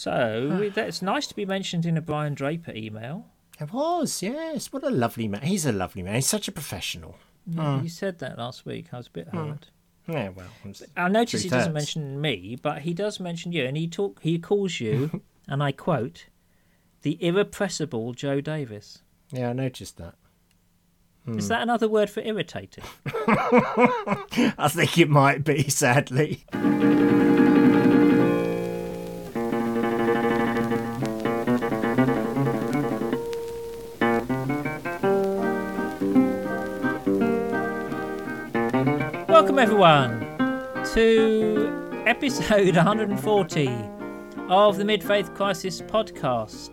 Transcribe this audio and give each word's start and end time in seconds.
So 0.00 0.70
that's 0.74 1.02
nice 1.02 1.26
to 1.26 1.36
be 1.36 1.44
mentioned 1.44 1.84
in 1.84 1.98
a 1.98 2.00
Brian 2.00 2.32
Draper 2.32 2.72
email. 2.74 3.26
It 3.60 3.70
was, 3.70 4.22
yes. 4.22 4.72
What 4.72 4.82
a 4.82 4.88
lovely 4.88 5.28
man. 5.28 5.42
He's 5.42 5.66
a 5.66 5.72
lovely 5.72 6.02
man. 6.02 6.14
He's 6.14 6.26
such 6.26 6.48
a 6.48 6.52
professional. 6.52 7.16
Yeah, 7.46 7.82
You 7.82 7.90
said 7.90 8.18
that 8.20 8.38
last 8.38 8.64
week. 8.64 8.86
I 8.94 8.96
was 8.96 9.08
a 9.08 9.10
bit 9.10 9.28
hurt. 9.28 9.68
Yeah, 10.08 10.30
well. 10.30 10.46
I 10.96 11.08
notice 11.08 11.42
he 11.42 11.50
doesn't 11.50 11.74
mention 11.74 12.18
me, 12.18 12.56
but 12.62 12.80
he 12.80 12.94
does 12.94 13.20
mention 13.20 13.52
you, 13.52 13.66
and 13.66 13.76
he 13.76 13.86
talk. 13.88 14.22
He 14.22 14.38
calls 14.38 14.80
you, 14.80 15.20
and 15.46 15.62
I 15.62 15.70
quote, 15.70 16.28
"the 17.02 17.22
irrepressible 17.22 18.14
Joe 18.14 18.40
Davis." 18.40 19.02
Yeah, 19.30 19.50
I 19.50 19.52
noticed 19.52 19.98
that. 19.98 20.14
Hmm. 21.26 21.38
Is 21.38 21.48
that 21.48 21.60
another 21.60 21.88
word 21.90 22.08
for 22.08 22.20
irritating? 22.20 22.84
I 23.04 24.70
think 24.70 24.96
it 24.96 25.10
might 25.10 25.44
be, 25.44 25.68
sadly. 25.68 26.46
Everyone 39.84 40.20
to 40.92 42.02
episode 42.04 42.76
140 42.76 43.68
of 44.50 44.76
the 44.76 44.84
Mid 44.84 45.02
Faith 45.02 45.32
Crisis 45.34 45.80
podcast. 45.80 46.72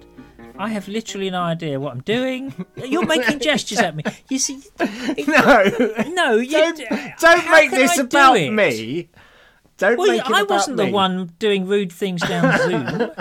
I 0.57 0.67
have 0.67 0.89
literally 0.89 1.29
no 1.29 1.41
idea 1.41 1.79
what 1.79 1.93
I'm 1.93 2.01
doing. 2.01 2.53
You're 2.75 3.05
making 3.05 3.39
gestures 3.39 3.77
at 3.79 3.95
me. 3.95 4.03
You 4.29 4.39
see, 4.39 4.59
No, 5.25 5.63
no, 6.09 6.35
you 6.35 6.51
don't, 6.51 6.81
don't 7.21 7.49
make 7.51 7.71
this 7.71 7.95
do 7.95 8.01
about 8.01 8.37
it? 8.37 8.51
me. 8.51 9.07
Don't 9.77 9.97
Well, 9.97 10.07
make 10.11 10.25
it 10.25 10.31
I 10.31 10.43
wasn't 10.43 10.77
me. 10.77 10.85
the 10.87 10.91
one 10.91 11.31
doing 11.39 11.65
rude 11.65 11.93
things 11.93 12.21
down 12.21 12.57
Zoom. 12.59 13.11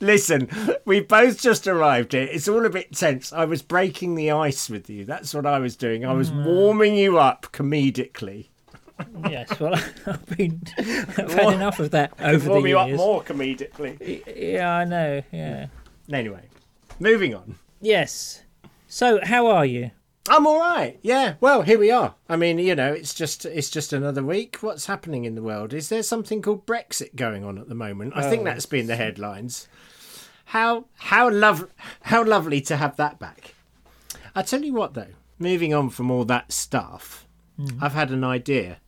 Listen, 0.00 0.48
we 0.84 1.00
both 1.00 1.40
just 1.40 1.66
arrived 1.66 2.12
here. 2.12 2.28
It's 2.30 2.48
all 2.48 2.64
a 2.64 2.70
bit 2.70 2.92
tense. 2.94 3.32
I 3.32 3.44
was 3.44 3.62
breaking 3.62 4.14
the 4.14 4.30
ice 4.30 4.68
with 4.70 4.88
you. 4.88 5.04
That's 5.04 5.34
what 5.34 5.46
I 5.46 5.58
was 5.58 5.76
doing. 5.76 6.04
I 6.04 6.12
Mm. 6.12 6.16
was 6.18 6.32
warming 6.32 6.94
you 6.94 7.18
up 7.18 7.48
comedically. 7.52 8.48
yes, 9.28 9.58
well, 9.60 9.74
I've 10.06 10.26
been, 10.36 10.60
I've 10.78 11.32
had 11.32 11.52
enough 11.54 11.78
of 11.78 11.90
that 11.92 12.12
over 12.20 12.50
Warm 12.50 12.62
the 12.64 12.68
you 12.70 12.78
up 12.78 12.90
more 12.90 13.22
comedically. 13.22 14.22
Yeah, 14.36 14.68
I 14.76 14.84
know. 14.84 15.22
Yeah. 15.32 15.66
Anyway, 16.12 16.42
moving 16.98 17.34
on. 17.34 17.56
Yes. 17.80 18.42
So, 18.88 19.20
how 19.22 19.46
are 19.48 19.66
you? 19.66 19.90
I'm 20.30 20.46
all 20.46 20.58
right. 20.60 20.98
Yeah. 21.02 21.34
Well, 21.40 21.62
here 21.62 21.78
we 21.78 21.90
are. 21.90 22.14
I 22.28 22.36
mean, 22.36 22.58
you 22.58 22.74
know, 22.74 22.92
it's 22.92 23.14
just 23.14 23.44
it's 23.44 23.70
just 23.70 23.92
another 23.92 24.22
week. 24.22 24.58
What's 24.60 24.86
happening 24.86 25.24
in 25.24 25.34
the 25.34 25.42
world? 25.42 25.72
Is 25.72 25.88
there 25.88 26.02
something 26.02 26.42
called 26.42 26.66
Brexit 26.66 27.16
going 27.16 27.44
on 27.44 27.58
at 27.58 27.68
the 27.68 27.74
moment? 27.74 28.12
I 28.16 28.28
think 28.28 28.42
Oh, 28.42 28.44
that's 28.44 28.66
been 28.66 28.86
the 28.86 28.96
headlines. 28.96 29.68
How 30.46 30.86
how 30.96 31.30
love 31.30 31.68
how 32.02 32.24
lovely 32.24 32.60
to 32.62 32.76
have 32.76 32.96
that 32.96 33.18
back. 33.18 33.54
I 34.34 34.42
tell 34.42 34.62
you 34.62 34.72
what 34.74 34.94
though, 34.94 35.14
moving 35.38 35.74
on 35.74 35.90
from 35.90 36.10
all 36.10 36.24
that 36.26 36.52
stuff, 36.52 37.26
mm. 37.58 37.76
I've 37.80 37.94
had 37.94 38.10
an 38.10 38.24
idea 38.24 38.78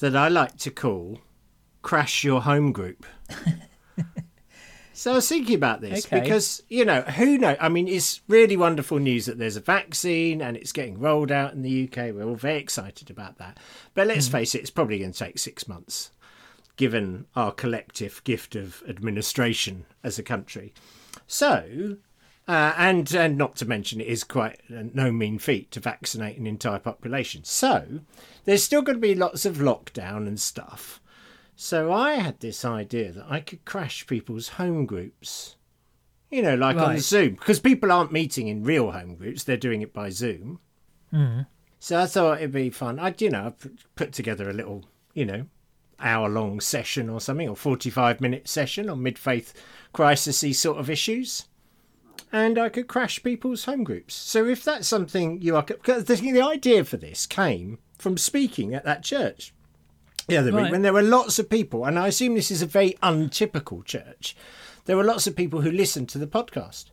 that 0.00 0.16
I 0.16 0.28
like 0.28 0.56
to 0.58 0.70
call 0.70 1.20
crash 1.82 2.24
your 2.24 2.42
home 2.42 2.72
group. 2.72 3.04
So 5.02 5.10
I 5.10 5.14
was 5.16 5.28
thinking 5.28 5.56
about 5.56 5.80
this 5.80 6.06
Okay. 6.06 6.20
because 6.20 6.62
you 6.68 6.84
know 6.84 7.00
who 7.00 7.36
knows? 7.36 7.56
I 7.60 7.68
mean, 7.68 7.88
it's 7.88 8.20
really 8.28 8.56
wonderful 8.56 9.00
news 9.00 9.26
that 9.26 9.36
there's 9.36 9.56
a 9.56 9.60
vaccine 9.60 10.40
and 10.40 10.56
it's 10.56 10.70
getting 10.70 11.00
rolled 11.00 11.32
out 11.32 11.54
in 11.54 11.62
the 11.62 11.88
UK. 11.88 12.14
We're 12.14 12.22
all 12.22 12.36
very 12.36 12.60
excited 12.60 13.10
about 13.10 13.36
that. 13.38 13.58
But 13.94 14.06
let's 14.06 14.28
face 14.28 14.54
it, 14.54 14.60
it's 14.60 14.70
probably 14.70 15.00
going 15.00 15.10
to 15.10 15.18
take 15.18 15.40
six 15.40 15.66
months, 15.66 16.12
given 16.76 17.26
our 17.34 17.50
collective 17.50 18.22
gift 18.22 18.54
of 18.54 18.80
administration 18.88 19.86
as 20.04 20.20
a 20.20 20.22
country. 20.22 20.72
So, 21.26 21.96
uh, 22.46 22.72
and 22.76 23.12
and 23.12 23.36
not 23.36 23.56
to 23.56 23.66
mention, 23.66 24.00
it 24.00 24.06
is 24.06 24.22
quite 24.22 24.60
no 24.68 25.10
mean 25.10 25.40
feat 25.40 25.72
to 25.72 25.80
vaccinate 25.80 26.38
an 26.38 26.46
entire 26.46 26.78
population. 26.78 27.42
So, 27.42 28.02
there's 28.44 28.62
still 28.62 28.82
going 28.82 28.98
to 28.98 29.02
be 29.02 29.16
lots 29.16 29.44
of 29.46 29.56
lockdown 29.56 30.28
and 30.28 30.38
stuff. 30.38 31.01
So 31.54 31.92
I 31.92 32.14
had 32.14 32.40
this 32.40 32.64
idea 32.64 33.12
that 33.12 33.26
I 33.28 33.40
could 33.40 33.64
crash 33.64 34.06
people's 34.06 34.48
home 34.50 34.86
groups. 34.86 35.56
You 36.30 36.40
know, 36.40 36.54
like 36.54 36.76
on 36.76 36.98
Zoom, 36.98 37.34
because 37.34 37.60
people 37.60 37.92
aren't 37.92 38.10
meeting 38.10 38.48
in 38.48 38.64
real 38.64 38.90
home 38.92 39.16
groups; 39.16 39.44
they're 39.44 39.58
doing 39.58 39.82
it 39.82 39.92
by 39.92 40.08
Zoom. 40.08 40.60
Hmm. 41.10 41.40
So 41.78 42.00
I 42.00 42.06
thought 42.06 42.38
it'd 42.38 42.52
be 42.52 42.70
fun. 42.70 42.98
I'd, 42.98 43.20
you 43.20 43.28
know, 43.28 43.52
put, 43.58 43.84
put 43.96 44.12
together 44.12 44.48
a 44.48 44.54
little, 44.54 44.86
you 45.12 45.26
know, 45.26 45.46
hour-long 46.00 46.60
session 46.60 47.10
or 47.10 47.20
something, 47.20 47.50
or 47.50 47.54
forty-five-minute 47.54 48.48
session 48.48 48.88
on 48.88 49.02
mid-faith 49.02 49.52
crisisy 49.92 50.54
sort 50.54 50.78
of 50.78 50.88
issues, 50.88 51.48
and 52.32 52.58
I 52.58 52.70
could 52.70 52.88
crash 52.88 53.22
people's 53.22 53.66
home 53.66 53.84
groups. 53.84 54.14
So 54.14 54.46
if 54.46 54.64
that's 54.64 54.88
something 54.88 55.42
you 55.42 55.54
are, 55.54 55.62
because 55.62 56.06
the, 56.06 56.14
the 56.14 56.40
idea 56.40 56.84
for 56.84 56.96
this 56.96 57.26
came 57.26 57.78
from 57.98 58.16
speaking 58.16 58.72
at 58.72 58.84
that 58.86 59.04
church 59.04 59.52
the 60.28 60.36
other 60.36 60.52
week 60.52 60.60
Right. 60.62 60.70
when 60.72 60.82
there 60.82 60.92
were 60.92 61.02
lots 61.02 61.38
of 61.38 61.48
people, 61.50 61.84
and 61.84 61.98
I 61.98 62.08
assume 62.08 62.34
this 62.34 62.50
is 62.50 62.62
a 62.62 62.66
very 62.66 62.96
untypical 63.02 63.82
church. 63.82 64.36
There 64.84 64.96
were 64.96 65.04
lots 65.04 65.26
of 65.26 65.36
people 65.36 65.60
who 65.62 65.70
listened 65.70 66.08
to 66.10 66.18
the 66.18 66.26
podcast, 66.26 66.86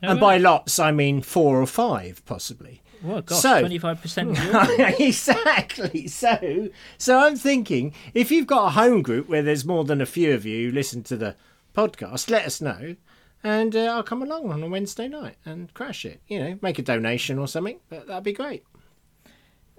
and 0.00 0.18
by 0.18 0.36
lots 0.38 0.78
I 0.78 0.90
mean 0.92 1.22
four 1.22 1.60
or 1.60 1.66
five, 1.66 2.24
possibly. 2.24 2.82
Well, 3.02 3.20
gosh, 3.22 3.40
So- 3.40 3.62
25% 3.62 4.30
of 4.30 5.00
exactly. 5.00 6.06
So, 6.06 6.68
so 6.98 7.18
I'm 7.18 7.34
thinking 7.36 7.92
if 8.14 8.30
you've 8.30 8.46
got 8.46 8.66
a 8.66 8.70
home 8.70 9.02
group 9.02 9.28
where 9.28 9.42
there's 9.42 9.64
more 9.64 9.84
than 9.84 10.00
a 10.00 10.06
few 10.06 10.32
of 10.34 10.46
you 10.46 10.68
who 10.68 10.74
listen 10.74 11.02
to 11.04 11.16
the 11.16 11.34
podcast, 11.74 12.30
let 12.30 12.44
us 12.46 12.60
know, 12.60 12.94
and 13.42 13.74
uh, 13.74 13.86
I'll 13.86 14.02
come 14.04 14.22
along 14.22 14.52
on 14.52 14.62
a 14.62 14.68
Wednesday 14.68 15.08
night 15.08 15.34
and 15.44 15.72
crash 15.74 16.04
it. 16.04 16.20
You 16.28 16.38
know, 16.38 16.58
make 16.62 16.78
a 16.78 16.82
donation 16.82 17.38
or 17.40 17.48
something. 17.48 17.80
But 17.88 18.06
that'd 18.06 18.22
be 18.22 18.32
great. 18.32 18.62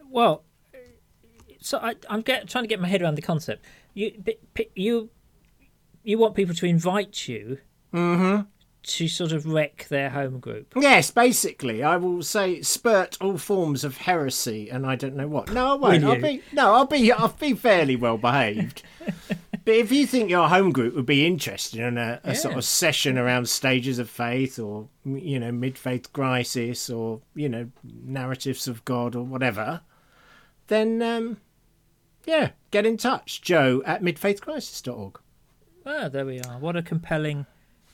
Well, 0.09 0.43
so 1.63 1.77
I, 1.79 1.95
I'm 2.09 2.21
get, 2.21 2.47
trying 2.49 2.65
to 2.65 2.67
get 2.67 2.79
my 2.79 2.87
head 2.87 3.01
around 3.01 3.15
the 3.15 3.21
concept. 3.21 3.63
You, 3.93 4.23
you, 4.75 5.09
you 6.03 6.17
want 6.17 6.35
people 6.35 6.53
to 6.55 6.65
invite 6.65 7.27
you 7.27 7.59
to 8.83 9.07
sort 9.07 9.31
of 9.31 9.45
wreck 9.45 9.87
their 9.87 10.09
home 10.09 10.39
group. 10.39 10.73
Yes, 10.75 11.09
basically, 11.09 11.83
I 11.83 11.95
will 11.97 12.21
say 12.21 12.61
spurt 12.61 13.17
all 13.21 13.37
forms 13.37 13.83
of 13.83 13.97
heresy, 13.97 14.69
and 14.69 14.85
I 14.85 14.95
don't 14.95 15.15
know 15.15 15.27
what. 15.27 15.51
No, 15.53 15.71
I 15.71 15.73
won't. 15.75 16.03
I'll 16.03 16.21
be 16.21 16.41
no, 16.51 16.73
I'll 16.73 16.85
be 16.85 17.11
I'll 17.11 17.29
be 17.29 17.53
fairly 17.53 17.95
well 17.95 18.17
behaved. 18.17 18.83
but 19.29 19.73
if 19.73 19.91
you 19.91 20.05
think 20.05 20.29
your 20.29 20.49
home 20.49 20.73
group 20.73 20.95
would 20.95 21.05
be 21.05 21.25
interested 21.25 21.79
in 21.79 21.97
a, 21.97 22.19
a 22.25 22.35
sort 22.35 22.57
of 22.57 22.65
session 22.65 23.17
around 23.17 23.47
stages 23.47 23.99
of 23.99 24.09
faith, 24.09 24.59
or 24.59 24.89
you 25.05 25.39
know 25.39 25.51
mid-faith 25.51 26.11
crisis, 26.11 26.89
or 26.89 27.21
you 27.35 27.47
know 27.47 27.69
narratives 27.83 28.67
of 28.67 28.83
God, 28.83 29.15
or 29.15 29.23
whatever, 29.23 29.79
then 30.67 31.01
um, 31.01 31.37
yeah, 32.25 32.49
get 32.71 32.85
in 32.85 32.97
touch, 32.97 33.41
Joe 33.41 33.81
at 33.85 34.01
midfaithcrisis.org. 34.01 35.19
Ah, 35.85 36.09
there 36.09 36.25
we 36.25 36.39
are. 36.39 36.57
What 36.59 36.75
a 36.75 36.81
compelling, 36.81 37.45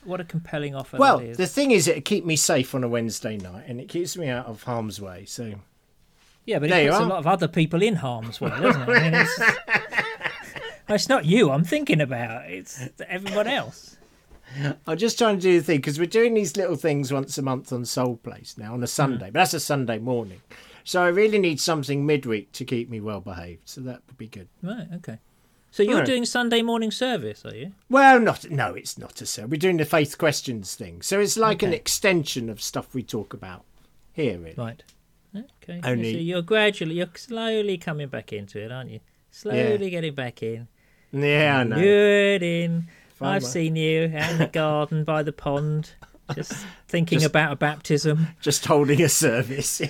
what 0.03 0.19
a 0.21 0.23
compelling 0.23 0.75
offer 0.75 0.97
Well, 0.97 1.19
that 1.19 1.29
is. 1.29 1.37
the 1.37 1.47
thing 1.47 1.71
is, 1.71 1.87
it'd 1.87 2.05
keep 2.05 2.25
me 2.25 2.35
safe 2.35 2.75
on 2.75 2.83
a 2.83 2.87
Wednesday 2.87 3.37
night, 3.37 3.65
and 3.67 3.79
it 3.79 3.89
keeps 3.89 4.15
me 4.17 4.27
out 4.29 4.45
of 4.45 4.63
harm's 4.63 5.01
way. 5.01 5.25
So. 5.25 5.55
yeah, 6.45 6.59
but 6.59 6.69
there 6.69 6.87
it 6.87 6.91
puts 6.91 7.03
a 7.03 7.07
lot 7.07 7.19
of 7.19 7.27
other 7.27 7.47
people 7.47 7.81
in 7.81 7.95
harm's 7.95 8.39
way, 8.39 8.49
doesn't 8.51 8.81
it? 8.83 8.89
I 8.89 9.03
mean, 9.03 9.13
it's, 9.15 9.39
it's 10.89 11.09
not 11.09 11.25
you 11.25 11.49
I'm 11.51 11.63
thinking 11.63 12.01
about. 12.01 12.49
It's 12.49 12.79
everyone 13.07 13.47
else. 13.47 13.97
I'm 14.87 14.97
just 14.97 15.17
trying 15.19 15.35
to 15.37 15.41
do 15.41 15.59
the 15.59 15.63
thing 15.65 15.77
because 15.77 15.99
we're 15.99 16.05
doing 16.05 16.33
these 16.33 16.57
little 16.57 16.75
things 16.75 17.13
once 17.13 17.37
a 17.37 17.41
month 17.43 17.71
on 17.71 17.85
Soul 17.85 18.17
Place 18.17 18.55
now 18.57 18.73
on 18.73 18.81
a 18.83 18.87
Sunday, 18.87 19.25
but 19.25 19.33
that's 19.33 19.53
a 19.53 19.59
Sunday 19.59 19.99
morning. 19.99 20.41
So 20.89 21.03
I 21.03 21.09
really 21.09 21.37
need 21.37 21.59
something 21.59 22.03
midweek 22.03 22.51
to 22.53 22.65
keep 22.65 22.89
me 22.89 22.99
well 22.99 23.21
behaved. 23.21 23.61
So 23.69 23.79
that 23.81 24.01
would 24.07 24.17
be 24.17 24.25
good. 24.25 24.47
Right. 24.63 24.87
Okay. 24.95 25.19
So 25.69 25.83
you're 25.83 25.97
Right. 25.99 26.05
doing 26.07 26.25
Sunday 26.25 26.63
morning 26.63 26.89
service, 26.89 27.45
are 27.45 27.55
you? 27.55 27.73
Well, 27.91 28.19
not 28.19 28.49
no, 28.49 28.73
it's 28.73 28.97
not 28.97 29.21
a 29.21 29.27
so. 29.27 29.45
We're 29.45 29.59
doing 29.59 29.77
the 29.77 29.85
faith 29.85 30.17
questions 30.17 30.73
thing, 30.73 31.03
so 31.03 31.19
it's 31.19 31.37
like 31.37 31.61
an 31.61 31.73
extension 31.73 32.49
of 32.49 32.59
stuff 32.59 32.91
we 32.95 33.03
talk 33.03 33.35
about 33.35 33.65
here. 34.13 34.39
Really. 34.39 34.55
Right. 34.57 34.83
Okay. 35.35 35.79
Only- 35.83 36.13
So 36.13 36.19
you're 36.21 36.41
gradually, 36.41 36.95
you're 36.95 37.11
slowly 37.13 37.77
coming 37.77 38.07
back 38.07 38.33
into 38.33 38.59
it, 38.59 38.71
aren't 38.71 38.89
you? 38.89 38.99
Slowly 39.29 39.91
getting 39.91 40.15
back 40.15 40.41
in. 40.41 40.67
Yeah, 41.11 41.59
I 41.59 41.63
know. 41.65 41.75
Lured 41.75 42.41
in. 42.41 42.87
Fine, 43.13 43.35
I've 43.35 43.45
seen 43.45 43.75
you 43.75 44.11
out 44.17 44.31
in 44.31 44.37
the 44.39 44.47
garden 44.47 45.03
by 45.03 45.21
the 45.21 45.33
pond, 45.33 45.91
just 46.35 46.53
thinking 46.87 47.19
Just- 47.19 47.29
about 47.29 47.51
a 47.51 47.55
baptism. 47.55 48.27
Just 48.41 48.65
holding 48.65 49.01
a 49.01 49.09
service. 49.09 49.81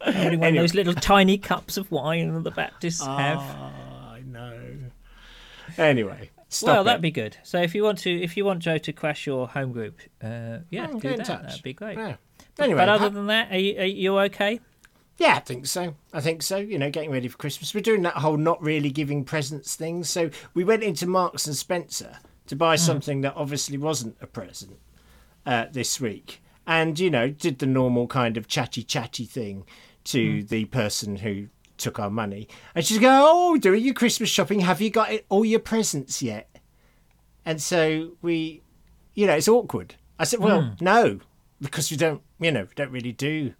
Holding 0.00 0.38
one 0.40 0.50
of 0.50 0.54
those 0.54 0.74
little 0.74 0.94
tiny 0.94 1.38
cups 1.38 1.76
of 1.76 1.90
wine 1.90 2.32
that 2.34 2.44
the 2.44 2.50
Baptists 2.52 3.04
have. 3.04 3.38
Ah, 3.40 4.12
I 4.12 4.20
know. 4.20 4.56
Anyway, 5.76 6.30
well, 6.62 6.82
it. 6.82 6.84
that'd 6.84 7.02
be 7.02 7.10
good. 7.10 7.36
So 7.42 7.60
if 7.60 7.74
you 7.74 7.82
want 7.82 7.98
to, 8.00 8.10
if 8.10 8.36
you 8.36 8.44
want 8.44 8.60
Joe 8.60 8.78
to 8.78 8.92
crash 8.92 9.26
your 9.26 9.48
home 9.48 9.72
group, 9.72 9.98
uh, 10.22 10.58
yeah, 10.70 10.86
Oh, 10.92 11.00
do 11.00 11.16
that. 11.16 11.26
touch. 11.26 11.42
That'd 11.42 11.62
be 11.62 11.72
great. 11.72 11.98
Yeah. 11.98 12.14
Anyway, 12.58 12.78
but 12.78 12.88
other 12.88 13.04
ha- 13.04 13.08
than 13.10 13.26
that, 13.26 13.50
are 13.52 13.58
you, 13.58 13.78
are 13.80 13.84
you 13.84 14.18
okay? 14.20 14.60
Yeah, 15.18 15.34
I 15.34 15.40
think 15.40 15.66
so. 15.66 15.96
I 16.12 16.20
think 16.20 16.42
so. 16.42 16.58
You 16.58 16.78
know, 16.78 16.90
getting 16.90 17.10
ready 17.10 17.26
for 17.26 17.36
Christmas. 17.36 17.74
We're 17.74 17.80
doing 17.80 18.02
that 18.02 18.14
whole 18.14 18.36
not 18.36 18.62
really 18.62 18.90
giving 18.90 19.24
presents 19.24 19.74
thing. 19.74 20.04
So 20.04 20.30
we 20.54 20.62
went 20.62 20.84
into 20.84 21.08
Marks 21.08 21.46
and 21.46 21.56
Spencer 21.56 22.18
to 22.46 22.56
buy 22.56 22.76
mm. 22.76 22.78
something 22.78 23.20
that 23.22 23.34
obviously 23.36 23.76
wasn't 23.76 24.16
a 24.20 24.28
present 24.28 24.78
uh, 25.44 25.66
this 25.72 26.00
week, 26.00 26.40
and 26.68 26.98
you 26.98 27.10
know, 27.10 27.30
did 27.30 27.58
the 27.58 27.66
normal 27.66 28.06
kind 28.06 28.36
of 28.36 28.46
chatty 28.46 28.84
chatty 28.84 29.24
thing 29.24 29.66
to 30.04 30.42
mm. 30.42 30.48
the 30.48 30.66
person 30.66 31.16
who 31.16 31.48
took 31.76 31.98
our 31.98 32.10
money, 32.10 32.46
and 32.76 32.86
she's 32.86 32.98
going, 32.98 33.20
"Oh, 33.20 33.56
doing 33.58 33.84
your 33.84 33.94
Christmas 33.94 34.28
shopping? 34.28 34.60
Have 34.60 34.80
you 34.80 34.90
got 34.90 35.10
all 35.28 35.44
your 35.44 35.60
presents 35.60 36.22
yet?" 36.22 36.48
And 37.44 37.60
so 37.60 38.12
we, 38.22 38.62
you 39.14 39.26
know, 39.26 39.34
it's 39.34 39.48
awkward. 39.48 39.96
I 40.16 40.24
said, 40.24 40.38
"Well, 40.38 40.62
mm. 40.62 40.80
no, 40.80 41.18
because 41.60 41.90
we 41.90 41.96
don't, 41.96 42.22
you 42.38 42.52
know, 42.52 42.62
we 42.62 42.74
don't 42.76 42.92
really 42.92 43.12
do." 43.12 43.54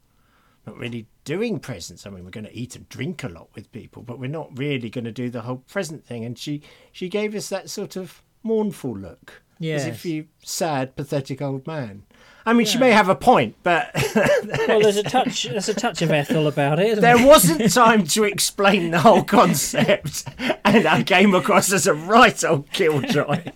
not 0.69 0.79
really 0.79 1.07
doing 1.29 1.61
presents. 1.61 2.07
I 2.07 2.11
mean, 2.11 2.25
we're 2.25 2.31
going 2.31 2.47
to 2.47 2.57
eat 2.57 2.75
and 2.75 2.89
drink 2.89 3.23
a 3.23 3.29
lot 3.29 3.51
with 3.55 3.71
people, 3.71 4.03
but 4.03 4.19
we're 4.19 4.31
not 4.31 4.57
really 4.57 4.89
going 4.89 5.05
to 5.05 5.13
do 5.13 5.29
the 5.29 5.43
whole 5.43 5.59
present 5.69 6.07
thing. 6.07 6.25
And 6.25 6.39
she 6.39 6.63
she 6.91 7.11
gave 7.11 7.35
us 7.35 7.51
that 7.51 7.69
sort 7.69 7.97
of 7.97 8.23
mournful 8.43 8.97
look, 8.97 9.43
as 9.63 9.85
if 9.85 10.07
you 10.07 10.29
sad, 10.43 10.97
pathetic 10.97 11.43
old 11.43 11.67
man. 11.67 12.05
I 12.47 12.55
mean, 12.55 12.67
she 12.67 12.79
may 12.79 12.93
have 12.93 13.11
a 13.11 13.15
point, 13.15 13.57
but 13.63 13.91
Well, 14.69 14.81
there's 14.81 14.97
a 14.97 15.03
touch. 15.03 15.43
There's 15.43 15.69
a 15.69 15.75
touch 15.75 16.01
of 16.01 16.11
Ethel 16.11 16.47
about 16.47 16.79
it. 16.79 16.87
Isn't 16.87 17.03
there 17.03 17.19
there? 17.19 17.27
wasn't 17.27 17.71
time 17.75 18.07
to 18.07 18.25
explain 18.25 18.91
the 18.91 19.01
whole 19.01 19.23
concept, 19.23 20.25
and 20.65 20.87
I 20.87 21.03
came 21.03 21.35
across 21.35 21.71
as 21.75 21.87
a 21.87 21.93
right 21.93 22.43
old 22.43 22.71
killjoy. 22.71 23.43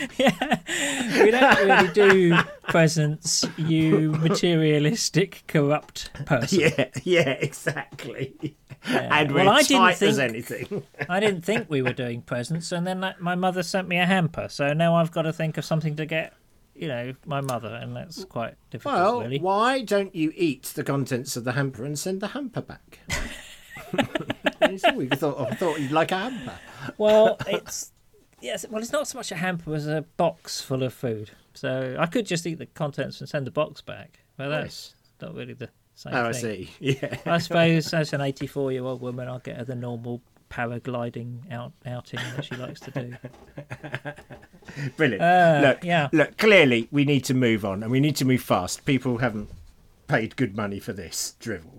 we 0.18 1.30
don't 1.30 1.58
really 1.64 1.88
do 1.92 2.36
presents. 2.68 3.44
You 3.56 4.10
materialistic, 4.12 5.44
corrupt 5.46 6.10
person. 6.26 6.60
yeah, 6.60 6.88
yeah, 7.04 7.30
exactly. 7.30 8.56
And 8.86 9.30
we're 9.32 9.44
Well, 9.44 9.50
I 9.54 9.62
didn't 9.62 9.94
think- 9.94 10.18
anything. 10.18 10.82
I 11.08 11.20
didn't 11.20 11.42
think 11.42 11.70
we 11.70 11.80
were 11.82 11.92
doing 11.92 12.22
presents, 12.22 12.72
and 12.72 12.86
then 12.86 13.00
like, 13.00 13.20
my 13.20 13.34
mother 13.34 13.62
sent 13.62 13.88
me 13.88 13.98
a 13.98 14.06
hamper. 14.06 14.48
So 14.50 14.72
now 14.72 14.94
I've 14.96 15.10
got 15.12 15.22
to 15.22 15.32
think 15.32 15.56
of 15.58 15.64
something 15.64 15.96
to 15.96 16.06
get, 16.06 16.34
you 16.74 16.88
know, 16.88 17.14
my 17.24 17.40
mother, 17.40 17.74
and 17.74 17.94
that's 17.96 18.24
quite 18.24 18.54
difficult, 18.70 18.94
Well, 18.96 19.20
really. 19.20 19.38
why 19.38 19.82
don't 19.82 20.14
you 20.14 20.32
eat 20.36 20.64
the 20.74 20.84
contents 20.84 21.36
of 21.36 21.44
the 21.44 21.52
hamper 21.52 21.84
and 21.84 21.98
send 21.98 22.20
the 22.20 22.28
hamper 22.28 22.60
back? 22.62 22.98
We 24.96 25.08
thought, 25.08 25.52
I 25.52 25.54
thought 25.54 25.78
you'd 25.80 25.92
like 25.92 26.10
a 26.10 26.18
hamper. 26.18 26.58
Well, 26.98 27.36
it's 27.46 27.92
yes. 28.44 28.64
Well, 28.68 28.80
it's 28.82 28.92
not 28.92 29.08
so 29.08 29.18
much 29.18 29.32
a 29.32 29.36
hamper 29.36 29.74
as 29.74 29.86
a 29.86 30.02
box 30.16 30.60
full 30.60 30.82
of 30.82 30.92
food. 30.94 31.30
So 31.54 31.96
I 31.98 32.06
could 32.06 32.26
just 32.26 32.46
eat 32.46 32.58
the 32.58 32.66
contents 32.66 33.20
and 33.20 33.28
send 33.28 33.46
the 33.46 33.50
box 33.50 33.80
back, 33.80 34.20
but 34.36 34.48
that's 34.48 34.94
not 35.22 35.34
really 35.34 35.54
the 35.54 35.68
same 35.94 36.14
Oh, 36.14 36.26
I 36.28 36.32
thing. 36.32 36.66
see. 36.66 36.70
Yeah. 37.00 37.16
I 37.26 37.38
suppose 37.38 37.92
as 37.94 38.12
an 38.12 38.20
84 38.20 38.72
year 38.72 38.84
old 38.84 39.00
woman, 39.00 39.28
I'll 39.28 39.38
get 39.38 39.56
her 39.56 39.64
the 39.64 39.74
normal 39.76 40.20
paragliding 40.50 41.50
out 41.52 41.72
outing 41.86 42.20
that 42.36 42.44
she 42.44 42.54
likes 42.56 42.80
to 42.80 42.90
do. 42.90 43.14
Brilliant. 44.96 45.22
Uh, 45.22 45.60
look, 45.62 45.84
yeah. 45.84 46.08
look, 46.12 46.36
clearly 46.36 46.88
we 46.90 47.04
need 47.04 47.24
to 47.24 47.34
move 47.34 47.64
on 47.64 47.82
and 47.82 47.90
we 47.90 48.00
need 48.00 48.16
to 48.16 48.24
move 48.24 48.42
fast. 48.42 48.84
People 48.84 49.18
haven't 49.18 49.48
paid 50.06 50.36
good 50.36 50.56
money 50.56 50.78
for 50.78 50.92
this 50.92 51.34
drivel. 51.40 51.72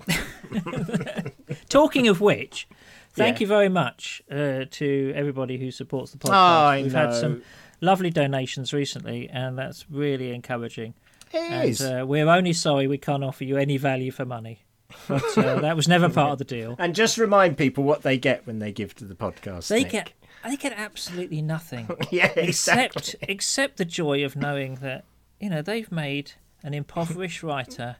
Talking 1.69 2.07
of 2.07 2.21
which, 2.21 2.67
thank 3.15 3.37
Yeah. 3.37 3.41
you 3.41 3.47
very 3.47 3.69
much 3.69 4.21
uh, 4.31 4.65
to 4.69 5.13
everybody 5.15 5.57
who 5.57 5.71
supports 5.71 6.11
the 6.11 6.17
podcast. 6.17 6.79
Oh, 6.79 6.83
We've 6.83 6.93
know. 6.93 6.99
had 7.07 7.13
some 7.15 7.41
lovely 7.81 8.09
donations 8.09 8.73
recently, 8.73 9.29
and 9.29 9.57
that's 9.57 9.85
really 9.89 10.31
encouraging. 10.33 10.93
It 11.33 11.37
And 11.51 11.69
is. 11.69 11.81
uh, 11.81 12.03
we're 12.07 12.27
only 12.29 12.53
sorry 12.53 12.87
we 12.87 12.97
can't 12.97 13.23
offer 13.23 13.43
you 13.43 13.57
any 13.57 13.77
value 13.77 14.11
for 14.11 14.25
money. 14.25 14.59
But 15.07 15.37
uh, 15.37 15.59
that 15.61 15.75
was 15.75 15.87
never 15.87 16.07
part 16.09 16.31
of 16.33 16.37
the 16.37 16.45
deal. 16.45 16.75
and 16.79 16.93
just 16.95 17.17
remind 17.17 17.57
people 17.57 17.83
what 17.83 18.03
they 18.03 18.17
get 18.17 18.45
when 18.47 18.59
they 18.59 18.71
give 18.71 18.93
to 18.95 19.05
the 19.05 19.15
podcast. 19.15 19.67
They 19.67 19.83
Nick. 19.83 19.91
get 19.91 20.13
they 20.43 20.55
get 20.57 20.73
absolutely 20.77 21.41
nothing. 21.41 21.89
Yeah, 22.11 22.27
exactly. 22.37 22.99
except 23.01 23.15
except 23.27 23.77
the 23.77 23.85
joy 23.85 24.23
of 24.23 24.35
knowing 24.35 24.75
that 24.75 25.03
you 25.39 25.49
know 25.49 25.61
they've 25.63 25.91
made 25.91 26.33
an 26.63 26.73
impoverished 26.75 27.41
writer 27.43 27.97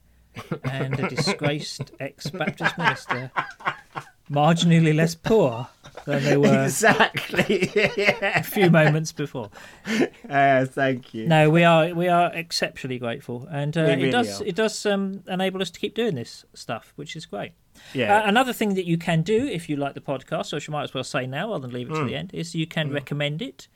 and 0.63 0.99
a 0.99 1.09
disgraced 1.09 1.91
ex-Baptist 1.99 2.77
minister 2.77 3.31
marginally 4.29 4.95
less 4.95 5.15
poor 5.15 5.67
than 6.05 6.23
they 6.23 6.37
were 6.37 6.63
Exactly. 6.65 7.69
yeah. 7.97 8.39
a 8.39 8.43
few 8.43 8.69
moments 8.69 9.11
before. 9.11 9.49
Uh, 10.29 10.65
thank 10.65 11.13
you. 11.13 11.27
No, 11.27 11.49
we 11.51 11.63
are 11.63 11.93
we 11.93 12.07
are 12.07 12.33
exceptionally 12.33 12.97
grateful, 12.97 13.47
and 13.51 13.77
uh, 13.77 13.81
We 13.81 13.91
it 13.91 13.95
really 13.97 14.09
does 14.11 14.41
are. 14.41 14.45
it 14.45 14.55
does 14.55 14.85
um, 14.87 15.23
enable 15.27 15.61
us 15.61 15.69
to 15.69 15.79
keep 15.79 15.93
doing 15.93 16.15
this 16.15 16.43
stuff, 16.55 16.93
which 16.95 17.15
is 17.15 17.27
great. 17.27 17.51
Yeah. 17.93 18.17
Uh, 18.17 18.27
another 18.27 18.51
thing 18.51 18.73
that 18.73 18.85
you 18.85 18.97
can 18.97 19.21
do 19.21 19.45
if 19.45 19.69
you 19.69 19.75
like 19.75 19.93
the 19.93 20.01
podcast, 20.01 20.51
or 20.51 20.57
you 20.57 20.71
might 20.71 20.83
as 20.85 20.93
well 20.95 21.03
say 21.03 21.27
now 21.27 21.51
rather 21.51 21.67
than 21.67 21.75
leave 21.75 21.89
it 21.91 21.93
to 21.93 21.99
Mm. 21.99 22.07
the 22.07 22.15
end, 22.15 22.31
is 22.33 22.55
you 22.55 22.65
can 22.65 22.91
recommend 22.91 23.41
it 23.43 23.67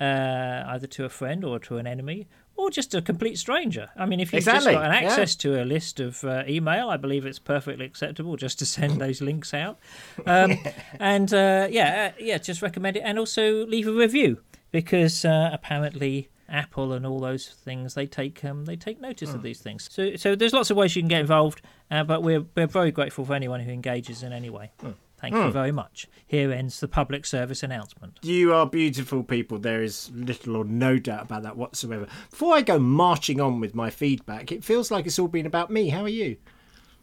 uh, 0.00 0.64
either 0.66 0.86
to 0.88 1.04
a 1.04 1.08
friend 1.08 1.44
or 1.44 1.58
to 1.60 1.78
an 1.78 1.86
enemy 1.86 2.26
or 2.56 2.70
just 2.70 2.94
a 2.94 3.02
complete 3.02 3.36
stranger. 3.36 3.88
I 3.96 4.06
mean, 4.06 4.20
if 4.20 4.32
you've 4.32 4.38
Exactly, 4.38 4.72
just 4.74 4.82
got 4.82 4.86
an 4.86 5.02
yeah. 5.02 5.08
access 5.10 5.34
to 5.36 5.60
a 5.60 5.64
list 5.64 5.98
of 6.00 6.22
uh, 6.24 6.44
email, 6.46 6.88
I 6.88 6.96
believe 6.96 7.26
it's 7.26 7.40
perfectly 7.40 7.84
acceptable 7.84 8.36
just 8.36 8.58
to 8.60 8.66
send 8.66 9.00
those 9.00 9.20
links 9.28 9.52
out. 9.52 9.78
Um, 10.26 10.58
and 11.00 11.32
uh, 11.34 11.66
yeah, 11.70 12.12
uh, 12.12 12.22
yeah, 12.22 12.38
just 12.38 12.62
recommend 12.62 12.96
it 12.96 13.00
and 13.04 13.18
also 13.18 13.66
leave 13.66 13.88
a 13.88 13.92
review 13.92 14.40
because 14.70 15.24
uh, 15.24 15.50
apparently. 15.52 16.28
Apple 16.46 16.92
and 16.92 17.06
all 17.06 17.20
those 17.20 17.48
things 17.48 17.94
they 17.94 18.06
take 18.06 18.44
um, 18.44 18.66
they 18.66 18.76
take 18.76 19.00
notice 19.00 19.30
Hmm. 19.30 19.36
of 19.36 19.42
these 19.42 19.60
things. 19.60 19.88
So 19.90 20.14
so 20.16 20.36
there's 20.36 20.52
lots 20.52 20.70
of 20.70 20.76
ways 20.76 20.94
you 20.94 21.00
can 21.00 21.08
get 21.08 21.20
involved, 21.22 21.62
uh, 21.90 22.04
but 22.04 22.22
we're 22.22 22.44
we're 22.54 22.66
very 22.66 22.90
grateful 22.92 23.24
for 23.24 23.32
anyone 23.34 23.60
who 23.60 23.72
engages 23.72 24.22
in 24.22 24.30
any 24.34 24.50
way. 24.50 24.70
Hmm. 24.78 24.90
Thank 25.30 25.46
you 25.46 25.52
very 25.52 25.72
much. 25.72 26.06
Here 26.26 26.52
ends 26.52 26.80
the 26.80 26.88
public 26.88 27.24
service 27.24 27.62
announcement. 27.62 28.18
You 28.22 28.52
are 28.52 28.66
beautiful 28.66 29.22
people. 29.22 29.58
There 29.58 29.82
is 29.82 30.10
little 30.14 30.56
or 30.56 30.64
no 30.64 30.98
doubt 30.98 31.22
about 31.22 31.44
that 31.44 31.56
whatsoever. 31.56 32.06
Before 32.30 32.54
I 32.54 32.60
go 32.60 32.78
marching 32.78 33.40
on 33.40 33.58
with 33.58 33.74
my 33.74 33.88
feedback, 33.88 34.52
it 34.52 34.62
feels 34.62 34.90
like 34.90 35.06
it's 35.06 35.18
all 35.18 35.28
been 35.28 35.46
about 35.46 35.70
me. 35.70 35.88
How 35.88 36.02
are 36.02 36.08
you? 36.08 36.36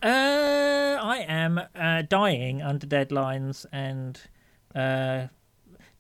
Uh, 0.04 1.00
I 1.02 1.26
am 1.28 1.62
uh, 1.76 2.04
dying 2.04 2.62
under 2.62 2.86
deadlines 2.86 3.66
and 3.72 4.20
uh, 4.76 5.28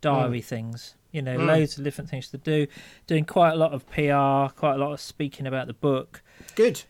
diary 0.01 0.41
things. 0.41 0.95
You 1.11 1.21
know, 1.21 1.37
loads 1.37 1.77
of 1.77 1.83
different 1.83 2.09
things 2.09 2.29
to 2.29 2.37
do. 2.37 2.67
Doing 3.07 3.25
quite 3.25 3.51
a 3.51 3.55
lot 3.55 3.73
of 3.73 3.85
PR, 3.87 4.53
quite 4.55 4.75
a 4.75 4.77
lot 4.77 4.93
of 4.93 5.01
speaking 5.01 5.47
about 5.47 5.67
the 5.67 5.73
book. 5.73 6.21
Good. 6.55 6.83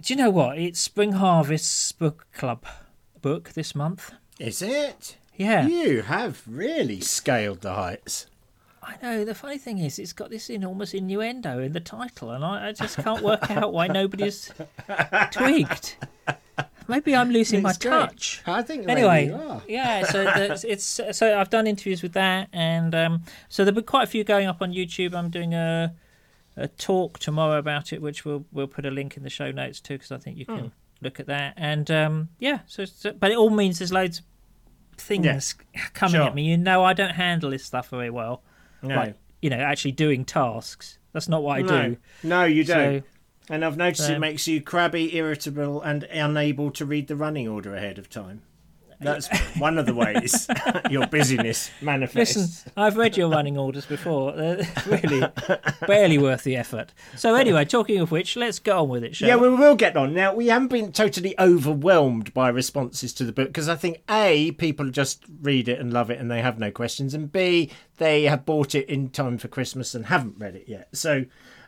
Do 0.00 0.12
you 0.12 0.16
know 0.16 0.30
what? 0.30 0.58
It's 0.58 0.80
Spring 0.80 1.12
Harvest's 1.12 1.92
book 1.92 2.26
club 2.32 2.64
book 3.20 3.50
this 3.50 3.74
month. 3.74 4.12
Is 4.40 4.62
it? 4.62 5.16
Yeah. 5.36 5.66
You 5.66 6.02
have 6.02 6.42
really 6.46 7.00
scaled 7.00 7.60
the 7.60 7.74
heights. 7.74 8.26
I 8.82 8.94
know. 9.02 9.24
The 9.26 9.34
funny 9.34 9.58
thing 9.58 9.78
is, 9.78 9.98
it's 9.98 10.14
got 10.14 10.30
this 10.30 10.48
enormous 10.48 10.94
innuendo 10.94 11.58
in 11.60 11.72
the 11.74 11.80
title, 11.80 12.30
and 12.30 12.42
I, 12.44 12.68
I 12.68 12.72
just 12.72 12.96
can't 12.96 13.22
work 13.22 13.50
out 13.50 13.72
why 13.72 13.86
nobody's 13.86 14.50
twigged. 15.30 15.96
Maybe 16.88 17.14
I'm 17.14 17.30
losing 17.30 17.62
my 17.62 17.70
It's 17.70 17.78
great. 17.78 17.90
touch. 17.90 18.42
I 18.46 18.62
think 18.62 18.88
Anyway, 18.88 19.32
yeah. 19.68 20.04
So 20.06 20.24
there's- 20.24 20.64
it's 20.64 20.84
so 21.12 21.38
I've 21.38 21.50
done 21.50 21.66
interviews 21.66 22.02
with 22.02 22.14
that, 22.14 22.48
and 22.52 22.94
um, 22.94 23.22
so 23.48 23.64
there'll 23.64 23.76
be 23.80 23.82
quite 23.84 24.04
a 24.04 24.10
few 24.10 24.24
going 24.24 24.46
up 24.48 24.60
on 24.62 24.72
YouTube. 24.72 25.14
I'm 25.14 25.30
doing 25.30 25.54
a 25.54 25.94
a 26.56 26.66
talk 26.66 27.18
tomorrow 27.20 27.58
about 27.58 27.92
it, 27.92 28.02
which 28.02 28.24
we'll 28.24 28.44
we'll 28.50 28.66
put 28.66 28.86
a 28.86 28.90
link 28.90 29.16
in 29.16 29.22
the 29.22 29.30
show 29.30 29.50
notes 29.52 29.78
too, 29.80 29.94
because 29.94 30.10
I 30.10 30.16
think 30.18 30.36
you 30.38 30.46
can 30.46 30.58
Hmm. 30.58 30.66
look 31.02 31.20
at 31.20 31.26
that. 31.26 31.54
And 31.56 31.88
um, 31.90 32.28
yeah, 32.40 32.60
so, 32.66 32.84
so 32.86 33.12
but 33.12 33.30
it 33.30 33.36
all 33.36 33.50
means 33.50 33.78
there's 33.78 33.92
loads 33.92 34.22
things 35.00 35.54
coming 35.94 36.14
Sure. 36.16 36.22
at 36.26 36.34
me. 36.34 36.42
You 36.44 36.56
know, 36.56 36.84
I 36.84 36.92
don't 36.92 37.10
handle 37.14 37.50
this 37.50 37.64
stuff 37.64 37.88
very 37.90 38.10
well 38.10 38.42
No. 38.82 38.94
like 38.96 39.14
you 39.42 39.48
know 39.50 39.56
actually 39.56 39.92
doing 39.92 40.24
tasks 40.24 40.98
that's 41.12 41.26
not 41.28 41.42
what 41.42 41.58
i 41.58 41.62
no. 41.62 41.82
do 41.88 41.96
No, 42.22 42.44
you 42.44 42.62
don't. 42.62 43.04
and 43.48 43.64
I've 43.64 43.76
noticed 43.76 44.06
so- 44.06 44.12
it 44.14 44.18
makes 44.20 44.46
you 44.46 44.60
crabby, 44.60 45.16
irritable, 45.16 45.80
and 45.82 46.04
unable 46.04 46.70
to 46.72 46.84
read 46.84 47.08
the 47.08 47.16
running 47.16 47.48
order 47.48 47.74
ahead 47.74 47.98
of 47.98 48.08
time. 48.10 48.42
That's 49.00 49.28
one 49.58 49.78
of 49.78 49.86
the 49.86 49.94
ways 49.94 50.46
your 50.90 51.06
busyness 51.06 51.70
manifests. 51.80 52.36
listen 52.36 52.72
i've 52.76 52.96
read 52.96 53.16
your 53.16 53.28
running 53.30 53.56
orders 53.56 53.86
before 53.86 54.32
they're 54.32 54.60
really 54.86 55.26
barely 55.86 56.18
worth 56.18 56.44
the 56.44 56.56
effort 56.56 56.92
so 57.16 57.34
anyway 57.34 57.64
talking 57.64 57.98
of 58.00 58.10
which 58.10 58.36
let's 58.36 58.58
get 58.58 58.74
on 58.76 58.88
with 58.88 59.02
it 59.04 59.16
shall 59.16 59.28
Yeah, 59.28 59.36
we? 59.36 59.46
Yeah, 59.48 59.52
we 59.54 59.56
will 59.58 59.74
get 59.76 59.96
on. 59.96 60.12
Now, 60.14 60.34
we 60.34 60.48
haven't 60.48 60.68
been 60.68 60.92
totally 60.92 61.34
overwhelmed 61.38 62.32
by 62.34 62.48
responses 62.50 63.12
to 63.14 63.24
the 63.24 63.32
book 63.32 63.48
because 63.48 63.68
I 63.68 63.76
think 63.76 64.02
A, 64.10 64.50
people 64.52 64.90
just 64.90 65.24
read 65.40 65.68
it 65.68 65.78
and 65.78 65.92
love 65.92 66.10
it 66.10 66.18
and 66.20 66.30
they 66.30 66.42
have 66.42 66.58
no 66.58 66.70
questions, 66.70 67.14
and 67.14 67.30
B, 67.32 67.70
they 67.98 68.24
have 68.24 68.44
bought 68.44 68.74
it 68.74 68.88
in 68.88 69.08
time 69.10 69.38
for 69.38 69.48
Christmas 69.48 69.94
and 69.94 70.06
haven't 70.06 70.36
read 70.38 70.56
it 70.56 70.64
yet. 70.68 70.88
So 70.92 71.24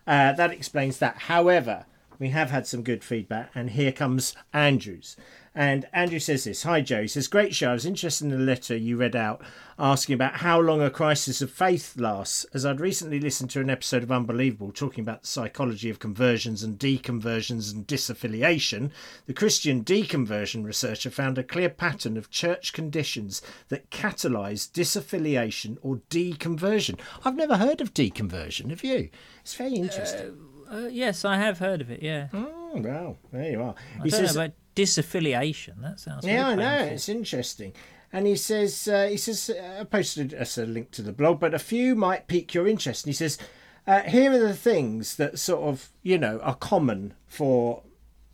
uh, 0.06 0.32
that 0.32 0.50
explains 0.52 0.98
that. 0.98 1.16
However, 1.16 1.86
we 2.18 2.28
have 2.30 2.50
had 2.50 2.66
some 2.66 2.82
good 2.82 3.02
feedback, 3.02 3.50
and 3.54 3.70
here 3.70 3.92
comes 3.92 4.34
Andrews. 4.52 5.16
And 5.54 5.86
Andrew 5.92 6.18
says 6.18 6.44
this 6.44 6.62
Hi, 6.62 6.80
Joe. 6.80 7.02
He 7.02 7.08
says, 7.08 7.28
Great 7.28 7.54
show. 7.54 7.70
I 7.70 7.74
was 7.74 7.86
interested 7.86 8.24
in 8.24 8.30
the 8.30 8.38
letter 8.38 8.76
you 8.76 8.96
read 8.96 9.14
out 9.14 9.42
asking 9.78 10.14
about 10.14 10.36
how 10.36 10.60
long 10.60 10.80
a 10.80 10.90
crisis 10.90 11.42
of 11.42 11.50
faith 11.50 11.96
lasts, 11.96 12.44
as 12.54 12.64
I'd 12.64 12.80
recently 12.80 13.18
listened 13.18 13.50
to 13.50 13.60
an 13.60 13.68
episode 13.68 14.02
of 14.02 14.12
Unbelievable 14.12 14.70
talking 14.70 15.02
about 15.02 15.22
the 15.22 15.26
psychology 15.26 15.90
of 15.90 15.98
conversions 15.98 16.62
and 16.62 16.78
deconversions 16.78 17.72
and 17.72 17.86
disaffiliation. 17.86 18.90
The 19.26 19.34
Christian 19.34 19.84
deconversion 19.84 20.64
researcher 20.64 21.10
found 21.10 21.36
a 21.36 21.42
clear 21.42 21.68
pattern 21.68 22.16
of 22.16 22.30
church 22.30 22.72
conditions 22.72 23.42
that 23.68 23.90
catalyse 23.90 24.70
disaffiliation 24.70 25.78
or 25.82 25.96
deconversion. 26.10 26.98
I've 27.24 27.36
never 27.36 27.56
heard 27.56 27.80
of 27.80 27.92
deconversion, 27.92 28.70
have 28.70 28.84
you? 28.84 29.10
It's 29.40 29.54
very 29.54 29.74
interesting. 29.74 30.38
Uh, 30.70 30.88
yes, 30.90 31.24
I 31.24 31.36
have 31.36 31.58
heard 31.58 31.80
of 31.80 31.90
it. 31.90 32.02
Yeah. 32.02 32.28
oh, 32.32 32.72
well, 32.76 33.18
there 33.32 33.50
you 33.50 33.62
are. 33.62 33.74
I 34.00 34.08
don't 34.08 34.22
know 34.22 34.30
about 34.30 34.52
disaffiliation. 34.74 35.80
That 35.82 36.00
sounds. 36.00 36.24
Yeah, 36.26 36.48
I 36.48 36.54
know. 36.54 36.84
It's 36.84 37.08
interesting. 37.08 37.72
And 38.12 38.26
he 38.26 38.36
says, 38.36 38.86
uh, 38.88 39.06
he 39.08 39.16
says, 39.16 39.50
uh, 39.50 39.78
I 39.80 39.84
posted 39.84 40.34
us 40.34 40.58
a 40.58 40.66
link 40.66 40.90
to 40.92 41.02
the 41.02 41.12
blog, 41.12 41.40
but 41.40 41.54
a 41.54 41.58
few 41.58 41.94
might 41.94 42.26
pique 42.26 42.52
your 42.52 42.68
interest. 42.68 43.06
And 43.06 43.10
he 43.10 43.16
says, 43.16 43.38
uh, 43.86 44.02
here 44.02 44.32
are 44.32 44.38
the 44.38 44.54
things 44.54 45.16
that 45.16 45.38
sort 45.38 45.62
of, 45.62 45.88
you 46.02 46.18
know, 46.18 46.38
are 46.40 46.54
common 46.54 47.14
for 47.26 47.82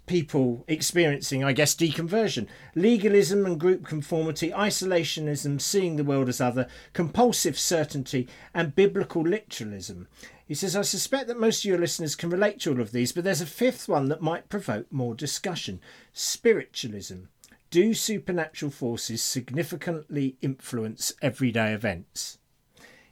people 0.07 0.64
experiencing, 0.66 1.45
I 1.45 1.52
guess, 1.52 1.76
deconversion. 1.76 2.49
Legalism 2.75 3.47
and 3.47 3.61
group 3.61 3.87
conformity, 3.87 4.50
isolationism, 4.50 5.61
seeing 5.61 5.97
the 5.97 6.04
world 6.04 6.28
as 6.28 6.40
other, 6.40 6.66
compulsive 6.92 7.59
certainty, 7.59 8.26
and 8.52 8.75
biblical 8.75 9.23
literalism. 9.23 10.09
He 10.49 10.55
says, 10.55 10.75
I 10.75 10.81
suspect 10.81 11.28
that 11.28 11.38
most 11.38 11.61
of 11.61 11.69
your 11.69 11.78
listeners 11.78 12.17
can 12.17 12.31
relate 12.31 12.59
to 12.61 12.73
all 12.73 12.81
of 12.81 12.90
these, 12.90 13.12
but 13.12 13.23
there's 13.23 13.43
a 13.43 13.47
fifth 13.47 13.87
one 13.87 14.09
that 14.09 14.23
might 14.23 14.49
provoke 14.49 14.90
more 14.90 15.14
discussion 15.14 15.78
spiritualism. 16.14 17.25
Do 17.69 17.93
supernatural 17.93 18.73
forces 18.73 19.23
significantly 19.23 20.38
influence 20.40 21.12
everyday 21.21 21.75
events? 21.75 22.38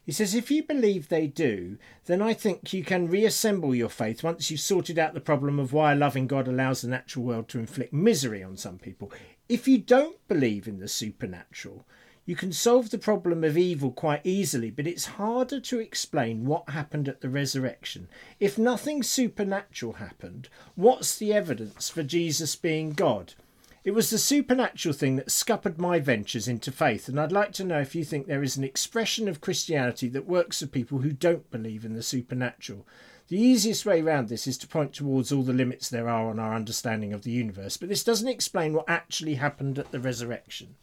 He 0.03 0.13
says, 0.13 0.35
if 0.35 0.51
you 0.51 0.63
believe 0.63 1.09
they 1.09 1.27
do, 1.27 1.77
then 2.07 2.23
I 2.23 2.33
think 2.33 2.73
you 2.73 2.83
can 2.83 3.11
reassemble 3.11 3.75
your 3.75 3.91
faith 3.91 4.23
once 4.23 4.51
you've 4.51 4.61
sorted 4.61 4.99
out 4.99 5.13
the 5.13 5.21
problem 5.21 5.59
of 5.59 5.75
why 5.75 5.93
a 5.93 5.97
loving 5.97 6.27
God 6.27 6.49
allows 6.49 6.81
the 6.81 6.89
natural 6.89 7.27
world 7.27 7.49
to 7.49 7.59
inflict 7.59 7.93
misery 7.93 8.43
on 8.43 8.57
some 8.57 8.79
people. 8.79 9.13
If 9.47 9.69
you 9.69 9.77
don't 9.77 10.27
believe 10.27 10.67
in 10.67 10.79
the 10.79 10.89
supernatural, 10.89 11.85
you 12.27 12.35
can 12.35 12.53
solve 12.53 12.91
the 12.91 12.99
problem 12.99 13.45
of 13.45 13.57
evil 13.57 13.93
quite 13.93 14.21
easily, 14.25 14.69
but 14.69 14.89
it's 14.89 15.07
harder 15.07 15.61
to 15.61 15.79
explain 15.79 16.45
what 16.45 16.71
happened 16.71 17.09
at 17.09 17.21
the 17.21 17.29
resurrection. 17.29 18.09
If 18.41 18.59
nothing 18.59 19.05
supernatural 19.05 19.95
happened, 19.95 20.49
what's 20.75 21.17
the 21.17 21.33
evidence 21.33 21.89
for 21.89 22.03
Jesus 22.03 22.57
being 22.57 22.91
God? 22.91 23.35
It 23.85 23.95
was 23.95 24.11
the 24.11 24.19
supernatural 24.19 24.93
thing 24.93 25.15
that 25.15 25.31
scuppered 25.31 25.79
my 25.79 26.01
ventures 26.01 26.49
into 26.49 26.73
faith, 26.73 27.09
and 27.09 27.21
I'd 27.21 27.31
like 27.31 27.53
to 27.53 27.65
know 27.65 27.79
if 27.79 27.95
you 27.95 28.05
think 28.05 28.27
there 28.27 28.43
is 28.43 28.57
an 28.57 28.65
expression 28.65 29.29
of 29.29 29.41
Christianity 29.41 30.09
that 30.09 30.27
works 30.27 30.59
for 30.59 30.67
people 30.67 30.99
who 30.99 31.13
don't 31.13 31.49
believe 31.53 31.85
in 31.85 31.95
the 31.95 32.03
supernatural. 32.03 32.85
The 33.29 33.39
easiest 33.39 33.87
way 33.87 34.01
around 34.01 34.29
this 34.29 34.49
is 34.49 34.59
to 34.59 34.67
point 34.67 34.93
towards 34.93 35.31
all 35.31 35.45
the 35.45 35.53
limits 35.53 35.89
there 35.89 36.09
are 36.09 36.29
on 36.29 36.41
our 36.41 36.55
understanding 36.55 37.13
of 37.13 37.23
the 37.23 37.31
universe, 37.31 37.77
but 37.77 37.89
this 37.89 38.03
doesn't 38.03 38.27
explain 38.27 38.73
what 38.73 38.89
actually 38.89 39.37
happened 39.37 39.79
at 39.79 39.93
the 39.93 40.01
resurrection. 40.01 40.75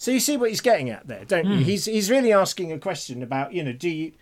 So 0.00 0.10
you 0.10 0.18
see 0.18 0.38
what 0.38 0.48
he's 0.48 0.62
getting 0.62 0.88
at 0.88 1.08
there, 1.08 1.26
don't 1.26 1.46
you? 1.46 1.56
Hmm. 1.56 1.62
He's 1.62 1.84
he's 1.84 2.10
really 2.10 2.32
asking 2.32 2.72
a 2.72 2.78
question 2.78 3.22
about, 3.22 3.52
you 3.52 3.62
know, 3.62 3.74
do 3.74 3.90
you 3.90 4.12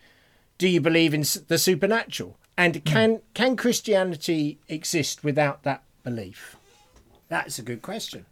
do 0.59 0.69
you 0.69 0.81
believe 0.81 1.15
in 1.15 1.21
the 1.47 1.57
supernatural? 1.57 2.37
And 2.57 2.75
hmm. 2.75 2.83
can 2.83 3.21
can 3.33 3.57
Christianity 3.57 4.59
exist 4.69 5.23
without 5.23 5.63
that 5.63 5.85
belief? 6.03 6.57
That's 7.29 7.61
a 7.61 7.63
good 7.63 7.81
question. 7.81 8.27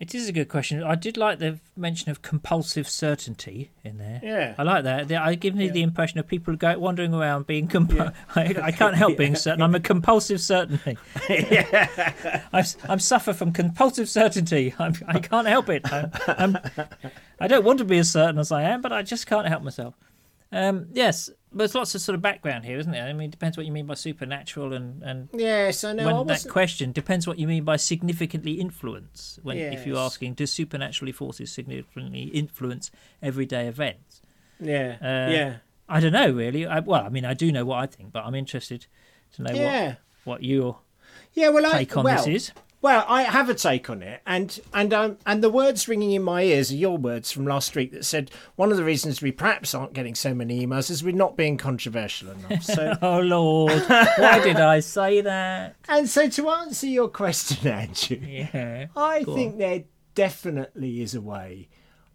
It 0.00 0.14
is 0.14 0.30
a 0.30 0.32
good 0.32 0.48
question. 0.48 0.82
I 0.82 0.94
did 0.94 1.18
like 1.18 1.40
the 1.40 1.60
mention 1.76 2.10
of 2.10 2.22
compulsive 2.22 2.88
certainty 2.88 3.70
in 3.84 3.98
there. 3.98 4.18
Yeah. 4.22 4.54
I 4.56 4.62
like 4.62 4.84
that. 4.84 5.12
I 5.12 5.34
give 5.34 5.54
me 5.54 5.68
the 5.68 5.82
impression 5.82 6.18
of 6.18 6.26
people 6.26 6.56
go 6.56 6.78
wandering 6.78 7.12
around 7.12 7.46
being. 7.46 7.68
Compu- 7.68 8.10
I, 8.34 8.54
I 8.62 8.72
can't 8.72 8.96
help 8.96 9.18
being 9.18 9.36
certain. 9.36 9.60
I'm 9.60 9.74
a 9.74 9.80
compulsive 9.80 10.40
certainty. 10.40 10.96
yeah, 11.28 12.12
I, 12.50 12.64
I 12.88 12.96
suffer 12.96 13.34
from 13.34 13.52
compulsive 13.52 14.08
certainty. 14.08 14.74
I'm, 14.78 14.94
I 15.06 15.18
can't 15.18 15.46
help 15.46 15.68
it. 15.68 15.82
I'm, 15.92 16.10
I'm, 16.26 16.58
I 17.38 17.46
don't 17.46 17.64
want 17.66 17.78
to 17.80 17.84
be 17.84 17.98
as 17.98 18.10
certain 18.10 18.38
as 18.38 18.50
I 18.50 18.62
am, 18.62 18.80
but 18.80 18.94
I 18.94 19.02
just 19.02 19.26
can't 19.26 19.46
help 19.48 19.62
myself. 19.62 19.94
Um, 20.50 20.86
yes, 20.94 21.28
there's 21.52 21.74
lots 21.74 21.94
of 21.94 22.00
sort 22.00 22.14
of 22.14 22.22
background 22.22 22.64
here, 22.64 22.78
isn't 22.78 22.92
there? 22.92 23.06
I 23.06 23.12
mean, 23.12 23.28
it 23.28 23.32
depends 23.32 23.56
what 23.56 23.66
you 23.66 23.72
mean 23.72 23.86
by 23.86 23.94
supernatural 23.94 24.72
and, 24.72 25.02
and 25.02 25.28
Yes, 25.32 25.82
I 25.84 25.92
know. 25.92 26.04
when 26.06 26.14
I 26.16 26.22
that 26.24 26.48
question 26.48 26.92
depends 26.92 27.26
what 27.26 27.38
you 27.38 27.46
mean 27.48 27.64
by 27.64 27.76
significantly 27.76 28.52
influence. 28.52 29.38
When 29.42 29.56
if 29.58 29.86
you're 29.86 29.98
asking, 29.98 30.34
do 30.34 30.46
supernaturally 30.46 31.12
forces 31.12 31.50
significantly 31.52 32.22
influence 32.24 32.90
everyday 33.22 33.66
events? 33.66 34.22
yeah, 34.60 34.96
Uh, 35.00 35.30
yeah, 35.32 35.56
I 35.88 36.00
don't 36.00 36.12
know 36.12 36.30
really. 36.30 36.66
I, 36.66 36.80
well, 36.80 37.04
I 37.04 37.08
mean, 37.08 37.24
I 37.24 37.34
do 37.34 37.50
know 37.50 37.64
what 37.64 37.78
I 37.78 37.86
think, 37.86 38.12
but 38.12 38.24
I'm 38.24 38.34
interested 38.34 38.86
to 39.34 39.42
know 39.42 39.54
yeah, 39.54 39.86
what 39.86 39.96
what 40.24 40.44
your 40.44 40.78
yeah. 41.32 41.48
Well, 41.48 41.66
I, 41.66 41.72
take 41.84 41.96
on 41.96 42.04
well, 42.04 42.24
this 42.24 42.26
is. 42.48 42.52
Well, 42.82 43.04
I 43.08 43.22
have 43.24 43.50
a 43.50 43.54
take 43.54 43.90
on 43.90 44.02
it, 44.02 44.22
and 44.26 44.58
and 44.72 44.94
um, 44.94 45.18
and 45.26 45.42
the 45.44 45.50
words 45.50 45.86
ringing 45.86 46.12
in 46.12 46.22
my 46.22 46.42
ears 46.44 46.70
are 46.72 46.76
your 46.76 46.96
words 46.96 47.30
from 47.30 47.44
last 47.44 47.76
week 47.76 47.92
that 47.92 48.06
said 48.06 48.30
one 48.56 48.70
of 48.70 48.78
the 48.78 48.84
reasons 48.84 49.20
we 49.20 49.32
perhaps 49.32 49.74
aren't 49.74 49.92
getting 49.92 50.14
so 50.14 50.32
many 50.34 50.66
emails 50.66 50.90
is 50.90 51.04
we're 51.04 51.14
not 51.14 51.36
being 51.36 51.58
controversial 51.58 52.30
enough. 52.30 52.62
So 52.62 52.96
Oh 53.02 53.20
Lord, 53.20 53.82
why 53.86 54.40
did 54.42 54.56
I 54.56 54.80
say 54.80 55.20
that? 55.20 55.76
and 55.88 56.08
so 56.08 56.28
to 56.30 56.48
answer 56.48 56.86
your 56.86 57.08
question, 57.08 57.68
Andrew, 57.70 58.16
Yeah. 58.16 58.86
I 58.96 59.24
think 59.24 59.58
there 59.58 59.84
definitely 60.14 61.02
is 61.02 61.14
a 61.14 61.20
way 61.20 61.68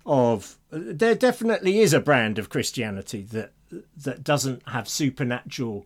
of 0.04 0.58
there 0.72 1.16
definitely 1.16 1.80
is 1.80 1.94
a 1.94 2.00
brand 2.00 2.40
of 2.40 2.50
Christianity 2.50 3.22
that 3.22 3.52
that 3.98 4.24
doesn't 4.24 4.68
have 4.70 4.90
supernatural 4.90 5.86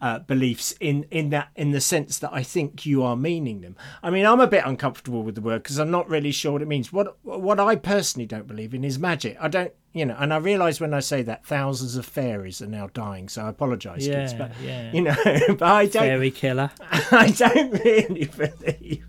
uh, 0.00 0.18
beliefs 0.20 0.72
in 0.80 1.04
in 1.10 1.30
that 1.30 1.48
in 1.56 1.72
the 1.72 1.80
sense 1.80 2.18
that 2.18 2.32
I 2.32 2.42
think 2.42 2.86
you 2.86 3.02
are 3.02 3.16
meaning 3.16 3.60
them. 3.60 3.76
I 4.02 4.10
mean, 4.10 4.24
I'm 4.24 4.40
a 4.40 4.46
bit 4.46 4.64
uncomfortable 4.64 5.22
with 5.22 5.34
the 5.34 5.40
word 5.40 5.62
because 5.62 5.78
I'm 5.78 5.90
not 5.90 6.08
really 6.08 6.32
sure 6.32 6.52
what 6.52 6.62
it 6.62 6.68
means. 6.68 6.92
What 6.92 7.18
what 7.22 7.60
I 7.60 7.76
personally 7.76 8.26
don't 8.26 8.46
believe 8.46 8.72
in 8.74 8.84
is 8.84 8.98
magic. 8.98 9.36
I 9.40 9.48
don't, 9.48 9.72
you 9.92 10.06
know, 10.06 10.16
and 10.18 10.32
I 10.32 10.38
realise 10.38 10.80
when 10.80 10.94
I 10.94 11.00
say 11.00 11.22
that 11.22 11.44
thousands 11.44 11.96
of 11.96 12.06
fairies 12.06 12.62
are 12.62 12.66
now 12.66 12.88
dying. 12.94 13.28
So 13.28 13.42
I 13.44 13.48
apologise, 13.50 14.06
kids, 14.06 14.32
Yeah, 14.32 14.38
but 14.38 14.52
yeah. 14.62 14.92
you 14.92 15.02
know, 15.02 15.16
but 15.48 15.62
I 15.62 15.86
don't. 15.86 16.02
Fairy 16.02 16.30
killer. 16.30 16.70
I 17.10 17.30
don't 17.36 17.84
really 17.84 18.24
believe 18.24 19.04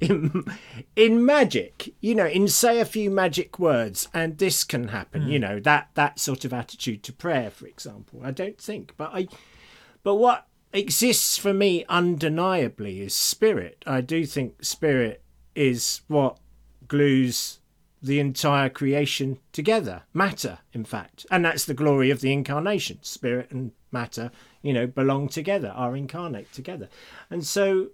in, 0.00 0.44
in 0.96 1.24
magic. 1.24 1.94
You 2.00 2.14
know, 2.14 2.26
in 2.26 2.48
say 2.48 2.80
a 2.80 2.84
few 2.84 3.10
magic 3.10 3.58
words, 3.58 4.08
and 4.14 4.38
this 4.38 4.64
can 4.64 4.88
happen. 4.88 5.28
You 5.28 5.38
know 5.38 5.60
that 5.60 5.90
that 5.94 6.18
sort 6.18 6.44
of 6.46 6.52
attitude 6.52 7.02
to 7.04 7.12
prayer, 7.12 7.50
for 7.50 7.66
example. 7.66 8.20
I 8.24 8.30
don't 8.30 8.58
think, 8.58 8.94
but 8.96 9.10
I. 9.12 9.28
But 10.02 10.16
what 10.16 10.46
exists 10.72 11.38
for 11.38 11.52
me 11.52 11.84
undeniably 11.88 13.00
is 13.00 13.14
spirit. 13.14 13.82
I 13.86 14.00
do 14.00 14.24
think 14.26 14.64
spirit 14.64 15.22
is 15.54 16.02
what 16.08 16.38
glues 16.86 17.60
the 18.00 18.20
entire 18.20 18.68
creation 18.68 19.38
together. 19.52 20.02
Matter, 20.14 20.58
in 20.72 20.84
fact. 20.84 21.26
And 21.30 21.44
that's 21.44 21.64
the 21.64 21.74
glory 21.74 22.10
of 22.10 22.20
the 22.20 22.32
incarnation. 22.32 22.98
Spirit 23.02 23.50
and 23.50 23.72
matter, 23.90 24.30
you 24.62 24.72
know, 24.72 24.86
belong 24.86 25.28
together, 25.28 25.72
are 25.74 25.96
incarnate 25.96 26.52
together. 26.52 26.88
And 27.30 27.44
so 27.44 27.88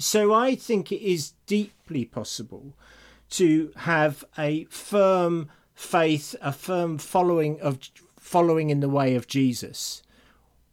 so 0.00 0.32
I 0.32 0.54
think 0.54 0.90
it 0.90 1.02
is 1.02 1.34
deeply 1.46 2.06
possible 2.06 2.74
to 3.30 3.70
have 3.76 4.24
a 4.38 4.64
firm 4.64 5.50
faith, 5.74 6.34
a 6.40 6.52
firm 6.52 6.96
following 6.98 7.60
of 7.60 7.78
following 8.18 8.70
in 8.70 8.80
the 8.80 8.88
way 8.88 9.14
of 9.14 9.26
Jesus 9.26 10.02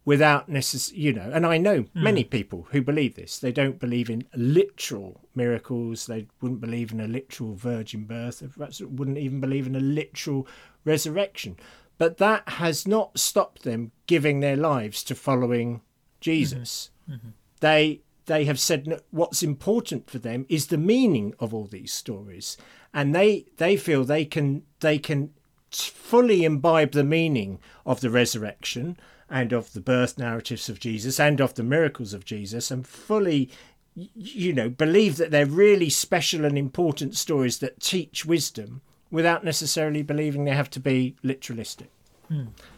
without 0.08 0.48
necess 0.48 0.90
you 0.94 1.12
know 1.12 1.30
and 1.34 1.44
i 1.44 1.58
know 1.58 1.82
hmm. 1.82 2.02
many 2.02 2.24
people 2.24 2.66
who 2.70 2.80
believe 2.80 3.14
this. 3.14 3.38
They 3.38 3.52
don't 3.52 3.78
believe 3.78 4.08
in 4.08 4.26
literal 4.34 5.20
miracles. 5.34 6.06
They 6.06 6.26
wouldn't 6.40 6.60
believe 6.60 6.92
in 6.92 7.00
a 7.00 7.06
literal 7.06 7.54
virgin 7.54 8.04
birth. 8.04 8.40
They 8.40 8.46
perhaps 8.46 8.80
wouldn't 8.80 9.18
even 9.18 9.40
believe 9.40 9.66
in 9.66 9.76
a 9.76 9.80
literal 9.80 10.46
resurrection. 10.84 11.56
But 11.98 12.18
that 12.18 12.48
has 12.48 12.86
not 12.86 13.18
stopped 13.18 13.64
them 13.64 13.92
giving 14.06 14.40
their 14.40 14.56
lives 14.56 15.02
to 15.04 15.14
following 15.14 15.82
jesus. 16.20 16.90
Mm-hmm. 17.04 17.14
Mm-hmm. 17.14 17.28
They 17.60 18.00
they 18.26 18.44
have 18.44 18.60
said 18.60 18.86
no, 18.86 18.98
what's 19.10 19.42
important 19.42 20.08
for 20.08 20.18
them 20.18 20.46
is 20.48 20.66
the 20.66 20.78
meaning 20.78 21.34
of 21.38 21.52
all 21.52 21.66
these 21.66 21.92
stories. 21.92 22.56
And 22.94 23.14
they 23.14 23.46
they 23.56 23.76
feel 23.76 24.04
they 24.04 24.24
can 24.24 24.62
they 24.80 24.98
can 24.98 25.34
fully 25.70 26.44
imbibe 26.44 26.92
the 26.92 27.04
meaning 27.04 27.60
of 27.84 28.00
the 28.00 28.10
resurrection 28.10 28.96
and 29.30 29.52
of 29.52 29.72
the 29.72 29.80
birth 29.80 30.18
narratives 30.18 30.68
of 30.68 30.80
Jesus 30.80 31.20
and 31.20 31.40
of 31.40 31.54
the 31.54 31.62
miracles 31.62 32.14
of 32.14 32.24
Jesus 32.24 32.70
and 32.70 32.86
fully 32.86 33.50
you 33.94 34.52
know 34.52 34.68
believe 34.68 35.16
that 35.16 35.30
they're 35.30 35.44
really 35.46 35.90
special 35.90 36.44
and 36.44 36.56
important 36.56 37.16
stories 37.16 37.58
that 37.58 37.80
teach 37.80 38.24
wisdom 38.24 38.80
without 39.10 39.44
necessarily 39.44 40.02
believing 40.02 40.44
they 40.44 40.52
have 40.52 40.70
to 40.70 40.78
be 40.80 41.16
literalistic 41.24 41.88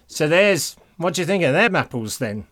so 0.06 0.26
there's 0.28 0.76
what 0.96 1.12
do 1.14 1.20
you 1.20 1.26
think 1.26 1.42
of 1.44 1.52
them 1.52 1.76
apples 1.76 2.18
then 2.18 2.46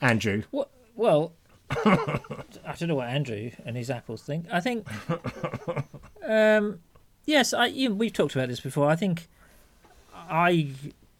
andrew 0.00 0.42
Well, 0.52 0.68
well, 0.94 1.32
I 1.70 2.74
don't 2.78 2.88
know 2.88 2.94
what 2.94 3.08
Andrew 3.08 3.50
and 3.64 3.76
his 3.76 3.90
apples 3.90 4.22
think. 4.22 4.46
I 4.52 4.60
think, 4.60 4.86
um, 6.26 6.80
yes, 7.24 7.52
I 7.52 7.66
you, 7.66 7.94
we've 7.94 8.12
talked 8.12 8.34
about 8.36 8.48
this 8.48 8.60
before. 8.60 8.88
I 8.88 8.96
think 8.96 9.28
I 10.14 10.68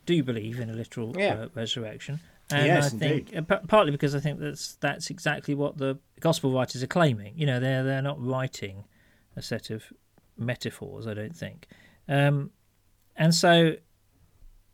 do 0.07 0.23
believe 0.23 0.61
in 0.61 0.71
a 0.71 0.73
literal 0.73 1.15
Yeah. 1.19 1.35
uh, 1.35 1.49
resurrection, 1.55 2.21
and 2.51 2.67
Yes, 2.67 2.95
I 2.95 2.99
think 2.99 3.37
uh, 3.37 3.43
p- 3.43 3.67
partly 3.69 3.91
because 3.93 4.15
I 4.15 4.21
think 4.21 4.39
that's 4.41 4.75
that's 4.77 5.11
exactly 5.11 5.55
what 5.55 5.79
the 5.79 5.99
gospel 6.21 6.53
writers 6.53 6.83
are 6.83 6.87
claiming. 6.89 7.33
You 7.37 7.47
know, 7.47 7.61
they're 7.61 7.83
they're 7.85 8.03
not 8.03 8.23
writing 8.25 8.85
a 9.37 9.43
set 9.43 9.71
of 9.71 9.85
metaphors. 10.37 11.07
I 11.07 11.15
don't 11.15 11.37
think, 11.37 11.67
um, 12.09 12.51
and 13.17 13.35
so 13.35 13.75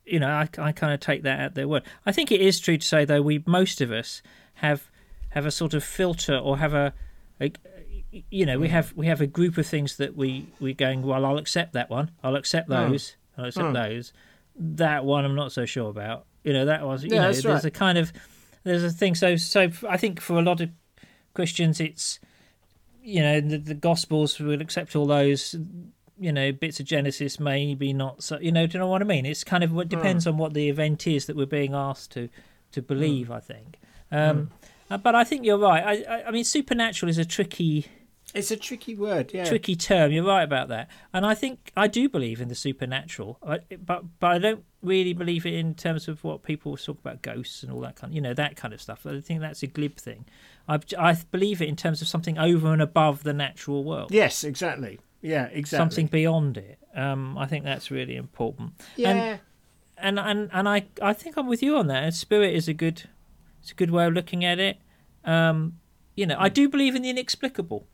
you 0.07 0.19
know, 0.19 0.29
I, 0.29 0.49
I 0.59 0.73
kind 0.73 0.93
of 0.93 0.99
take 1.01 1.23
that 1.23 1.39
at 1.39 1.55
their 1.55 1.69
word. 1.69 1.85
I 2.05 2.11
think 2.13 2.33
it 2.33 2.41
is 2.41 2.59
true 2.59 2.77
to 2.79 2.87
say, 2.87 3.05
though, 3.05 3.23
we 3.23 3.43
most 3.47 3.81
of 3.81 3.93
us 3.93 4.23
have 4.55 4.91
have 5.31 5.47
a 5.47 5.51
sort 5.53 5.75
of 5.75 5.85
filter 5.85 6.37
or 6.37 6.59
have 6.59 6.75
a, 6.75 6.93
a 7.41 7.53
you 8.31 8.45
know, 8.45 8.59
we 8.59 8.69
have 8.69 8.93
we 8.97 9.07
have 9.07 9.21
a 9.21 9.27
group 9.29 9.57
of 9.59 9.67
things 9.67 9.97
that 9.99 10.17
we 10.17 10.47
we're 10.59 10.75
going. 10.75 11.03
Well, 11.03 11.25
I'll 11.25 11.39
accept 11.39 11.75
that 11.75 11.89
one. 11.91 12.11
I'll 12.25 12.35
accept 12.37 12.69
Mm. 12.69 12.91
those. 12.91 13.17
I'll 13.39 13.45
accept 13.45 13.69
Mm. 13.69 13.75
those. 13.75 14.13
That 14.57 15.05
one, 15.05 15.25
I'm 15.25 15.35
not 15.35 15.53
so 15.53 15.65
sure 15.65 15.91
about. 15.91 16.27
You 16.45 16.53
know, 16.53 16.67
that 16.67 16.85
was. 16.85 17.05
You 17.05 17.11
Yeah, 17.11 17.23
know, 17.23 17.33
there's 17.33 17.45
right. 17.45 17.65
a 17.65 17.71
kind 17.71 17.99
of 17.99 18.13
there's 18.65 18.85
a 18.85 18.91
thing. 18.91 19.15
So 19.15 19.37
so 19.37 19.69
I 19.89 19.97
think 19.97 20.21
for 20.21 20.39
a 20.39 20.43
lot 20.43 20.61
of 20.61 20.71
Christians, 21.35 21.81
it's 21.81 22.19
you 23.03 23.23
know 23.23 23.41
the, 23.41 23.59
the 23.59 23.75
Gospels 23.75 24.39
will 24.39 24.61
accept 24.61 24.95
all 24.97 25.07
those 25.07 25.57
you 26.19 26.33
know 26.33 26.53
bits 26.53 26.79
of 26.81 26.85
Genesis 26.85 27.41
maybe 27.41 27.95
not 27.95 28.23
so 28.23 28.39
you 28.39 28.53
know 28.53 28.67
do 28.67 28.75
you 28.75 28.79
know 28.81 28.89
what 28.89 29.01
I 29.01 29.07
mean? 29.07 29.25
It's 29.25 29.43
kind 29.45 29.65
of 29.65 29.73
what 29.73 29.89
depends 29.89 30.27
on 30.27 30.37
what 30.37 30.53
the 30.53 30.69
event 30.69 31.07
is 31.07 31.27
that 31.27 31.37
we're 31.37 31.47
being 31.47 31.75
asked 31.75 32.13
to 32.13 32.29
to 32.73 32.83
believe. 32.83 33.31
I 33.31 33.41
think, 33.41 33.79
um, 34.13 34.51
uh, 34.91 34.99
but 34.99 35.15
I 35.15 35.25
think 35.25 35.45
you're 35.47 35.59
right. 35.59 35.83
I, 35.83 36.17
I 36.17 36.29
I 36.29 36.31
mean 36.31 36.45
supernatural 36.45 37.09
is 37.09 37.19
a 37.19 37.25
tricky 37.25 37.87
It's 38.35 38.51
a 38.51 38.57
tricky 38.57 38.95
word, 38.95 39.33
yeah. 39.33 39.45
tricky 39.45 39.75
term. 39.77 40.13
You're 40.13 40.25
right 40.25 40.43
about 40.43 40.69
that, 40.69 40.89
and 41.13 41.27
I 41.27 41.35
think 41.35 41.73
I 41.77 41.87
do 41.87 42.09
believe 42.09 42.41
in 42.41 42.49
the 42.49 42.55
supernatural, 42.55 43.39
but 43.43 43.65
but 43.87 44.05
I 44.23 44.39
don't 44.39 44.65
really 44.83 45.13
believe 45.13 45.45
it 45.45 45.55
in 45.55 45.75
terms 45.75 46.09
of 46.09 46.23
what 46.25 46.43
people 46.43 46.77
talk 46.77 46.99
about 46.99 47.23
ghosts 47.23 47.63
and 47.63 47.73
all 47.73 47.81
that 47.81 47.97
kind, 47.97 48.15
you 48.15 48.21
know, 48.21 48.35
that 48.35 48.57
kind 48.57 48.73
of 48.73 48.81
stuff. 48.81 49.07
I 49.07 49.21
think 49.21 49.41
that's 49.41 49.63
a 49.63 49.67
glib 49.67 49.97
thing. 49.97 50.27
I 50.69 50.79
I 50.99 51.17
believe 51.31 51.61
it 51.61 51.69
in 51.69 51.77
terms 51.77 52.03
of 52.03 52.09
something 52.09 52.39
over 52.39 52.73
and 52.73 52.81
above 52.81 53.25
the 53.25 53.33
natural 53.33 53.85
world, 53.85 54.13
Yes, 54.13 54.45
exactly. 54.45 55.01
Yeah, 55.23 55.47
exactly. 55.47 55.79
something 55.79 56.07
beyond 56.07 56.57
it. 56.57 56.79
Um, 56.95 57.37
I 57.37 57.47
think 57.47 57.65
that's 57.65 57.91
really 57.91 58.17
important. 58.17 58.73
Yeah. 58.97 59.39
and 59.99 60.19
and 60.19 60.51
and 60.53 60.69
I 60.69 60.87
I 61.03 61.13
think 61.13 61.37
I'm 61.37 61.47
with 61.47 61.63
you 61.63 61.77
on 61.77 61.89
that. 61.89 62.05
And 62.05 62.15
spirit 62.15 62.55
is 62.55 62.69
a 62.69 62.75
good 62.75 63.09
it's 63.61 63.73
a 63.73 63.75
good 63.75 63.91
way 63.91 64.07
of 64.07 64.15
looking 64.15 64.45
at 64.45 64.59
it. 64.59 64.79
Um, 65.25 65.79
you 66.17 66.27
know, 66.27 66.37
I 66.39 66.49
do 66.49 66.69
believe 66.69 66.95
in 66.95 67.03
the 67.03 67.11
inexplicable. 67.11 67.87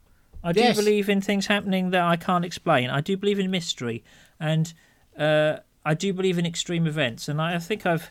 I 0.48 0.52
do 0.52 0.60
Yes. 0.60 0.76
believe 0.76 1.08
in 1.08 1.20
things 1.20 1.46
happening 1.46 1.90
that 1.90 2.02
I 2.04 2.16
can't 2.16 2.44
explain. 2.44 2.88
I 2.88 3.00
do 3.00 3.16
believe 3.16 3.38
in 3.38 3.50
mystery, 3.50 4.04
and 4.38 4.72
uh, 5.18 5.58
I 5.84 5.94
do 5.94 6.12
believe 6.12 6.38
in 6.38 6.46
extreme 6.46 6.86
events. 6.86 7.28
And 7.28 7.40
I, 7.42 7.56
I 7.56 7.58
think 7.58 7.84
I've, 7.84 8.10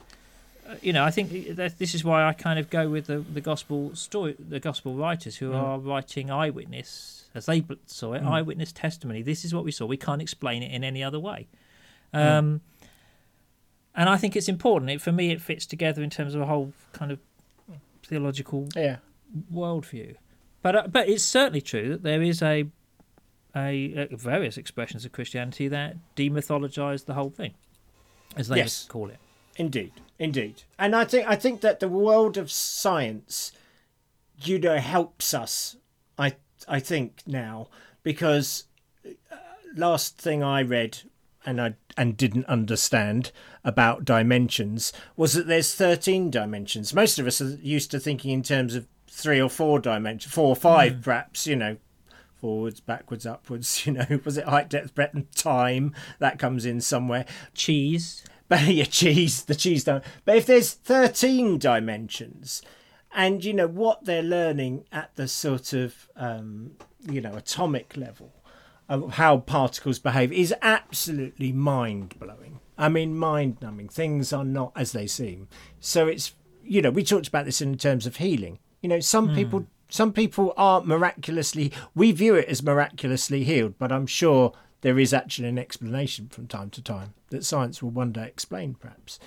uh, 0.70 0.76
you 0.82 0.92
know, 0.94 1.04
I 1.04 1.12
think 1.12 1.56
that 1.56 1.78
this 1.80 1.96
is 1.96 2.04
why 2.04 2.26
I 2.28 2.34
kind 2.34 2.60
of 2.60 2.70
go 2.70 2.90
with 2.90 3.08
the 3.08 3.20
the 3.20 3.42
gospel 3.42 3.96
story, 3.96 4.36
the 4.38 4.60
gospel 4.60 4.96
writers 4.96 5.38
who 5.38 5.52
Mm. 5.52 5.56
are 5.64 5.80
writing 5.80 6.30
eyewitness 6.30 7.24
as 7.34 7.46
they 7.48 7.64
saw 7.86 8.14
it, 8.14 8.22
Mm. 8.24 8.28
eyewitness 8.32 8.72
testimony. 8.72 9.22
This 9.22 9.46
is 9.46 9.54
what 9.54 9.64
we 9.66 9.72
saw. 9.72 9.86
We 9.86 9.98
can't 9.98 10.22
explain 10.22 10.62
it 10.64 10.72
in 10.72 10.84
any 10.84 11.04
other 11.04 11.20
way. 11.20 11.48
Mm. 12.14 12.20
Um, 12.40 12.62
and 13.96 14.10
I 14.10 14.18
think 14.18 14.36
it's 14.36 14.50
important. 14.50 14.92
It, 14.92 15.02
for 15.02 15.12
me, 15.12 15.32
it 15.32 15.42
fits 15.42 15.66
together 15.66 16.04
in 16.04 16.10
terms 16.10 16.36
of 16.36 16.42
a 16.42 16.46
whole 16.46 16.74
kind 16.92 17.12
of 17.12 17.20
theological 18.04 18.68
yeah. 18.76 18.98
worldview. 19.54 20.16
But 20.66 20.76
uh, 20.76 20.88
but 20.88 21.08
it's 21.08 21.24
certainly 21.24 21.62
true 21.62 21.90
that 21.90 22.02
there 22.02 22.24
is 22.24 22.42
a 22.42 22.66
a, 23.56 24.08
uh 24.12 24.16
various 24.16 24.58
expressions 24.58 25.06
of 25.06 25.12
Christianity 25.12 25.68
that 25.68 25.96
demythologize 26.16 27.06
the 27.06 27.14
whole 27.14 27.30
thing, 27.30 27.54
as 28.36 28.48
they 28.48 28.58
Yes. 28.58 28.88
call 28.90 29.12
it. 29.12 29.20
Indeed, 29.58 29.92
indeed, 30.18 30.64
and 30.80 30.96
I 30.96 31.06
think 31.06 31.28
I 31.28 31.36
think 31.36 31.62
that 31.62 31.82
the 31.82 31.88
world 31.88 32.36
of 32.36 32.50
science, 32.52 33.52
you 34.42 34.58
know, 34.58 34.80
helps 34.80 35.36
us. 35.36 35.78
I 36.18 36.34
I 36.68 36.80
think 36.80 37.22
now 37.28 37.68
because 38.02 38.64
uh, 39.06 39.36
last 39.76 40.18
thing 40.18 40.42
I 40.42 40.64
read 40.64 41.04
and 41.46 41.62
I 41.62 41.76
and 41.96 42.18
didn't 42.18 42.48
understand 42.48 43.32
about 43.64 44.04
dimensions 44.04 44.92
was 45.16 45.34
that 45.34 45.46
there's 45.46 45.76
13 45.76 46.32
dimensions. 46.32 46.92
Most 46.92 47.20
of 47.20 47.28
us 47.28 47.40
are 47.40 47.56
used 47.62 47.92
to 47.92 48.00
thinking 48.00 48.32
in 48.32 48.42
terms 48.42 48.74
of 48.74 48.88
three 49.16 49.42
or 49.42 49.50
four 49.50 49.80
dimensions, 49.80 50.34
four 50.34 50.50
or 50.50 50.56
five 50.56 51.02
perhaps. 51.02 51.48
You 51.48 51.56
know, 51.56 51.78
forwards, 52.36 52.80
backwards, 52.80 53.26
upwards. 53.26 53.82
You 53.86 53.94
know, 53.94 54.20
was 54.24 54.38
it 54.38 54.46
height, 54.46 54.70
depth, 54.70 54.94
breadth, 54.94 55.16
and 55.16 55.32
time 55.32 55.94
that 56.20 56.40
comes 56.40 56.66
in 56.66 56.82
somewhere? 56.82 57.26
Cheese. 57.54 58.24
But 58.48 58.68
your 58.68 58.86
cheese, 58.86 59.42
the 59.46 59.56
cheese 59.56 59.86
don't. 59.86 60.04
But 60.24 60.38
if 60.38 60.46
there's 60.46 60.72
13 60.72 61.58
dimensions, 61.58 62.62
and 63.12 63.44
you 63.44 63.54
know 63.54 63.66
what 63.66 64.06
they're 64.06 64.22
learning 64.22 64.86
at 64.92 65.16
the 65.16 65.28
sort 65.28 65.74
of 65.74 66.08
um, 66.16 66.74
you 67.02 67.22
know 67.22 67.34
atomic 67.34 67.98
level 67.98 68.32
of 68.88 69.14
how 69.14 69.38
particles 69.38 69.98
behave 69.98 70.32
is 70.32 70.54
absolutely 70.62 71.52
mind 71.52 72.20
blowing. 72.20 72.60
I 72.78 72.88
mean, 72.90 73.18
mind 73.18 73.58
numbing. 73.64 73.90
Things 73.90 74.32
are 74.32 74.46
not 74.46 74.74
as 74.76 74.92
they 74.92 75.08
seem. 75.08 75.48
So 75.80 76.08
it's 76.08 76.34
you 76.64 76.84
know 76.84 76.92
we 76.92 77.04
talked 77.04 77.28
about 77.28 77.46
this 77.46 77.62
in 77.62 77.76
terms 77.80 78.06
of 78.06 78.18
healing. 78.18 78.60
You 78.86 78.90
know, 78.90 79.00
some 79.00 79.34
people 79.34 79.66
some 79.90 80.14
people 80.14 80.54
are 80.58 80.80
miraculously 80.80 81.72
we 81.96 82.12
view 82.12 82.36
it 82.36 82.48
as 82.48 82.62
miraculously 82.62 83.44
healed, 83.44 83.80
but 83.80 83.92
I'm 83.92 84.06
sure 84.06 84.54
there 84.82 85.00
is 85.00 85.12
actually 85.12 85.48
an 85.48 85.58
explanation 85.58 86.30
from 86.30 86.46
time 86.46 86.70
to 86.70 86.84
time 86.84 87.16
that 87.32 87.44
science 87.44 87.82
will 87.82 87.90
one 87.90 88.12
day 88.12 88.28
explain, 88.28 88.76
perhaps. 88.76 89.18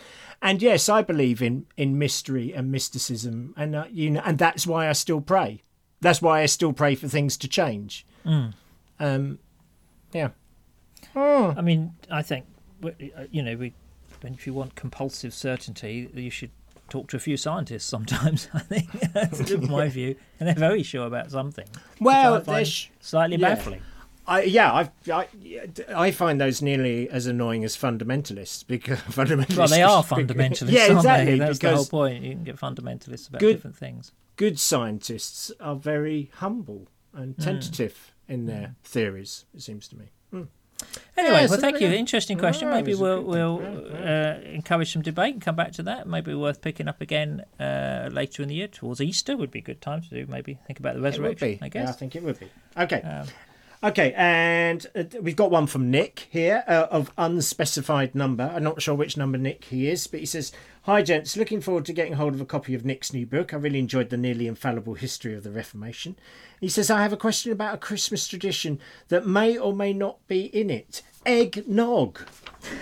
And 0.41 0.63
yes, 0.63 0.89
I 0.89 1.03
believe 1.03 1.43
in 1.43 1.67
in 1.77 1.99
mystery 1.99 2.55
and 2.55 2.71
mysticism, 2.71 3.53
and 3.57 3.75
uh, 3.75 3.87
you 3.91 4.11
know, 4.11 4.23
and 4.25 4.39
that's 4.39 4.65
why 4.65 4.89
I 4.89 4.93
still 4.93 5.21
pray. 5.21 5.65
That's 6.01 6.23
why 6.23 6.43
I 6.43 6.47
still 6.47 6.73
pray 6.73 6.95
for 6.95 7.09
things 7.09 7.37
to 7.39 7.49
change. 7.49 8.07
Um, 9.01 9.41
yeah. 10.13 10.29
I 11.57 11.63
mean, 11.63 11.97
I 12.09 12.23
think 12.23 12.47
uh, 12.85 12.91
you 13.33 13.43
know, 13.43 13.57
we 13.57 13.73
if 14.23 14.47
you 14.47 14.55
want 14.55 14.77
compulsive 14.77 15.35
certainty, 15.35 16.09
you 16.15 16.31
should 16.31 16.53
talk 16.89 17.09
to 17.11 17.17
a 17.17 17.21
few 17.21 17.37
scientists 17.37 17.85
sometimes. 17.85 18.49
I 18.55 18.61
think 18.61 18.91
that's 19.13 19.51
my 19.69 19.89
view, 19.89 20.17
and 20.41 20.49
they're 20.49 20.55
very 20.55 20.83
sure 20.83 21.07
about 21.07 21.31
something. 21.31 21.67
Well, 22.01 22.41
there's- 22.41 22.89
slightly 23.01 23.37
yeah. 23.37 23.55
baffling. 23.55 23.83
I, 24.27 24.43
yeah, 24.43 24.71
I, 24.73 24.91
I, 25.11 25.29
I 25.97 26.11
find 26.11 26.39
those 26.39 26.61
nearly 26.61 27.09
as 27.09 27.27
annoying 27.27 27.65
as 27.65 27.75
fundamentalists 27.79 28.63
because 28.67 28.99
fundamentalists. 29.11 29.57
Well, 29.57 29.69
they 29.69 29.83
are 29.83 30.03
fundamentalists. 30.05 30.71
Yeah, 30.71 30.83
aren't 30.89 30.97
exactly. 30.99 31.33
They? 31.33 31.39
That's 31.39 31.59
the 31.61 31.75
whole 31.75 31.87
point. 31.87 32.23
You 32.25 32.33
can 32.33 32.45
get 32.45 32.57
fundamentalists 32.57 33.29
about 33.31 33.41
Good- 33.41 33.55
different 33.55 33.77
things. 33.77 34.13
good 34.37 34.59
scientists 34.61 35.51
are 35.61 35.77
very 35.77 36.31
humble 36.35 36.89
and 37.15 37.35
Hmm. 37.37 37.43
tentative 37.43 38.13
in 38.29 38.45
their 38.45 38.75
theories. 38.85 39.47
It 39.55 39.63
seems 39.63 39.89
to 39.89 39.97
me. 39.97 40.11
Anyway, 41.17 41.35
Yeah, 41.35 41.41
well, 41.41 41.49
so 41.49 41.57
thank 41.57 41.81
you. 41.81 41.89
go. 41.89 41.95
Interesting 41.95 42.39
question. 42.39 42.71
Maybe 42.71 42.93
it 42.93 42.99
was 42.99 43.19
a 43.19 43.21
we'll 43.21 43.57
we'll 43.59 43.93
uh, 43.93 44.41
encourage 44.45 44.93
some 44.93 45.03
debate 45.03 45.35
and 45.35 45.43
come 45.43 45.57
back 45.57 45.73
to 45.73 45.83
that. 45.85 46.07
Maybe 46.07 46.35
worth 46.35 46.61
picking 46.61 46.87
up 46.87 47.01
again 47.01 47.45
uh, 47.59 48.09
later 48.13 48.43
in 48.43 48.49
the 48.49 48.55
year 48.55 48.69
towards 48.69 49.01
Easter 49.01 49.37
would 49.37 49.51
be 49.51 49.59
a 49.59 49.63
good 49.63 49.81
time 49.81 50.03
to 50.03 50.09
do. 50.09 50.27
Maybe 50.31 50.59
think 50.67 50.79
about 50.79 50.95
the 50.95 51.01
resurrection. 51.01 51.59
I 51.61 51.71
Yeah, 51.73 51.89
I 51.89 51.93
think 51.93 52.15
it 52.15 52.23
would 52.23 52.39
be. 52.39 52.49
Okay. 52.77 53.03
Um, 53.03 53.27
Okay, 53.81 54.13
and 54.17 54.85
uh, 54.97 55.05
we've 55.23 55.37
got 55.37 55.53
one 55.53 55.69
from 55.69 55.89
Nick 55.89 56.27
here 56.31 56.65
uh, 56.67 56.89
of 56.91 57.13
unspecified 57.17 58.13
number. 58.13 58.51
I'm 58.53 58.65
not 58.65 58.83
sure 58.83 58.97
which 58.97 59.17
number 59.17 59.39
Nick 59.39 59.67
he 59.67 59.89
is, 59.89 60.09
but 60.09 60.19
he 60.19 60.27
says, 60.27 60.51
Hi, 60.89 61.03
gents. 61.03 61.37
Looking 61.37 61.61
forward 61.61 61.85
to 61.85 61.93
getting 61.93 62.15
hold 62.15 62.33
of 62.33 62.41
a 62.41 62.47
copy 62.47 62.75
of 62.75 62.83
Nick's 62.83 63.13
new 63.13 63.27
book. 63.27 63.53
I 63.53 63.59
really 63.59 63.79
enjoyed 63.79 64.09
the 64.09 64.17
nearly 64.17 64.47
infallible 64.47 64.95
history 64.95 65.35
of 65.35 65.43
the 65.43 65.51
Reformation. 65.51 66.17
He 66.63 66.71
says, 66.71 66.91
I 66.91 67.03
have 67.03 67.13
a 67.13 67.17
question 67.19 67.53
about 67.53 67.75
a 67.75 67.77
Christmas 67.77 68.27
tradition 68.27 68.81
that 69.09 69.27
may 69.27 69.59
or 69.59 69.75
may 69.75 69.93
not 69.93 70.27
be 70.29 70.47
in 70.47 70.71
it 70.71 71.03
eggnog. 71.27 72.21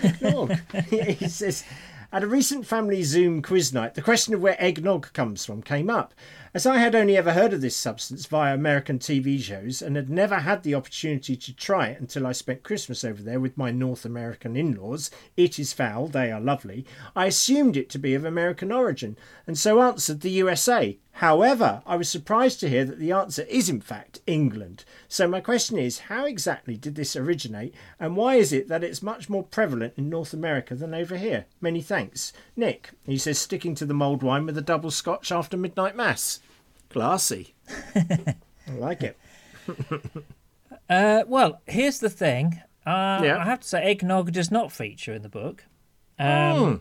Eggnog. 0.05 0.57
he 0.89 1.27
says, 1.29 1.65
at 2.13 2.23
a 2.23 2.29
recent 2.29 2.65
family 2.65 3.03
Zoom 3.03 3.43
quiz 3.43 3.73
night, 3.73 3.95
the 3.95 4.03
question 4.03 4.35
of 4.35 4.41
where 4.41 4.63
eggnog 4.63 5.13
comes 5.13 5.45
from 5.45 5.61
came 5.61 5.91
up. 5.91 6.15
As 6.57 6.65
I 6.65 6.79
had 6.79 6.95
only 6.95 7.19
ever 7.19 7.35
heard 7.35 7.53
of 7.53 7.61
this 7.61 7.77
substance 7.77 8.25
via 8.25 8.55
American 8.55 8.99
TV 8.99 9.39
shows 9.39 9.83
and 9.83 9.95
had 9.95 10.09
never 10.09 10.37
had 10.37 10.63
the 10.63 10.75
opportunity 10.75 11.37
to 11.37 11.55
try 11.55 11.89
it 11.89 12.01
until 12.01 12.27
I 12.27 12.33
spent 12.33 12.63
Christmas 12.63 13.05
over 13.05 13.23
there 13.23 13.39
with 13.39 13.59
my 13.59 13.71
North 13.71 14.07
American 14.07 14.57
in 14.57 14.75
laws, 14.75 15.11
it 15.37 15.59
is 15.59 15.75
foul, 15.75 16.07
they 16.07 16.33
are 16.33 16.41
lovely, 16.41 16.87
I 17.15 17.27
assumed 17.27 17.77
it 17.77 17.91
to 17.91 17.99
be 17.99 18.15
of 18.15 18.25
American 18.25 18.73
origin 18.73 19.19
and 19.47 19.59
so 19.59 19.83
answered 19.83 20.23
the 20.23 20.31
USA. 20.31 20.99
However, 21.13 21.83
I 21.87 21.97
was 21.97 22.09
surprised 22.09 22.61
to 22.61 22.71
hear 22.71 22.87
that 22.87 22.99
the 22.99 23.13
answer 23.13 23.43
is 23.43 23.69
in 23.69 23.83
fact 23.83 24.21
England. 24.27 24.85
So 25.09 25.29
my 25.29 25.41
question 25.41 25.79
is, 25.79 25.99
how 26.11 26.25
exactly 26.25 26.79
did 26.79 26.95
this 26.95 27.17
originate 27.17 27.75
and 28.01 28.17
why 28.17 28.37
is 28.37 28.55
it 28.55 28.69
that 28.69 28.85
it's 28.85 29.03
much 29.03 29.29
more 29.29 29.43
prevalent 29.43 29.93
in 29.99 30.09
North 30.09 30.33
America 30.33 30.75
than 30.75 30.95
over 30.95 31.19
here? 31.19 31.45
Many 31.61 31.83
thanks. 31.83 32.33
Nick, 32.57 32.93
he 33.05 33.19
says, 33.19 33.39
sticking 33.39 33.75
to 33.75 33.85
the 33.85 33.93
mulled 33.93 34.23
wine 34.23 34.47
with 34.47 34.57
a 34.57 34.63
double 34.63 34.91
scotch 34.91 35.31
after 35.31 35.59
midnight 35.59 35.97
mass. 35.97 36.41
Classy. 37.01 37.55
I 37.95 38.35
like 38.71 39.03
it. 39.03 39.17
Uh, 40.89 41.25
well, 41.27 41.61
here's 41.67 41.99
the 41.99 42.09
thing. 42.11 42.61
Uh, 42.87 43.21
Yeah. 43.25 43.39
I 43.41 43.45
have 43.45 43.59
to 43.61 43.67
say, 43.67 43.83
eggnog 43.83 44.31
does 44.31 44.53
not 44.53 44.71
feature 44.71 45.13
in 45.15 45.23
the 45.23 45.29
book. 45.29 45.65
Um, 46.17 46.27
Mm. 46.27 46.81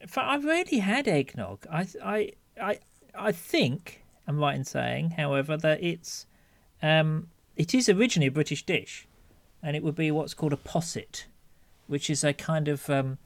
in 0.00 0.08
fact, 0.08 0.26
I've 0.26 0.44
already 0.46 0.78
had 0.78 1.06
eggnog. 1.06 1.66
I, 1.70 1.86
I, 2.02 2.32
I, 2.58 2.78
I 3.14 3.30
think 3.32 4.02
I'm 4.26 4.38
right 4.38 4.56
in 4.56 4.64
saying, 4.64 5.10
however, 5.18 5.58
that 5.58 5.82
it's, 5.82 6.24
um, 6.82 7.28
it 7.56 7.74
is 7.74 7.90
originally 7.90 8.28
a 8.28 8.30
British 8.32 8.64
dish, 8.64 9.06
and 9.62 9.76
it 9.76 9.82
would 9.82 9.96
be 9.96 10.10
what's 10.10 10.32
called 10.32 10.54
a 10.54 10.56
posset, 10.56 11.26
which 11.88 12.08
is 12.08 12.24
a 12.24 12.32
kind 12.32 12.68
of 12.68 12.88
um, 12.88 13.18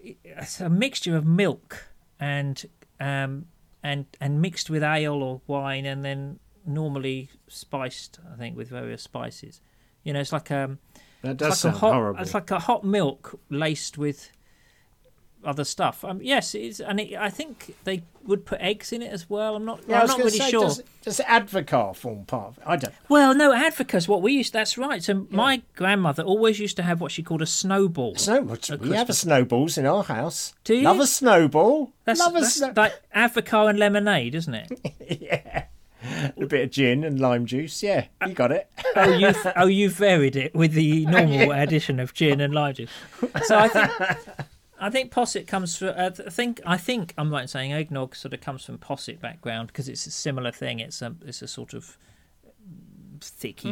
it's 0.00 0.60
a 0.60 0.68
mixture 0.68 1.16
of 1.16 1.24
milk 1.24 1.86
and 2.20 2.66
um, 3.00 3.46
and 3.84 4.06
and 4.20 4.40
mixed 4.40 4.70
with 4.70 4.82
ale 4.82 5.22
or 5.22 5.42
wine, 5.46 5.84
and 5.84 6.04
then 6.04 6.40
normally 6.66 7.30
spiced, 7.46 8.18
I 8.32 8.36
think, 8.36 8.56
with 8.56 8.68
various 8.70 9.02
spices. 9.02 9.60
You 10.02 10.14
know, 10.14 10.20
it's 10.20 10.32
like 10.32 10.50
um, 10.50 10.78
That 11.22 11.36
does 11.36 11.52
it's 11.52 11.64
like 11.64 11.74
sound 11.74 11.76
a 11.76 11.78
hot, 11.78 11.92
horrible. 11.92 12.20
It's 12.22 12.34
like 12.34 12.50
a 12.50 12.58
hot 12.58 12.84
milk 12.84 13.38
laced 13.50 13.98
with 13.98 14.30
other 15.44 15.64
stuff. 15.64 16.04
Um, 16.04 16.20
yes, 16.22 16.54
it's, 16.54 16.80
and 16.80 17.00
it, 17.00 17.14
I 17.16 17.30
think 17.30 17.76
they 17.84 18.02
would 18.24 18.44
put 18.46 18.60
eggs 18.60 18.92
in 18.92 19.02
it 19.02 19.12
as 19.12 19.28
well. 19.28 19.56
I'm 19.56 19.64
not. 19.64 19.80
yeah, 19.86 20.00
I'm 20.00 20.06
not 20.06 20.18
really 20.18 20.30
say, 20.30 20.50
sure. 20.50 20.62
Does, 20.62 20.82
does 21.02 21.20
Advocaat 21.20 21.96
form 21.96 22.24
part 22.24 22.48
of 22.48 22.58
it? 22.58 22.64
I 22.66 22.76
don't. 22.76 22.94
Well, 23.08 23.34
no, 23.34 23.52
advocates. 23.52 24.08
What 24.08 24.22
we 24.22 24.32
used. 24.32 24.52
That's 24.52 24.78
right. 24.78 25.02
So 25.02 25.26
my 25.30 25.62
grandmother 25.76 26.22
always 26.22 26.58
used 26.58 26.76
to 26.76 26.82
have 26.82 27.00
what 27.00 27.12
she 27.12 27.22
called 27.22 27.42
a 27.42 27.46
snowball. 27.46 28.16
Snowballs. 28.16 28.70
We 28.80 28.90
have 28.90 29.14
snowballs 29.14 29.78
in 29.78 29.86
our 29.86 30.02
house. 30.04 30.54
Do 30.64 30.74
you? 30.74 30.82
Love 30.82 31.00
a 31.00 31.06
snowball. 31.06 31.92
That's, 32.04 32.20
Love 32.20 32.36
a 32.36 32.40
that's 32.40 32.54
snow- 32.54 32.72
like 32.76 32.94
advocaat 33.14 33.70
and 33.70 33.78
lemonade, 33.78 34.34
isn't 34.34 34.54
it? 34.54 35.20
yeah. 35.20 35.64
A 36.36 36.46
bit 36.46 36.64
of 36.64 36.70
gin 36.70 37.02
and 37.02 37.18
lime 37.18 37.46
juice. 37.46 37.82
Yeah, 37.82 38.06
you 38.26 38.34
got 38.34 38.52
it. 38.52 38.68
Oh, 38.96 39.10
you've 39.10 39.46
oh 39.56 39.66
you've 39.66 39.94
varied 39.94 40.36
it 40.36 40.54
with 40.54 40.72
the 40.74 41.04
normal 41.06 41.50
addition 41.52 41.98
of 41.98 42.14
gin 42.14 42.40
and 42.40 42.54
lime 42.54 42.74
juice. 42.74 42.90
So 43.46 43.58
I 43.58 43.66
think 43.66 43.90
I 44.84 44.90
think 44.90 45.10
posset 45.10 45.46
comes 45.46 45.78
from. 45.78 45.88
Uh, 45.96 46.10
I 46.26 46.30
think 46.30 46.60
I 46.66 46.76
think 46.76 47.14
I'm 47.16 47.30
right 47.32 47.42
in 47.42 47.48
saying 47.48 47.72
eggnog 47.72 48.14
sort 48.14 48.34
of 48.34 48.40
comes 48.42 48.64
from 48.64 48.76
posset 48.78 49.18
background 49.20 49.68
because 49.68 49.88
it's 49.88 50.06
a 50.06 50.10
similar 50.10 50.52
thing. 50.52 50.80
It's 50.80 51.00
a 51.00 51.14
it's 51.24 51.40
a 51.40 51.48
sort 51.48 51.72
of 51.72 51.96
thicky. 53.20 53.70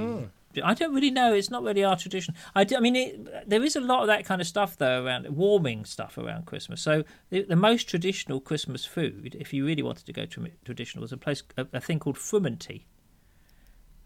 I 0.62 0.74
don't 0.74 0.94
really 0.94 1.10
know. 1.10 1.32
It's 1.34 1.50
not 1.50 1.62
really 1.62 1.84
our 1.84 1.96
tradition. 1.96 2.34
I, 2.54 2.64
do- 2.64 2.76
I 2.76 2.80
mean, 2.80 2.96
it, 2.96 3.48
there 3.48 3.62
is 3.62 3.74
a 3.74 3.80
lot 3.80 4.02
of 4.02 4.06
that 4.08 4.24
kind 4.24 4.40
of 4.40 4.46
stuff 4.46 4.76
though 4.76 5.04
around 5.04 5.26
warming 5.28 5.84
stuff 5.84 6.18
around 6.18 6.46
Christmas. 6.46 6.80
So 6.82 7.04
the, 7.30 7.42
the 7.42 7.56
most 7.56 7.88
traditional 7.88 8.40
Christmas 8.40 8.84
food, 8.84 9.36
if 9.38 9.52
you 9.52 9.64
really 9.66 9.82
wanted 9.82 10.06
to 10.06 10.12
go 10.12 10.24
to 10.26 10.48
traditional, 10.64 11.02
was 11.02 11.12
a 11.12 11.16
place 11.16 11.42
a, 11.56 11.66
a 11.74 11.80
thing 11.80 11.98
called 11.98 12.16
frumenty. 12.16 12.84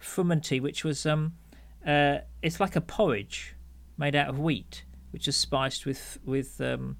Frumenty, 0.01 0.61
which 0.61 0.85
was 0.85 1.07
um, 1.07 1.35
uh, 1.87 2.19
it's 2.43 2.61
like 2.61 2.77
a 2.77 2.81
porridge 2.81 3.55
made 3.97 4.15
out 4.15 4.29
of 4.29 4.39
wheat, 4.39 4.85
which 5.17 5.27
is 5.27 5.35
spiced 5.35 5.87
with 5.87 6.19
with 6.27 6.61
um, 6.61 6.99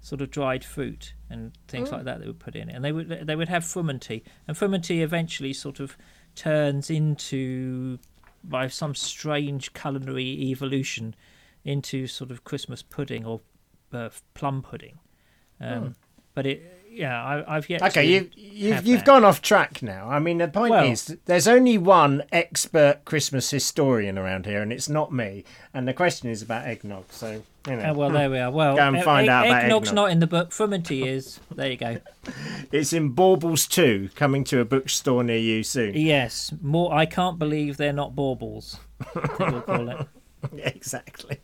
sort 0.00 0.20
of 0.20 0.32
dried 0.32 0.64
fruit 0.64 1.14
and 1.30 1.52
things 1.68 1.92
like 1.92 2.02
that 2.02 2.18
they 2.18 2.26
would 2.26 2.40
put 2.40 2.56
in 2.56 2.68
it. 2.68 2.74
And 2.74 2.84
they 2.84 2.90
would 2.90 3.08
they 3.24 3.36
would 3.36 3.48
have 3.48 3.62
frumenty, 3.62 4.24
and 4.48 4.56
frumenty 4.56 5.00
eventually 5.00 5.52
sort 5.52 5.78
of 5.78 5.96
turns 6.34 6.90
into 6.90 8.00
by 8.42 8.66
some 8.66 8.96
strange 8.96 9.72
culinary 9.74 10.50
evolution 10.50 11.14
into 11.64 12.08
sort 12.08 12.32
of 12.32 12.42
Christmas 12.42 12.82
pudding 12.82 13.24
or 13.24 13.42
uh, 13.92 14.08
plum 14.34 14.60
pudding. 14.60 14.98
Um, 15.60 15.94
But 16.34 16.46
it, 16.46 16.75
yeah, 16.96 17.22
I, 17.22 17.56
I've 17.56 17.68
yet. 17.68 17.82
Okay, 17.82 18.06
to 18.06 18.08
you've 18.08 18.30
you've, 18.36 18.74
have 18.76 18.84
that. 18.84 19.04
gone 19.04 19.24
off 19.24 19.42
track 19.42 19.82
now. 19.82 20.08
I 20.08 20.18
mean, 20.18 20.38
the 20.38 20.48
point 20.48 20.70
Well- 20.70 20.84
is, 20.90 21.16
there's 21.26 21.46
only 21.46 21.76
one 21.76 22.22
expert 22.32 23.04
Christmas 23.04 23.50
historian 23.50 24.18
around 24.18 24.46
here, 24.46 24.62
and 24.62 24.72
it's 24.72 24.88
not 24.88 25.12
me. 25.12 25.44
And 25.74 25.86
the 25.86 25.92
question 25.92 26.30
is 26.30 26.40
about 26.40 26.66
eggnog. 26.66 27.04
So 27.10 27.42
you 27.68 27.76
know, 27.76 27.90
Oh, 27.90 27.92
well, 27.94 28.10
there 28.10 28.30
we 28.30 28.38
are. 28.38 28.50
Well, 28.50 28.76
Go 28.76 28.82
and 28.88 29.02
find 29.02 29.24
egg- 29.26 29.30
out 29.30 29.46
about 29.46 29.62
eggnog's 29.64 29.88
eggnog. 29.88 30.04
not 30.04 30.10
in 30.12 30.20
the 30.20 30.26
book. 30.26 30.50
Frumenty 30.50 31.06
is. 31.06 31.38
There 31.54 31.70
you 31.70 31.76
go. 31.76 31.98
it's 32.72 32.92
in 32.92 33.10
Baubles 33.10 33.66
Two, 33.66 34.08
coming 34.14 34.42
to 34.44 34.60
a 34.60 34.64
bookstore 34.64 35.22
near 35.22 35.36
you 35.38 35.62
soon. 35.62 35.94
Yes, 35.94 36.52
more. 36.62 36.94
I 36.94 37.04
can't 37.06 37.38
believe 37.38 37.76
they're 37.76 37.92
not 37.92 38.14
baubles. 38.14 38.78
We'll 39.38 39.60
call 39.60 39.88
it. 39.90 40.06
exactly. 40.56 41.40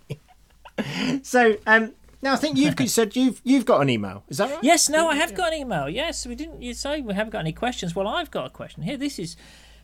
so, 1.22 1.56
um, 1.66 1.92
now 2.22 2.32
I 2.32 2.37
think 2.37 2.56
you've 2.56 2.78
you 2.80 2.88
said 2.88 3.16
you've 3.16 3.40
you've 3.44 3.66
got 3.66 3.82
an 3.82 3.90
email. 3.90 4.24
Is 4.28 4.38
that 4.38 4.50
right? 4.50 4.62
Yes, 4.62 4.88
no, 4.88 5.08
I 5.08 5.16
have 5.16 5.35
got 5.35 5.52
an 5.52 5.61
email. 5.61 5.88
Yes, 5.88 6.26
we 6.26 6.35
didn't. 6.35 6.62
You 6.62 6.72
say 6.74 7.00
we 7.00 7.14
haven't 7.14 7.32
got 7.32 7.40
any 7.40 7.52
questions. 7.52 7.94
Well, 7.94 8.08
I've 8.08 8.30
got 8.30 8.46
a 8.46 8.50
question 8.50 8.82
here. 8.82 8.96
This 8.96 9.18
is 9.18 9.37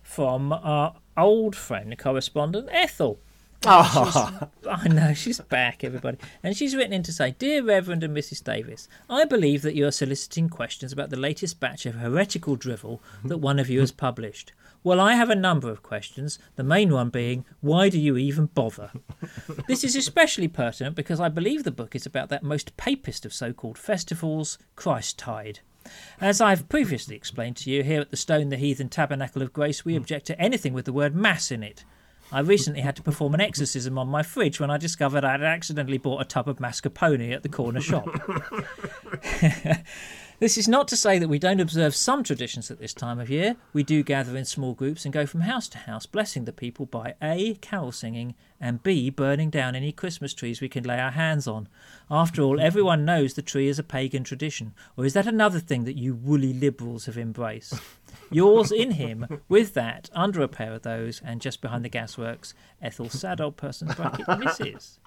from 0.02 0.52
our 0.52 0.94
old 1.16 1.54
friend, 1.54 1.92
the 1.92 1.96
correspondent 1.96 2.68
Ethel. 2.72 3.18
Oh, 3.66 4.48
I 4.70 4.86
know, 4.86 5.14
she's 5.14 5.40
back, 5.40 5.82
everybody. 5.82 6.16
And 6.44 6.56
she's 6.56 6.76
written 6.76 6.92
in 6.92 7.02
to 7.02 7.12
say 7.12 7.32
Dear 7.32 7.64
Reverend 7.64 8.04
and 8.04 8.16
Mrs. 8.16 8.42
Davis, 8.42 8.88
I 9.10 9.24
believe 9.24 9.62
that 9.62 9.74
you 9.74 9.84
are 9.86 9.90
soliciting 9.90 10.48
questions 10.48 10.92
about 10.92 11.10
the 11.10 11.18
latest 11.18 11.58
batch 11.58 11.84
of 11.84 11.96
heretical 11.96 12.54
drivel 12.54 13.02
that 13.24 13.38
one 13.38 13.58
of 13.58 13.68
you 13.68 13.80
has 13.80 13.90
published. 13.90 14.52
Well, 14.84 15.00
I 15.00 15.14
have 15.14 15.28
a 15.28 15.34
number 15.34 15.70
of 15.70 15.82
questions, 15.82 16.38
the 16.56 16.62
main 16.62 16.92
one 16.92 17.10
being, 17.10 17.44
why 17.60 17.88
do 17.88 17.98
you 17.98 18.16
even 18.16 18.46
bother? 18.46 18.90
This 19.66 19.84
is 19.84 19.96
especially 19.96 20.48
pertinent 20.48 20.94
because 20.94 21.20
I 21.20 21.28
believe 21.28 21.64
the 21.64 21.70
book 21.70 21.96
is 21.96 22.06
about 22.06 22.28
that 22.28 22.42
most 22.42 22.76
papist 22.76 23.26
of 23.26 23.34
so 23.34 23.52
called 23.52 23.76
festivals, 23.76 24.56
Christtide. 24.76 25.58
As 26.20 26.40
I've 26.40 26.68
previously 26.68 27.16
explained 27.16 27.56
to 27.58 27.70
you, 27.70 27.82
here 27.82 28.00
at 28.00 28.10
the 28.10 28.16
Stone 28.16 28.50
the 28.50 28.56
Heathen 28.56 28.88
Tabernacle 28.88 29.42
of 29.42 29.52
Grace, 29.52 29.84
we 29.84 29.94
hmm. 29.94 29.98
object 29.98 30.26
to 30.26 30.40
anything 30.40 30.72
with 30.72 30.84
the 30.84 30.92
word 30.92 31.14
Mass 31.14 31.50
in 31.50 31.62
it. 31.62 31.84
I 32.30 32.40
recently 32.40 32.82
had 32.82 32.94
to 32.96 33.02
perform 33.02 33.34
an 33.34 33.40
exorcism 33.40 33.98
on 33.98 34.08
my 34.08 34.22
fridge 34.22 34.60
when 34.60 34.70
I 34.70 34.76
discovered 34.76 35.24
I 35.24 35.32
had 35.32 35.42
accidentally 35.42 35.96
bought 35.96 36.20
a 36.20 36.26
tub 36.26 36.46
of 36.48 36.58
mascarpone 36.58 37.32
at 37.32 37.42
the 37.42 37.48
corner 37.48 37.80
shop. 37.80 38.06
This 40.40 40.56
is 40.56 40.68
not 40.68 40.86
to 40.88 40.96
say 40.96 41.18
that 41.18 41.26
we 41.26 41.40
don't 41.40 41.58
observe 41.58 41.96
some 41.96 42.22
traditions 42.22 42.70
at 42.70 42.78
this 42.78 42.94
time 42.94 43.18
of 43.18 43.28
year. 43.28 43.56
We 43.72 43.82
do 43.82 44.04
gather 44.04 44.36
in 44.36 44.44
small 44.44 44.72
groups 44.72 45.04
and 45.04 45.12
go 45.12 45.26
from 45.26 45.40
house 45.40 45.66
to 45.70 45.78
house, 45.78 46.06
blessing 46.06 46.44
the 46.44 46.52
people 46.52 46.86
by 46.86 47.14
A. 47.20 47.54
carol 47.54 47.90
singing, 47.90 48.36
and 48.60 48.80
B. 48.80 49.10
burning 49.10 49.50
down 49.50 49.74
any 49.74 49.90
Christmas 49.90 50.32
trees 50.32 50.60
we 50.60 50.68
can 50.68 50.84
lay 50.84 51.00
our 51.00 51.10
hands 51.10 51.48
on. 51.48 51.66
After 52.08 52.40
all, 52.42 52.60
everyone 52.60 53.04
knows 53.04 53.34
the 53.34 53.42
tree 53.42 53.66
is 53.66 53.80
a 53.80 53.82
pagan 53.82 54.22
tradition. 54.22 54.74
Or 54.96 55.04
is 55.04 55.14
that 55.14 55.26
another 55.26 55.58
thing 55.58 55.82
that 55.84 55.98
you 55.98 56.14
woolly 56.14 56.52
liberals 56.52 57.06
have 57.06 57.18
embraced? 57.18 57.74
Yours 58.30 58.70
in 58.70 58.92
him, 58.92 59.40
with 59.48 59.74
that, 59.74 60.10
under 60.12 60.42
a 60.42 60.48
pair 60.48 60.72
of 60.72 60.82
those, 60.82 61.22
and 61.24 61.40
just 61.40 61.60
behind 61.60 61.84
the 61.84 61.90
gasworks, 61.90 62.52
Ethel 62.82 63.08
Sad 63.08 63.40
Old 63.40 63.56
Person 63.56 63.88
Bracket 63.88 64.26
Mrs. 64.26 64.98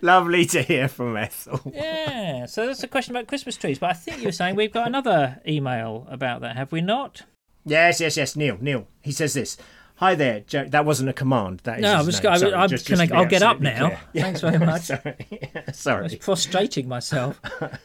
lovely 0.00 0.44
to 0.46 0.62
hear 0.62 0.88
from 0.88 1.16
Ethel. 1.16 1.72
Yeah, 1.74 2.46
so 2.46 2.66
that's 2.66 2.82
a 2.82 2.88
question 2.88 3.14
about 3.14 3.26
Christmas 3.26 3.56
trees. 3.56 3.78
But 3.78 3.90
I 3.90 3.94
think 3.94 4.18
you 4.18 4.28
were 4.28 4.32
saying 4.32 4.56
we've 4.56 4.72
got 4.72 4.86
another 4.86 5.40
email 5.46 6.06
about 6.10 6.40
that, 6.42 6.56
have 6.56 6.72
we 6.72 6.80
not? 6.80 7.22
Yes, 7.64 8.00
yes, 8.00 8.16
yes. 8.16 8.36
Neil, 8.36 8.56
Neil. 8.60 8.86
He 9.02 9.12
says 9.12 9.34
this. 9.34 9.56
Hi 9.98 10.14
there, 10.14 10.40
Joe. 10.40 10.64
That 10.68 10.84
wasn't 10.84 11.08
a 11.08 11.12
command. 11.12 11.58
That 11.64 11.78
is 11.78 11.82
No, 11.82 11.94
I'm 11.96 12.04
just, 12.06 12.22
name. 12.22 12.32
I, 12.32 12.36
Sorry, 12.38 12.54
I'm, 12.54 12.68
just- 12.68 12.86
can 12.86 12.96
just 12.96 13.02
I, 13.02 13.06
to 13.06 13.12
be 13.12 13.16
I'll 13.18 13.26
get 13.26 13.42
up 13.42 13.60
now. 13.60 13.88
clear. 14.12 14.22
Thanks 14.22 14.40
very 14.42 14.58
much. 14.58 14.82
Sorry. 14.82 15.16
Sorry. 15.72 15.98
I 16.00 16.02
was 16.04 16.14
prostrating 16.16 16.86
myself. 16.88 17.40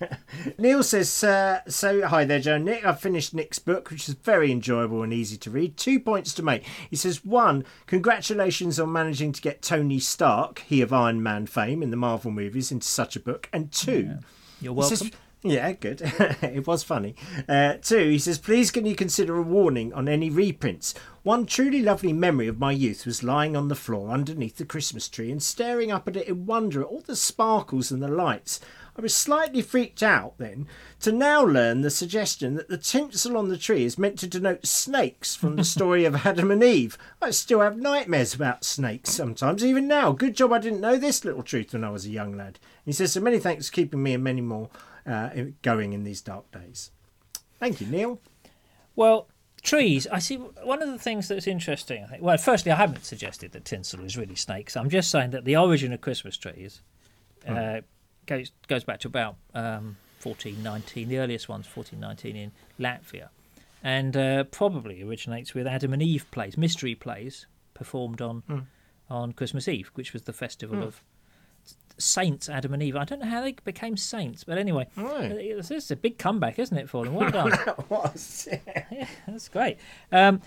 Neil 0.59 0.83
says, 0.83 1.23
uh, 1.23 1.61
so 1.67 2.05
hi 2.07 2.23
there, 2.23 2.39
Joe. 2.39 2.59
Nick, 2.59 2.85
I've 2.85 2.99
finished 2.99 3.33
Nick's 3.33 3.57
book, 3.57 3.89
which 3.89 4.07
is 4.07 4.13
very 4.13 4.51
enjoyable 4.51 5.01
and 5.01 5.11
easy 5.11 5.37
to 5.37 5.49
read. 5.49 5.75
Two 5.75 5.99
points 5.99 6.35
to 6.35 6.43
make. 6.43 6.63
He 6.87 6.95
says, 6.95 7.25
one, 7.25 7.65
congratulations 7.87 8.79
on 8.79 8.91
managing 8.91 9.31
to 9.31 9.41
get 9.41 9.63
Tony 9.63 9.97
Stark, 9.97 10.59
he 10.67 10.81
of 10.81 10.93
Iron 10.93 11.23
Man 11.23 11.47
fame 11.47 11.81
in 11.81 11.89
the 11.89 11.97
Marvel 11.97 12.29
movies, 12.29 12.71
into 12.71 12.87
such 12.87 13.15
a 13.15 13.19
book. 13.19 13.49
And 13.51 13.71
two, 13.71 14.17
You're 14.61 14.73
he 14.73 14.79
welcome. 14.79 14.97
says- 14.97 15.11
yeah, 15.43 15.73
good. 15.73 16.01
it 16.41 16.65
was 16.65 16.83
funny. 16.83 17.15
Uh, 17.49 17.73
two, 17.81 18.09
he 18.09 18.19
says, 18.19 18.39
please 18.39 18.71
can 18.71 18.85
you 18.85 18.95
consider 18.95 19.37
a 19.37 19.41
warning 19.41 19.93
on 19.93 20.07
any 20.07 20.29
reprints? 20.29 20.93
One 21.23 21.45
truly 21.45 21.81
lovely 21.81 22.13
memory 22.13 22.47
of 22.47 22.59
my 22.59 22.71
youth 22.71 23.05
was 23.05 23.23
lying 23.23 23.55
on 23.55 23.67
the 23.67 23.75
floor 23.75 24.09
underneath 24.09 24.57
the 24.57 24.65
Christmas 24.65 25.09
tree 25.09 25.31
and 25.31 25.43
staring 25.43 25.91
up 25.91 26.07
at 26.07 26.15
it 26.15 26.27
in 26.27 26.45
wonder 26.45 26.81
at 26.81 26.87
all 26.87 27.01
the 27.01 27.15
sparkles 27.15 27.91
and 27.91 28.01
the 28.01 28.07
lights. 28.07 28.61
I 28.95 29.01
was 29.01 29.15
slightly 29.15 29.61
freaked 29.61 30.03
out 30.03 30.37
then 30.37 30.67
to 30.99 31.11
now 31.11 31.43
learn 31.43 31.81
the 31.81 31.89
suggestion 31.89 32.55
that 32.55 32.69
the 32.69 32.77
tinsel 32.77 33.35
on 33.35 33.49
the 33.49 33.57
tree 33.57 33.83
is 33.83 33.97
meant 33.97 34.19
to 34.19 34.27
denote 34.27 34.67
snakes 34.67 35.35
from 35.35 35.55
the 35.55 35.63
story 35.65 36.05
of 36.05 36.25
Adam 36.25 36.51
and 36.51 36.63
Eve. 36.63 36.97
I 37.21 37.31
still 37.31 37.61
have 37.61 37.75
nightmares 37.75 38.35
about 38.35 38.63
snakes 38.63 39.09
sometimes, 39.09 39.65
even 39.65 39.87
now. 39.87 40.11
Good 40.11 40.35
job 40.35 40.53
I 40.53 40.59
didn't 40.59 40.81
know 40.81 40.95
this 40.95 41.25
little 41.25 41.43
truth 41.43 41.73
when 41.73 41.83
I 41.83 41.89
was 41.89 42.05
a 42.05 42.11
young 42.11 42.37
lad. 42.37 42.59
He 42.85 42.91
says, 42.91 43.13
so 43.13 43.19
many 43.19 43.39
thanks 43.39 43.67
for 43.67 43.73
keeping 43.73 44.03
me 44.03 44.13
and 44.13 44.23
many 44.23 44.41
more 44.41 44.69
uh, 45.05 45.29
going 45.61 45.93
in 45.93 46.03
these 46.03 46.21
dark 46.21 46.51
days. 46.51 46.91
Thank 47.59 47.81
you, 47.81 47.87
Neil. 47.87 48.19
Well, 48.95 49.27
trees. 49.61 50.05
I 50.11 50.19
see. 50.19 50.35
One 50.35 50.81
of 50.81 50.89
the 50.89 50.99
things 50.99 51.27
that's 51.27 51.47
interesting. 51.47 52.03
I 52.03 52.07
think. 52.07 52.21
Well, 52.23 52.37
firstly, 52.37 52.71
I 52.71 52.75
haven't 52.75 53.05
suggested 53.05 53.51
that 53.53 53.65
tinsel 53.65 54.03
is 54.03 54.17
really 54.17 54.35
snakes. 54.35 54.75
I'm 54.77 54.89
just 54.89 55.09
saying 55.09 55.31
that 55.31 55.45
the 55.45 55.55
origin 55.57 55.93
of 55.93 56.01
Christmas 56.01 56.37
trees 56.37 56.81
uh, 57.47 57.81
goes 58.25 58.51
goes 58.67 58.83
back 58.83 58.99
to 59.01 59.07
about 59.07 59.35
um, 59.53 59.97
1419. 60.23 61.07
The 61.09 61.17
earliest 61.19 61.49
ones, 61.49 61.65
1419, 61.73 62.35
in 62.35 62.51
Latvia. 62.79 63.29
and 63.83 64.15
uh, 64.15 64.43
probably 64.45 65.01
originates 65.03 65.53
with 65.53 65.67
Adam 65.67 65.91
and 65.93 66.01
Eve 66.01 66.25
plays, 66.31 66.57
mystery 66.57 66.95
plays 66.95 67.47
performed 67.73 68.21
on 68.21 68.43
Hmm. 68.47 68.59
on 69.09 69.31
Christmas 69.33 69.67
Eve, 69.67 69.89
which 69.95 70.13
was 70.13 70.23
the 70.23 70.33
festival 70.33 70.83
of 70.83 71.01
saints 71.97 72.49
Adam 72.49 72.73
and 72.73 72.81
Eve. 72.83 72.95
I 72.95 73.05
don't 73.05 73.19
know 73.21 73.27
how 73.27 73.41
they 73.41 73.53
became 73.63 73.97
saints, 73.97 74.43
but 74.43 74.57
anyway, 74.57 74.87
Right. 74.95 75.31
it's, 75.31 75.71
it's 75.71 75.91
a 75.91 75.95
big 75.95 76.17
comeback, 76.17 76.59
isn't 76.59 76.77
it, 76.77 76.89
for 76.89 77.05
them? 77.05 77.13
Well 77.15 77.29
done. 77.31 77.51
That 77.65 77.89
was. 77.89 78.47
yeah, 78.91 79.07
that's 79.27 79.49
great. 79.49 79.77
Um, 80.11 80.41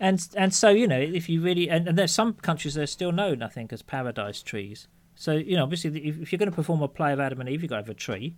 and 0.00 0.26
and 0.36 0.52
so 0.54 0.70
you 0.70 0.88
know, 0.88 0.98
if 1.00 1.28
you 1.28 1.40
really 1.40 1.68
and, 1.70 1.86
and 1.88 1.96
there's 1.98 2.12
some 2.12 2.34
countries 2.34 2.74
that 2.74 2.82
are 2.82 2.86
still 2.86 3.12
known, 3.12 3.42
I 3.42 3.48
think, 3.48 3.72
as 3.72 3.82
paradise 3.82 4.42
trees. 4.42 4.88
So 5.14 5.32
you 5.32 5.56
know, 5.56 5.62
obviously, 5.62 5.90
if, 6.08 6.18
if 6.20 6.32
you're 6.32 6.38
going 6.38 6.50
to 6.50 6.56
perform 6.56 6.82
a 6.82 6.88
play 6.88 7.12
of 7.12 7.20
Adam 7.20 7.40
and 7.40 7.48
Eve, 7.48 7.62
you've 7.62 7.70
got 7.70 7.76
to 7.76 7.82
have 7.82 7.88
a 7.90 7.94
tree. 7.94 8.34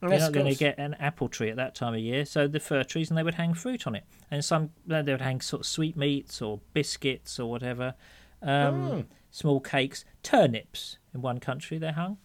You're 0.00 0.18
not 0.18 0.32
going 0.32 0.46
to 0.52 0.54
get 0.58 0.78
an 0.78 0.94
apple 0.94 1.28
tree 1.28 1.48
at 1.50 1.56
that 1.56 1.76
time 1.76 1.94
of 1.94 2.00
year, 2.00 2.24
so 2.24 2.48
the 2.48 2.58
fir 2.58 2.82
trees, 2.82 3.08
and 3.08 3.16
they 3.16 3.22
would 3.22 3.34
hang 3.34 3.54
fruit 3.54 3.86
on 3.86 3.94
it, 3.94 4.02
and 4.32 4.44
some 4.44 4.70
they 4.84 5.00
would 5.02 5.20
hang 5.20 5.40
sort 5.40 5.60
of 5.60 5.66
sweetmeats 5.66 6.42
or 6.42 6.60
biscuits 6.72 7.38
or 7.38 7.48
whatever, 7.48 7.94
um, 8.42 8.82
Oh. 8.82 9.04
Small 9.32 9.58
cakes, 9.58 10.04
turnips. 10.22 10.98
In 11.12 11.22
one 11.22 11.40
country, 11.40 11.78
they're 11.78 11.92
hung. 11.92 12.18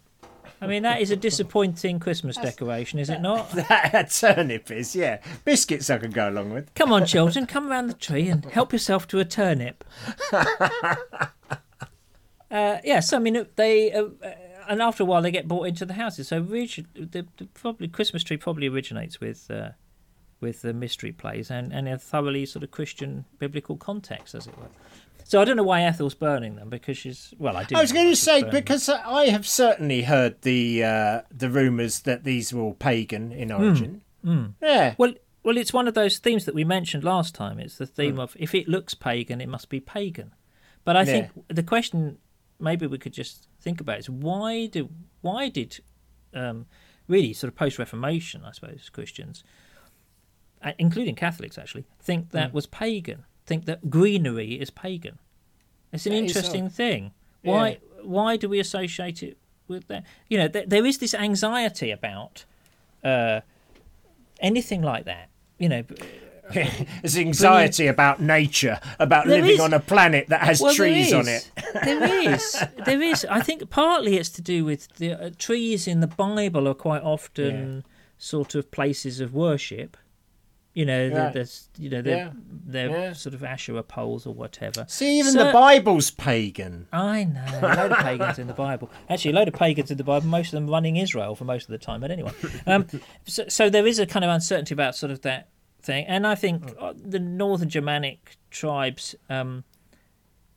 I 0.61 0.67
mean, 0.67 0.83
that 0.83 1.01
is 1.01 1.11
a 1.11 1.15
disappointing 1.15 1.99
Christmas 1.99 2.37
decoration, 2.37 2.99
is 2.99 3.09
it 3.09 3.21
not? 3.21 3.51
That 3.67 4.11
turnip 4.11 4.71
is, 4.71 4.95
yeah. 4.95 5.19
Biscuits 5.45 5.89
I 5.89 5.97
could 5.97 6.13
go 6.13 6.29
along 6.29 6.53
with. 6.53 6.73
Come 6.73 6.91
on, 6.91 7.05
children, 7.13 7.45
come 7.45 7.69
around 7.69 7.87
the 7.87 7.93
tree 7.93 8.27
and 8.27 8.45
help 8.45 8.73
yourself 8.73 9.07
to 9.09 9.19
a 9.19 9.25
turnip. 9.25 9.83
uh, 10.31 10.47
yes, 12.49 13.13
I 13.13 13.19
mean 13.19 13.45
they, 13.55 13.91
uh, 13.91 14.05
uh, 14.23 14.31
and 14.67 14.81
after 14.81 15.03
a 15.03 15.05
while 15.05 15.21
they 15.21 15.31
get 15.31 15.47
brought 15.47 15.67
into 15.67 15.85
the 15.85 15.93
houses. 15.93 16.29
So 16.29 16.41
origi- 16.41 16.85
the, 16.95 17.27
the 17.37 17.45
probably 17.53 17.87
Christmas 17.87 18.23
tree 18.23 18.37
probably 18.37 18.67
originates 18.67 19.19
with 19.19 19.51
uh, 19.51 19.69
with 20.39 20.61
the 20.61 20.73
mystery 20.73 21.11
plays 21.11 21.51
and 21.51 21.71
and 21.71 21.87
a 21.87 21.97
thoroughly 21.97 22.45
sort 22.45 22.63
of 22.63 22.71
Christian 22.71 23.25
biblical 23.37 23.75
context, 23.77 24.33
as 24.33 24.47
it 24.47 24.57
were. 24.57 24.69
So 25.29 25.41
I 25.41 25.45
don't 25.45 25.57
know 25.57 25.63
why 25.63 25.81
Ethel's 25.83 26.13
burning 26.13 26.55
them 26.55 26.69
because 26.69 26.97
she's 26.97 27.33
well. 27.37 27.57
I 27.57 27.65
do. 27.65 27.75
I 27.75 27.81
was 27.81 27.91
going 27.91 28.07
to 28.09 28.15
say 28.15 28.41
them. 28.41 28.49
because 28.49 28.87
I 28.87 29.25
have 29.27 29.45
certainly 29.45 30.03
heard 30.03 30.41
the 30.43 30.83
uh, 30.85 31.21
the 31.29 31.49
rumours 31.49 32.01
that 32.01 32.23
these 32.23 32.53
were 32.53 32.61
all 32.61 32.73
pagan 32.75 33.31
in 33.33 33.51
origin. 33.51 34.01
Yeah. 34.61 34.95
Well, 34.97 35.13
well, 35.43 35.57
it's 35.57 35.71
one 35.73 35.87
of 35.87 35.93
those 35.95 36.17
themes 36.19 36.45
that 36.45 36.55
we 36.55 36.63
mentioned 36.63 37.03
last 37.03 37.35
time. 37.35 37.59
It's 37.59 37.77
the 37.77 37.85
Hmm. 37.85 37.91
theme 37.93 38.19
of 38.19 38.35
if 38.39 38.55
it 38.55 38.67
looks 38.69 38.93
pagan, 38.93 39.41
it 39.41 39.49
must 39.49 39.69
be 39.69 39.79
pagan. 39.81 40.31
But 40.85 40.95
I 40.95 41.03
think 41.05 41.29
the 41.49 41.63
question 41.63 42.17
maybe 42.59 42.87
we 42.87 42.97
could 42.97 43.13
just 43.13 43.47
think 43.61 43.81
about 43.81 43.99
is 43.99 44.09
why 44.09 44.67
do 44.67 44.89
why 45.21 45.49
did 45.49 45.79
um, 46.33 46.67
really 47.09 47.33
sort 47.33 47.49
of 47.51 47.55
post 47.57 47.77
Reformation, 47.79 48.43
I 48.45 48.51
suppose, 48.53 48.89
Christians, 48.89 49.43
uh, 50.61 50.71
including 50.79 51.15
Catholics 51.15 51.57
actually, 51.57 51.85
think 52.01 52.31
that 52.31 52.49
Hmm. 52.51 52.55
was 52.55 52.65
pagan, 52.65 53.25
think 53.47 53.65
that 53.65 53.89
greenery 53.89 54.53
is 54.53 54.69
pagan. 54.69 55.17
It's 55.91 56.05
an 56.05 56.13
is 56.13 56.19
interesting 56.35 56.65
odd. 56.65 56.73
thing. 56.73 57.11
Why 57.43 57.79
why 58.03 58.37
do 58.37 58.47
we 58.49 58.59
associate 58.59 59.23
it 59.23 59.37
with 59.67 59.87
that? 59.87 60.03
You 60.29 60.37
know, 60.37 60.47
there, 60.47 60.65
there 60.65 60.85
is 60.85 60.97
this 60.99 61.13
anxiety 61.13 61.89
about 61.91 62.45
uh, 63.03 63.41
anything 64.39 64.81
like 64.81 65.05
that. 65.05 65.29
You 65.57 65.69
know, 65.69 65.83
There's 66.53 67.17
anxiety 67.17 67.87
about 67.87 68.21
nature, 68.21 68.79
about 68.99 69.25
There 69.27 69.37
living 69.41 69.55
is. 69.55 69.59
on 69.59 69.73
a 69.73 69.79
planet 69.79 70.27
that 70.29 70.41
has 70.41 70.61
Well, 70.61 70.73
trees 70.73 71.11
on 71.13 71.27
it. 71.27 71.49
there 71.83 72.03
is. 72.33 72.63
There 72.85 73.01
is. 73.01 73.25
I 73.29 73.41
think 73.41 73.69
partly 73.69 74.17
it's 74.17 74.29
to 74.29 74.41
do 74.41 74.63
with 74.63 74.87
the 74.95 75.13
uh, 75.13 75.29
trees 75.37 75.87
in 75.87 75.99
the 75.99 76.07
Bible 76.07 76.67
are 76.67 76.73
quite 76.73 77.01
often 77.03 77.83
sort 78.17 78.55
of 78.55 78.71
places 78.71 79.19
of 79.19 79.33
worship. 79.33 79.97
You 80.77 80.85
know, 80.85 81.07
Yeah. 81.07 81.29
there's 81.31 81.69
you 81.79 81.89
know 81.89 82.03
they're, 82.03 82.17
Yeah. 82.17 82.31
they're 82.67 82.89
Yeah. 82.91 83.13
sort 83.13 83.33
of 83.33 83.43
Asherah 83.43 83.81
poles 83.81 84.27
or 84.27 84.33
whatever. 84.35 84.85
See, 84.87 85.17
even 85.17 85.31
So- 85.31 85.45
the 85.45 85.51
Bible's 85.51 86.11
pagan. 86.11 86.87
I 86.93 87.23
know 87.23 87.43
a 87.63 87.73
load 87.75 87.91
of 87.93 87.97
pagans 87.97 88.37
in 88.37 88.45
the 88.45 88.53
Bible. 88.53 88.91
Actually, 89.09 89.31
a 89.31 89.33
load 89.33 89.47
of 89.47 89.55
pagans 89.55 89.89
in 89.89 89.97
the 89.97 90.03
Bible. 90.03 90.27
Most 90.27 90.47
of 90.49 90.51
them 90.51 90.69
running 90.69 90.97
Israel 90.97 91.33
for 91.33 91.45
most 91.45 91.63
of 91.63 91.69
the 91.71 91.79
time. 91.79 91.99
But 91.99 92.11
anyway, 92.11 92.31
um, 92.67 92.85
so, 93.25 93.47
so 93.47 93.71
there 93.71 93.87
is 93.87 93.97
a 93.97 94.05
kind 94.05 94.23
of 94.23 94.29
uncertainty 94.29 94.75
about 94.75 94.95
sort 94.95 95.11
of 95.11 95.21
that 95.23 95.47
thing, 95.81 96.05
and 96.05 96.27
I 96.27 96.35
think 96.35 96.75
uh, 96.79 96.93
the 96.95 97.19
northern 97.19 97.69
Germanic 97.69 98.37
tribes, 98.51 99.15
um, 99.31 99.63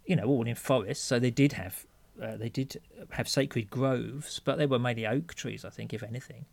you 0.05 0.17
know, 0.17 0.25
all 0.25 0.47
in 0.47 0.55
forests, 0.55 1.03
so 1.03 1.19
they 1.19 1.31
did 1.31 1.53
have 1.55 1.87
uh, 2.23 2.37
they 2.37 2.51
did 2.51 2.79
have 3.13 3.27
sacred 3.27 3.71
groves, 3.71 4.39
but 4.45 4.59
they 4.59 4.67
were 4.67 4.79
mainly 4.79 5.07
oak 5.07 5.33
trees, 5.35 5.65
I 5.65 5.71
think, 5.71 5.95
if 5.95 6.03
anything. 6.03 6.45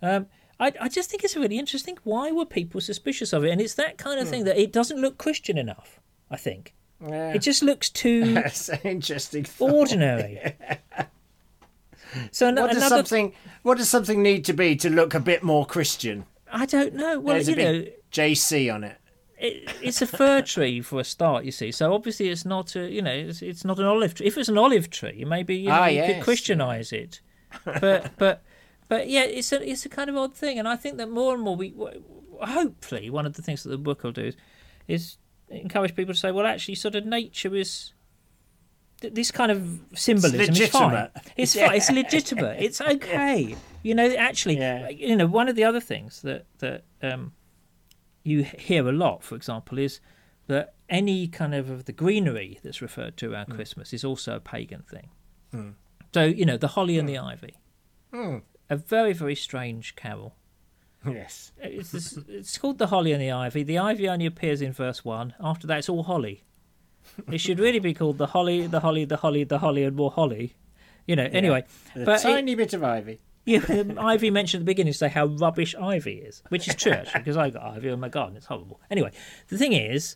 Um, 0.00 0.26
I, 0.60 0.72
I 0.80 0.88
just 0.88 1.10
think 1.10 1.24
it's 1.24 1.34
really 1.36 1.58
interesting. 1.58 1.96
Why 2.04 2.30
were 2.30 2.44
people 2.46 2.80
suspicious 2.80 3.32
of 3.32 3.44
it? 3.44 3.50
And 3.50 3.60
it's 3.60 3.74
that 3.74 3.98
kind 3.98 4.20
of 4.20 4.28
thing 4.28 4.44
that 4.44 4.56
it 4.58 4.72
doesn't 4.72 5.00
look 5.00 5.16
Christian 5.18 5.56
enough. 5.58 5.98
I 6.30 6.36
think 6.36 6.74
Yeah. 7.00 7.32
it 7.32 7.38
just 7.40 7.62
looks 7.62 7.88
too 7.90 8.34
That's 8.40 8.68
an 8.68 8.80
interesting. 8.84 9.44
thought. 9.44 9.72
ordinary. 9.72 10.54
So 12.32 12.48
an- 12.48 12.56
What 12.56 12.68
does 12.72 12.78
another, 12.78 12.96
something? 12.96 13.32
What 13.62 13.78
does 13.78 13.88
something 13.88 14.22
need 14.22 14.44
to 14.46 14.52
be 14.52 14.74
to 14.76 14.90
look 14.90 15.14
a 15.14 15.20
bit 15.20 15.42
more 15.44 15.64
Christian? 15.64 16.24
I 16.52 16.66
don't 16.66 16.94
know. 16.94 17.20
Well, 17.20 17.34
There's 17.36 17.48
you 17.48 17.54
a 17.54 17.58
know, 17.82 17.86
JC 18.10 18.72
on 18.74 18.82
it. 18.82 18.96
it, 19.38 19.70
it's 19.80 20.02
a 20.02 20.06
fir 20.08 20.42
tree 20.42 20.80
for 20.80 20.98
a 21.00 21.04
start. 21.04 21.44
You 21.44 21.52
see, 21.52 21.70
so 21.70 21.94
obviously 21.94 22.28
it's 22.28 22.44
not 22.44 22.74
a, 22.74 22.90
you 22.90 23.00
know, 23.00 23.12
it's, 23.12 23.42
it's 23.42 23.64
not 23.64 23.78
an 23.78 23.84
olive 23.84 24.14
tree. 24.14 24.26
If 24.26 24.36
it's 24.36 24.48
an 24.48 24.58
olive 24.58 24.90
tree, 24.90 25.24
maybe 25.24 25.54
you, 25.56 25.68
know, 25.68 25.74
Ah, 25.74 25.86
you 25.86 26.02
could 26.04 26.22
Christianize 26.24 26.92
it. 26.92 27.20
But 27.64 28.10
but 28.18 28.42
but 28.90 29.08
yeah, 29.08 29.22
it's 29.22 29.52
a 29.52 29.58
it's 29.70 29.86
a 29.86 29.88
kind 29.88 30.10
of 30.10 30.16
odd 30.16 30.34
thing, 30.34 30.58
and 30.58 30.68
I 30.68 30.76
think 30.76 30.98
that 30.98 31.08
more 31.10 31.32
and 31.34 31.42
more 31.42 31.56
we 31.56 31.72
hopefully 32.42 33.08
one 33.10 33.24
of 33.26 33.34
the 33.34 33.42
things 33.42 33.62
that 33.62 33.70
the 33.70 33.78
book 33.78 34.02
will 34.02 34.12
do 34.12 34.24
is, 34.26 34.36
is 34.88 35.16
encourage 35.48 35.94
people 35.94 36.12
to 36.14 36.20
say, 36.20 36.30
well, 36.30 36.46
actually, 36.46 36.74
sort 36.74 36.94
of 36.94 37.06
nature 37.06 37.54
is. 37.56 37.94
This 39.02 39.30
kind 39.30 39.50
of 39.50 39.80
symbolism 39.94 40.54
is 40.54 40.68
fine. 40.68 40.92
legitimate. 40.92 41.10
It's 41.36 41.54
fine. 41.54 41.74
It's 41.74 41.90
legitimate. 41.90 42.56
It's 42.60 42.80
okay. 42.94 43.56
You 43.82 43.94
know, 43.94 44.06
actually, 44.14 44.58
Yeah. 44.58 44.90
you 44.90 45.16
know, 45.16 45.26
one 45.26 45.48
of 45.48 45.56
the 45.56 45.64
other 45.64 45.80
things 45.80 46.20
that 46.20 46.44
that 46.58 46.82
um, 47.02 47.32
you 48.24 48.42
hear 48.44 48.86
a 48.86 48.92
lot, 48.92 49.22
for 49.24 49.36
example, 49.36 49.78
is 49.78 50.00
that 50.48 50.74
any 50.90 51.28
kind 51.28 51.54
of 51.54 51.70
of 51.70 51.84
the 51.86 51.92
greenery 51.92 52.58
that's 52.62 52.82
referred 52.82 53.16
to 53.18 53.32
around 53.32 53.46
Christmas 53.54 53.94
is 53.94 54.04
also 54.04 54.36
a 54.36 54.40
pagan 54.40 54.82
thing. 54.82 55.08
So 56.12 56.24
you 56.24 56.44
know, 56.44 56.58
the 56.58 56.68
holly 56.76 56.98
and 56.98 57.08
the 57.08 57.16
Hmm. 57.16 57.26
ivy, 57.32 57.54
a 58.70 58.76
very 58.76 59.12
very 59.12 59.34
strange 59.34 59.94
carol. 59.96 60.34
Yes. 61.06 61.52
It's, 61.62 61.92
this, 61.92 62.18
it's 62.28 62.58
called 62.58 62.76
the 62.78 62.88
holly 62.88 63.12
and 63.12 63.22
the 63.22 63.30
ivy. 63.30 63.62
The 63.62 63.78
ivy 63.78 64.06
only 64.08 64.26
appears 64.26 64.60
in 64.62 64.72
verse 64.74 65.02
one. 65.04 65.32
After 65.40 65.66
that, 65.66 65.78
it's 65.78 65.88
all 65.88 66.02
holly. 66.02 66.44
It 67.32 67.38
should 67.38 67.58
really 67.58 67.78
be 67.78 67.94
called 67.94 68.18
the 68.18 68.26
holly, 68.26 68.66
the 68.66 68.80
holly, 68.80 69.06
the 69.06 69.16
holly, 69.16 69.44
the 69.44 69.58
holly, 69.60 69.82
and 69.84 69.96
more 69.96 70.10
holly. 70.10 70.56
You 71.06 71.16
know. 71.16 71.24
Anyway, 71.24 71.64
A 71.96 72.04
but 72.04 72.20
it- 72.20 72.22
tiny 72.24 72.54
bit 72.54 72.74
of 72.74 72.84
ivy. 72.84 73.18
yeah, 73.46 73.60
um, 73.70 73.98
Ivy 73.98 74.30
mentioned 74.30 74.60
at 74.60 74.64
the 74.66 74.70
beginning 74.70 74.92
to 74.92 74.98
say 74.98 75.08
how 75.08 75.24
rubbish 75.24 75.74
Ivy 75.74 76.16
is, 76.18 76.42
which 76.50 76.68
is 76.68 76.74
true 76.74 76.92
actually, 76.92 77.20
because 77.20 77.38
I 77.38 77.48
got 77.48 77.62
Ivy 77.62 77.88
in 77.88 77.98
my 77.98 78.10
garden. 78.10 78.36
It's 78.36 78.44
horrible. 78.46 78.78
Anyway, 78.90 79.10
the 79.48 79.56
thing 79.56 79.72
is, 79.72 80.14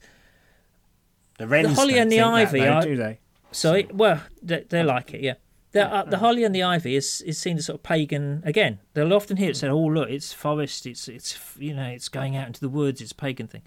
The 1.39 1.47
wrens 1.49 1.75
holly 1.79 1.97
and 1.99 2.13
the 2.13 2.17
think 2.17 2.27
that, 2.27 2.35
ivy 2.35 2.61
though, 2.61 2.73
are- 2.73 2.83
do 2.83 2.97
they? 2.97 3.19
so 3.53 3.83
well, 3.93 4.21
they, 4.43 4.65
they 4.69 4.83
like 4.83 5.15
it, 5.15 5.23
yeah. 5.23 5.35
The, 5.75 5.93
uh, 5.93 6.05
the 6.05 6.19
holly 6.19 6.45
and 6.45 6.55
the 6.55 6.63
ivy 6.63 6.95
is, 6.97 7.21
is 7.23 7.37
seen 7.37 7.59
as 7.59 7.67
sort 7.67 7.81
of 7.81 7.83
pagan. 7.83 8.43
Again, 8.47 8.79
they'll 8.95 9.13
often 9.13 9.37
hear 9.37 9.51
it 9.51 9.57
said, 9.57 9.71
"Oh, 9.71 9.79
look, 9.87 10.09
it's 10.09 10.33
forest. 10.33 10.87
It's 10.87 11.09
it's 11.09 11.39
you 11.59 11.75
know, 11.75 11.87
it's 11.89 12.09
going 12.09 12.37
out 12.37 12.47
into 12.47 12.61
the 12.61 12.69
woods. 12.69 13.01
It's 13.01 13.13
a 13.13 13.15
pagan 13.17 13.47
thing." 13.49 13.63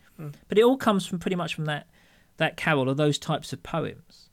But 0.48 0.58
it 0.58 0.64
all 0.64 0.78
comes 0.78 1.06
from 1.06 1.20
pretty 1.20 1.36
much 1.36 1.54
from 1.54 1.66
that 1.66 1.88
that 2.38 2.58
carol 2.58 2.90
or 2.90 2.96
those 2.96 3.18
types 3.20 3.52
of 3.54 3.62
poems. 3.62 4.30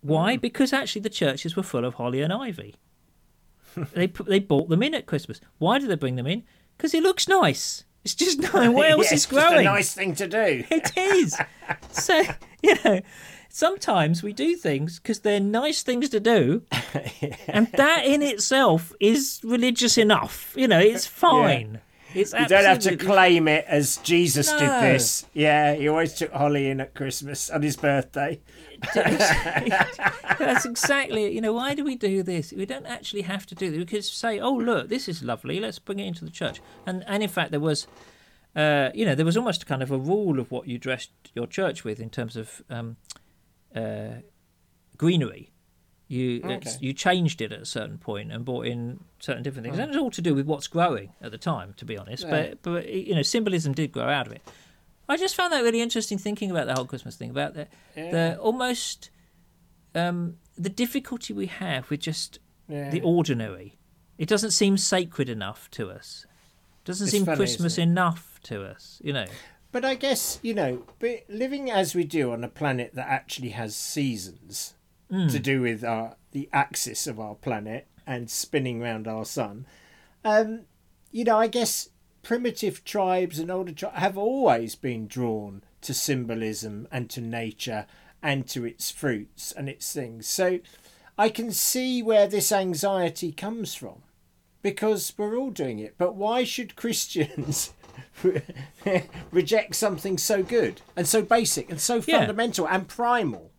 Why? 0.00 0.36
Because 0.36 0.72
actually, 0.72 1.02
the 1.02 1.10
churches 1.10 1.56
were 1.56 1.62
full 1.64 1.84
of 1.84 1.94
holly 1.94 2.20
and 2.22 2.32
ivy. 2.32 2.76
they 3.94 4.06
put- 4.06 4.26
they 4.28 4.38
bought 4.38 4.68
them 4.68 4.82
in 4.82 4.94
at 4.94 5.06
Christmas. 5.06 5.40
Why 5.58 5.78
did 5.78 5.90
they 5.90 5.96
bring 5.96 6.16
them 6.16 6.26
in? 6.26 6.44
Because 6.76 6.94
it 6.94 7.02
looks 7.02 7.26
nice. 7.28 7.84
It's 8.04 8.14
just 8.14 8.38
nice. 8.54 8.68
What 8.70 8.88
else 8.90 9.10
Yes, 9.10 9.12
is 9.12 9.26
growing? 9.26 9.60
a 9.66 9.70
nice 9.70 9.92
thing 9.92 10.14
to 10.14 10.28
do. 10.28 10.64
It 10.70 10.96
is. 10.96 11.36
so, 11.90 12.22
you 12.62 12.76
know, 12.84 13.00
sometimes 13.56 14.22
we 14.22 14.34
do 14.34 14.54
things 14.54 14.98
because 14.98 15.20
they're 15.20 15.40
nice 15.40 15.82
things 15.82 16.10
to 16.10 16.20
do. 16.20 16.62
And 17.48 17.68
that 17.72 18.04
in 18.04 18.20
itself 18.20 18.92
is 19.00 19.40
religious 19.42 19.96
enough. 19.96 20.52
You 20.56 20.68
know, 20.68 20.78
it's 20.78 21.06
fine. 21.06 21.80
It's 22.14 22.32
You 22.34 22.46
don't 22.46 22.64
have 22.64 22.80
to 22.80 22.96
claim 22.96 23.48
it 23.48 23.64
as 23.66 23.96
Jesus 23.98 24.50
did 24.50 24.68
this. 24.68 25.24
Yeah, 25.32 25.74
he 25.74 25.88
always 25.88 26.14
took 26.14 26.32
Holly 26.32 26.68
in 26.68 26.80
at 26.80 26.94
Christmas 26.94 27.48
on 27.48 27.62
his 27.62 27.76
birthday. 27.76 28.40
That's 28.94 30.66
exactly 30.66 31.32
You 31.32 31.40
know, 31.40 31.54
why 31.54 31.74
do 31.74 31.82
we 31.84 31.96
do 31.96 32.22
this? 32.22 32.52
We 32.52 32.66
don't 32.66 32.86
actually 32.86 33.22
have 33.22 33.46
to 33.46 33.54
do 33.54 33.70
this. 33.70 33.78
We 33.78 33.86
could 33.86 34.04
say, 34.04 34.38
oh, 34.38 34.52
look, 34.52 34.88
this 34.88 35.08
is 35.08 35.22
lovely. 35.22 35.60
Let's 35.60 35.78
bring 35.78 35.98
it 35.98 36.06
into 36.06 36.24
the 36.24 36.30
church. 36.30 36.60
And, 36.84 37.04
and 37.06 37.22
in 37.22 37.30
fact, 37.30 37.50
there 37.52 37.60
was. 37.60 37.86
Uh, 38.54 38.90
you 38.94 39.04
know, 39.04 39.14
there 39.14 39.26
was 39.26 39.36
almost 39.36 39.66
kind 39.66 39.82
of 39.82 39.90
a 39.90 39.98
rule 39.98 40.40
of 40.40 40.50
what 40.50 40.66
you 40.66 40.78
dressed 40.78 41.10
your 41.34 41.46
church 41.46 41.84
with 41.84 42.00
in 42.00 42.08
terms 42.08 42.36
of 42.36 42.62
um, 42.70 42.96
uh, 43.76 44.20
greenery. 44.96 45.52
You 46.08 46.40
Okay. 46.44 46.70
you 46.80 46.92
changed 46.92 47.40
it 47.40 47.50
at 47.52 47.60
a 47.60 47.64
certain 47.66 47.98
point 47.98 48.30
and 48.30 48.44
brought 48.44 48.66
in 48.66 49.00
certain 49.18 49.42
different 49.42 49.64
things. 49.66 49.78
And 49.78 49.88
it's 49.90 49.98
all 49.98 50.10
to 50.12 50.22
do 50.22 50.34
with 50.36 50.46
what's 50.46 50.68
growing 50.68 51.12
at 51.20 51.32
the 51.32 51.38
time, 51.38 51.74
to 51.78 51.84
be 51.84 51.98
honest. 51.98 52.22
Yeah. 52.24 52.30
But 52.30 52.62
but 52.62 52.88
you 52.88 53.14
know, 53.14 53.22
symbolism 53.22 53.72
did 53.74 53.90
grow 53.92 54.08
out 54.08 54.26
of 54.28 54.32
it. 54.32 54.42
I 55.08 55.16
just 55.16 55.34
found 55.34 55.52
that 55.52 55.62
really 55.62 55.80
interesting 55.80 56.18
thinking 56.18 56.50
about 56.50 56.66
the 56.68 56.74
whole 56.74 56.84
Christmas 56.86 57.16
thing 57.16 57.30
about 57.30 57.54
the 57.54 57.66
the 57.94 58.38
almost 58.40 59.10
um, 59.96 60.36
the 60.56 60.68
difficulty 60.68 61.32
we 61.32 61.46
have 61.46 61.90
with 61.90 62.00
just 62.00 62.38
Yeah. 62.68 62.90
the 62.90 63.00
ordinary. 63.02 63.76
It 64.18 64.28
doesn't 64.28 64.52
seem 64.52 64.76
sacred 64.76 65.28
enough 65.28 65.68
to 65.72 65.90
us. 65.90 66.24
Doesn't 66.84 67.06
It's 67.06 67.12
seem 67.12 67.24
funny, 67.24 67.36
Christmas 67.36 67.78
enough 67.78 68.38
to 68.44 68.62
us. 68.64 69.00
You 69.02 69.12
know. 69.12 69.26
But 69.76 69.84
I 69.84 69.94
guess, 69.94 70.38
you 70.40 70.54
know, 70.54 70.84
living 71.28 71.70
as 71.70 71.94
we 71.94 72.04
do 72.04 72.32
on 72.32 72.42
a 72.42 72.48
planet 72.48 72.94
that 72.94 73.08
actually 73.08 73.50
has 73.50 73.76
seasons 73.76 74.72
Hmm. 75.10 75.28
to 75.28 75.38
do 75.38 75.60
with 75.60 75.84
our 75.84 76.16
the 76.32 76.48
axis 76.50 77.06
of 77.06 77.20
our 77.20 77.34
planet 77.34 77.86
and 78.06 78.30
spinning 78.30 78.80
round 78.80 79.06
our 79.06 79.26
sun, 79.26 79.66
um, 80.24 80.62
you 81.12 81.24
know, 81.24 81.36
I 81.36 81.48
guess 81.48 81.90
primitive 82.22 82.84
tribes 82.84 83.38
and 83.38 83.50
older 83.50 83.70
tribes 83.72 83.98
have 83.98 84.16
always 84.16 84.76
been 84.76 85.06
drawn 85.06 85.62
to 85.82 85.92
symbolism 85.92 86.88
and 86.90 87.10
to 87.10 87.20
nature 87.20 87.86
and 88.22 88.48
to 88.48 88.64
its 88.64 88.90
fruits 88.90 89.52
and 89.52 89.68
its 89.68 89.92
things. 89.92 90.26
So 90.26 90.60
I 91.18 91.28
can 91.28 91.52
see 91.52 92.02
where 92.02 92.26
this 92.26 92.50
anxiety 92.50 93.30
comes 93.30 93.74
from 93.74 94.04
because 94.62 95.12
we're 95.18 95.36
all 95.36 95.50
doing 95.50 95.78
it. 95.80 95.96
But 95.98 96.14
why 96.14 96.44
should 96.44 96.76
Christians 96.76 97.74
reject 99.32 99.74
something 99.76 100.18
so 100.18 100.42
good 100.42 100.80
and 100.96 101.06
so 101.06 101.22
basic 101.22 101.70
and 101.70 101.80
so 101.80 101.96
Yeah. 102.06 102.18
fundamental 102.18 102.68
and 102.68 102.86
primal? 102.88 103.52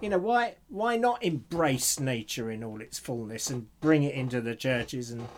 You 0.00 0.08
know, 0.10 0.18
why 0.18 0.54
why 0.68 0.96
not 0.96 1.22
embrace 1.22 2.00
nature 2.00 2.50
in 2.50 2.64
all 2.64 2.80
its 2.80 2.98
fullness 2.98 3.50
and 3.50 3.66
bring 3.80 4.02
it 4.02 4.14
into 4.14 4.40
the 4.40 4.54
churches 4.54 5.10
and 5.10 5.28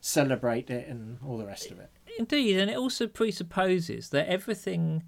celebrate 0.00 0.68
it 0.70 0.86
and 0.88 1.18
all 1.26 1.38
the 1.38 1.46
rest 1.46 1.70
of 1.70 1.78
it? 1.78 1.90
Indeed, 2.18 2.58
and 2.58 2.70
it 2.70 2.76
also 2.76 3.06
presupposes 3.06 4.10
that 4.10 4.28
everything 4.28 5.04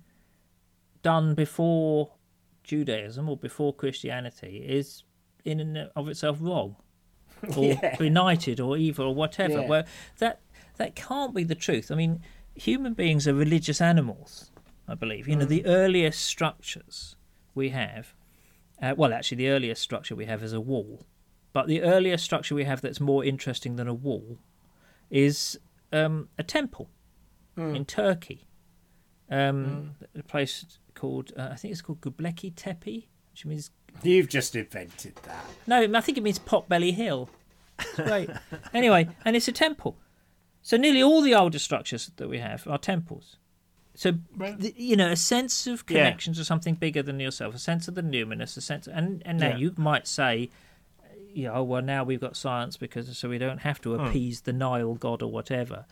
done 1.02 1.34
before 1.34 2.12
Judaism 2.62 3.28
or 3.28 3.36
before 3.36 3.74
Christianity 3.74 4.64
is 4.66 5.02
in 5.44 5.60
and 5.60 5.90
of 5.94 6.08
itself 6.08 6.38
wrong, 6.40 6.76
or 7.58 7.64
Yeah. 7.64 7.96
benighted, 7.98 8.58
or 8.58 8.78
evil, 8.78 9.08
or 9.08 9.14
whatever. 9.14 9.60
Yeah. 9.60 9.68
Well, 9.68 9.84
that 10.18 10.40
that 10.78 10.94
can't 10.96 11.34
be 11.34 11.44
the 11.44 11.54
truth. 11.54 11.90
I 11.90 11.94
mean, 11.94 12.22
human 12.54 12.94
beings 12.94 13.26
are 13.28 13.34
religious 13.34 13.80
animals. 13.80 14.50
I 14.86 14.94
believe. 14.94 15.26
You 15.26 15.36
know, 15.36 15.46
the 15.46 15.64
earliest 15.64 16.22
structures 16.22 17.16
we 17.54 17.70
have. 17.70 18.14
Uh, 18.82 18.94
well, 18.96 19.14
actually, 19.14 19.36
the 19.38 19.48
earliest 19.48 19.80
structure 19.80 20.14
we 20.14 20.26
have 20.26 20.42
is 20.42 20.52
a 20.52 20.60
wall, 20.60 21.06
but 21.54 21.68
the 21.68 21.80
earliest 21.82 22.22
structure 22.24 22.54
we 22.54 22.64
have 22.64 22.80
that's 22.82 23.00
more 23.00 23.24
interesting 23.24 23.76
than 23.76 23.88
a 23.88 23.94
wall 23.94 24.38
is 25.10 25.58
um, 25.92 26.28
a 26.38 26.42
temple 26.42 26.90
in 27.56 27.84
Turkey. 27.84 28.46
Um, 29.30 29.94
A 30.14 30.22
place 30.22 30.66
called 30.94 31.32
uh, 31.36 31.48
I 31.52 31.54
think 31.56 31.72
it's 31.72 31.80
called 31.80 32.00
Göbekli 32.00 32.52
Tepe, 32.54 33.08
which 33.30 33.46
means 33.46 33.70
You've 34.02 34.28
just 34.28 34.54
invented 34.56 35.14
that. 35.22 35.44
no, 35.66 35.96
I 35.96 36.00
think 36.00 36.18
it 36.18 36.22
means 36.24 36.38
Potbelly 36.38 36.92
Hill. 36.92 37.30
Right. 37.96 38.28
anyway, 38.74 39.08
and 39.24 39.34
it's 39.36 39.48
a 39.48 39.52
temple. 39.52 39.96
So 40.66 40.78
nearly 40.78 41.02
all 41.02 41.20
the 41.20 41.34
older 41.34 41.58
structures 41.58 42.10
that 42.16 42.28
we 42.28 42.38
have 42.38 42.66
are 42.66 42.78
temples. 42.78 43.36
So 43.94 44.14
Right. 44.34 44.58
you 44.76 44.96
know, 44.96 45.10
a 45.10 45.16
sense 45.16 45.66
of 45.66 45.84
Yeah. 45.88 45.98
connection 45.98 46.32
to 46.34 46.44
something 46.44 46.74
bigger 46.74 47.02
than 47.02 47.20
yourself, 47.20 47.54
a 47.54 47.58
sense 47.58 47.86
of 47.86 47.94
the 47.94 48.02
numinous, 48.02 48.56
a 48.56 48.60
sense, 48.62 48.88
and 48.88 49.22
and 49.26 49.38
now 49.38 49.50
Yeah. 49.50 49.56
you 49.58 49.74
might 49.76 50.08
say, 50.08 50.50
you 51.32 51.44
know, 51.44 51.54
oh, 51.56 51.62
well 51.64 51.82
now 51.82 52.02
we've 52.02 52.20
got 52.20 52.34
science 52.36 52.76
because 52.78 53.16
so 53.16 53.28
we 53.28 53.36
don't 53.38 53.58
have 53.58 53.80
to 53.82 53.94
Hmm. 53.94 54.06
appease 54.06 54.40
the 54.40 54.52
Nile 54.54 54.94
god 54.94 55.22
or 55.22 55.30
whatever. 55.30 55.84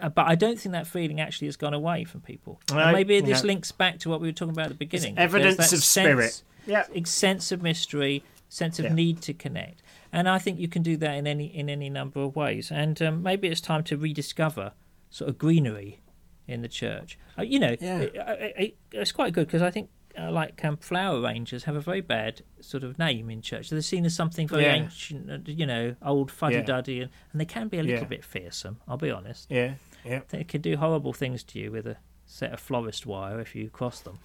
Uh, 0.00 0.10
but 0.10 0.26
I 0.28 0.34
don't 0.34 0.60
think 0.60 0.74
that 0.74 0.86
feeling 0.86 1.18
actually 1.20 1.48
has 1.48 1.56
gone 1.56 1.72
away 1.72 2.04
from 2.04 2.20
people. 2.20 2.60
No, 2.70 2.92
maybe 2.92 3.18
this 3.22 3.42
no. 3.42 3.46
links 3.46 3.72
back 3.72 3.98
to 4.00 4.10
what 4.10 4.20
we 4.20 4.28
were 4.28 4.32
talking 4.32 4.52
about 4.52 4.66
at 4.66 4.72
the 4.72 4.74
beginning. 4.74 5.14
There's 5.14 5.34
evidence 5.34 5.72
of 5.72 5.82
spirit. 5.82 6.42
Yeah. 6.66 6.84
sense 7.04 7.50
of 7.50 7.62
mystery, 7.62 8.22
sense 8.56 8.78
of 8.78 8.86
Yeah. 8.86 8.94
need 8.94 9.20
to 9.22 9.32
connect, 9.34 9.82
and 10.12 10.28
I 10.28 10.38
think 10.38 10.58
you 10.58 10.68
can 10.68 10.82
do 10.82 10.96
that 10.98 11.14
in 11.14 11.26
any 11.26 11.46
in 11.46 11.68
any 11.68 11.90
number 11.90 12.20
of 12.22 12.34
ways. 12.36 12.70
And 12.72 13.00
um, 13.02 13.22
maybe 13.22 13.48
it's 13.48 13.60
time 13.60 13.82
to 13.84 13.96
rediscover 13.96 14.72
sort 15.10 15.30
of 15.30 15.38
greenery 15.38 16.00
in 16.48 16.62
the 16.62 16.68
church. 16.68 17.18
Uh, 17.38 17.42
you 17.42 17.58
know, 17.58 17.76
Yeah. 17.80 17.98
it- 18.00 18.14
it- 18.16 18.54
it- 18.64 18.76
it's 18.92 19.12
quite 19.12 19.32
good 19.32 19.46
because 19.46 19.62
I 19.62 19.70
think. 19.70 19.90
Uh, 20.18 20.30
like 20.32 20.64
um, 20.64 20.78
flower 20.78 21.20
arrangers 21.20 21.64
have 21.64 21.76
a 21.76 21.80
very 21.90 22.00
bad 22.00 22.40
sort 22.62 22.82
of 22.82 22.98
name 22.98 23.28
in 23.28 23.42
church. 23.42 23.68
They're 23.68 23.82
seen 23.82 24.06
as 24.06 24.14
something 24.16 24.48
very 24.48 24.62
Yeah. 24.64 24.76
ancient, 24.76 25.30
uh, 25.30 25.38
you 25.44 25.66
know, 25.66 25.94
old 26.00 26.30
fuddy 26.30 26.62
duddy, 26.62 27.02
and, 27.02 27.10
and 27.32 27.38
they 27.38 27.44
can 27.44 27.68
be 27.68 27.78
a 27.78 27.82
little 27.82 28.00
Yeah. 28.04 28.08
bit 28.08 28.24
fearsome. 28.24 28.78
I'll 28.88 28.96
be 28.96 29.10
honest. 29.10 29.46
Yeah. 29.50 29.74
Yeah. 30.06 30.22
They 30.28 30.42
can 30.44 30.62
do 30.62 30.78
horrible 30.78 31.12
things 31.12 31.44
to 31.44 31.58
you 31.58 31.70
with 31.70 31.86
a 31.86 31.98
set 32.24 32.50
of 32.54 32.60
florist 32.60 33.04
wire 33.04 33.40
if 33.40 33.54
you 33.54 33.68
cross 33.68 34.00
them. 34.00 34.18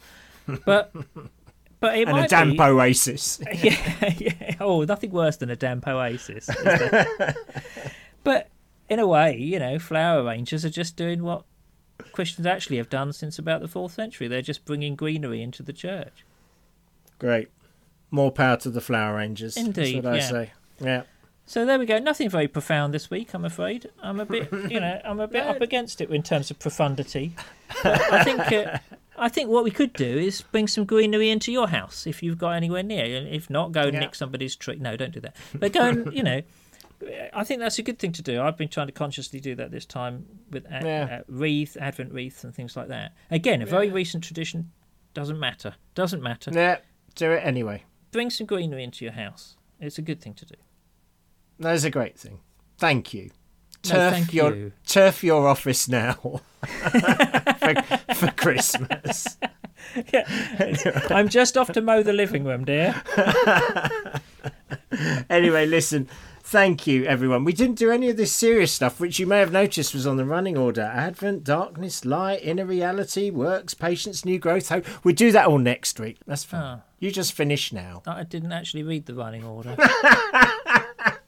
But 0.65 0.93
but 1.81 1.97
it 1.97 2.07
And 2.07 2.15
might 2.15 2.25
a 2.25 2.27
damp 2.29 2.53
be, 2.53 2.61
oasis. 2.61 3.41
yeah, 3.53 4.13
yeah. 4.17 4.55
Oh, 4.61 4.83
nothing 4.83 5.09
worse 5.11 5.37
than 5.37 5.49
a 5.49 5.55
damp 5.55 5.87
oasis. 5.87 6.47
but 8.23 8.49
in 8.87 8.99
a 8.99 9.07
way, 9.07 9.35
you 9.35 9.57
know, 9.57 9.79
flower 9.79 10.23
arrangers 10.23 10.63
are 10.63 10.69
just 10.69 10.95
doing 10.95 11.23
what 11.23 11.43
Christians 12.13 12.45
actually 12.45 12.77
have 12.77 12.89
done 12.89 13.11
since 13.13 13.39
about 13.39 13.61
the 13.61 13.67
fourth 13.67 13.93
century. 13.93 14.27
They're 14.27 14.43
just 14.43 14.63
bringing 14.63 14.95
greenery 14.95 15.41
into 15.41 15.63
the 15.63 15.73
church. 15.73 16.23
Great. 17.17 17.49
More 18.11 18.31
power 18.31 18.57
to 18.57 18.69
the 18.69 18.81
flower 18.81 19.17
rangers. 19.17 19.57
Indeed, 19.57 20.03
That's 20.03 20.05
what 20.05 20.13
I 20.13 20.17
yeah. 20.17 20.29
say. 20.29 20.51
Yeah. 20.79 21.03
So 21.47 21.65
there 21.65 21.79
we 21.79 21.87
go. 21.87 21.97
Nothing 21.97 22.29
very 22.29 22.47
profound 22.47 22.93
this 22.93 23.09
week, 23.09 23.33
I'm 23.33 23.43
afraid. 23.43 23.89
I'm 24.03 24.19
a 24.19 24.25
bit, 24.25 24.51
you 24.69 24.79
know, 24.79 25.01
I'm 25.03 25.19
a 25.19 25.27
bit 25.27 25.43
up 25.47 25.61
against 25.61 25.99
it 25.99 26.11
in 26.11 26.21
terms 26.21 26.51
of 26.51 26.59
profundity. 26.59 27.33
But 27.81 28.13
I 28.13 28.23
think, 28.23 28.51
uh, 28.51 28.77
I 29.21 29.29
think 29.29 29.49
what 29.49 29.63
we 29.63 29.71
could 29.71 29.93
do 29.93 30.17
is 30.17 30.41
bring 30.41 30.67
some 30.67 30.83
greenery 30.83 31.29
into 31.29 31.51
your 31.51 31.67
house 31.69 32.05
if 32.07 32.21
you've 32.23 32.37
got 32.39 32.51
anywhere 32.51 32.83
near. 32.83 33.05
If 33.05 33.49
not, 33.49 33.71
go 33.71 33.83
Yeah. 33.85 33.99
nick 33.99 34.15
somebody's 34.15 34.55
tree. 34.55 34.77
No, 34.79 34.97
don't 34.97 35.13
do 35.13 35.21
that. 35.21 35.35
But 35.55 35.71
go 35.73 35.81
and, 35.87 36.11
you 36.13 36.23
know, 36.23 36.41
I 37.33 37.43
think 37.43 37.59
that's 37.61 37.79
a 37.79 37.83
good 37.83 37.99
thing 37.99 38.11
to 38.13 38.21
do. 38.21 38.41
I've 38.41 38.57
been 38.57 38.67
trying 38.67 38.87
to 38.87 38.93
consciously 38.93 39.39
do 39.39 39.55
that 39.55 39.71
this 39.71 39.85
time 39.85 40.25
with 40.49 40.65
a- 40.65 40.81
Yeah. 40.83 41.17
uh, 41.19 41.23
wreath, 41.27 41.77
Advent 41.79 42.11
wreaths, 42.13 42.43
and 42.43 42.53
things 42.53 42.75
like 42.75 42.87
that. 42.89 43.13
Again, 43.29 43.61
a 43.61 43.65
very 43.65 43.89
recent 43.89 44.23
tradition. 44.23 44.71
Doesn't 45.13 45.39
matter. 45.39 45.75
Doesn't 45.95 46.21
matter. 46.23 46.51
Yeah. 46.53 46.77
Do 47.15 47.31
it 47.31 47.41
anyway. 47.45 47.83
Bring 48.11 48.29
some 48.29 48.47
greenery 48.47 48.83
into 48.83 49.05
your 49.05 49.13
house. 49.13 49.55
It's 49.79 49.97
a 49.97 50.01
good 50.01 50.19
thing 50.21 50.33
to 50.35 50.45
do. 50.45 50.55
That's 51.59 51.83
a 51.83 51.89
great 51.89 52.17
thing. 52.17 52.39
Thank 52.77 53.13
you. 53.13 53.29
No, 53.85 53.91
Turf 53.91 54.13
thank 54.13 54.33
your 54.33 54.55
you. 54.55 54.71
turf 54.85 55.23
your 55.23 55.47
office 55.47 55.87
now 55.87 56.41
for, 57.61 58.13
for 58.15 58.31
Christmas. 58.31 59.37
I'm 61.09 61.29
just 61.29 61.57
off 61.57 61.71
to 61.73 61.81
mow 61.81 62.03
the 62.03 62.13
living 62.13 62.43
room, 62.43 62.65
dear. 62.65 63.01
Anyway, 65.29 65.65
listen. 65.65 66.09
Thank 66.43 66.85
you, 66.85 67.05
everyone. 67.05 67.45
We 67.45 67.53
didn't 67.53 67.77
do 67.77 67.91
any 67.91 68.09
of 68.09 68.17
this 68.17 68.33
serious 68.33 68.73
stuff, 68.73 68.99
which 68.99 69.19
you 69.19 69.25
may 69.25 69.39
have 69.39 69.53
noticed 69.53 69.93
was 69.93 70.05
on 70.05 70.17
the 70.17 70.25
running 70.25 70.57
order. 70.57 70.81
Advent, 70.81 71.45
darkness, 71.45 72.03
light, 72.03 72.41
inner 72.43 72.65
reality, 72.65 73.29
works, 73.29 73.73
patience, 73.73 74.25
new 74.25 74.37
growth, 74.37 74.67
hope. 74.67 74.85
We'll 75.05 75.15
do 75.15 75.31
that 75.31 75.47
all 75.47 75.59
next 75.59 75.97
week. 75.97 76.17
That's 76.27 76.43
fine. 76.43 76.61
Ah. 76.61 76.81
You 76.99 77.09
just 77.09 77.31
finish 77.31 77.71
now. 77.71 78.03
I 78.05 78.23
didn't 78.23 78.51
actually 78.51 78.83
read 78.83 79.05
the 79.05 79.13
running 79.15 79.45
order. 79.45 79.77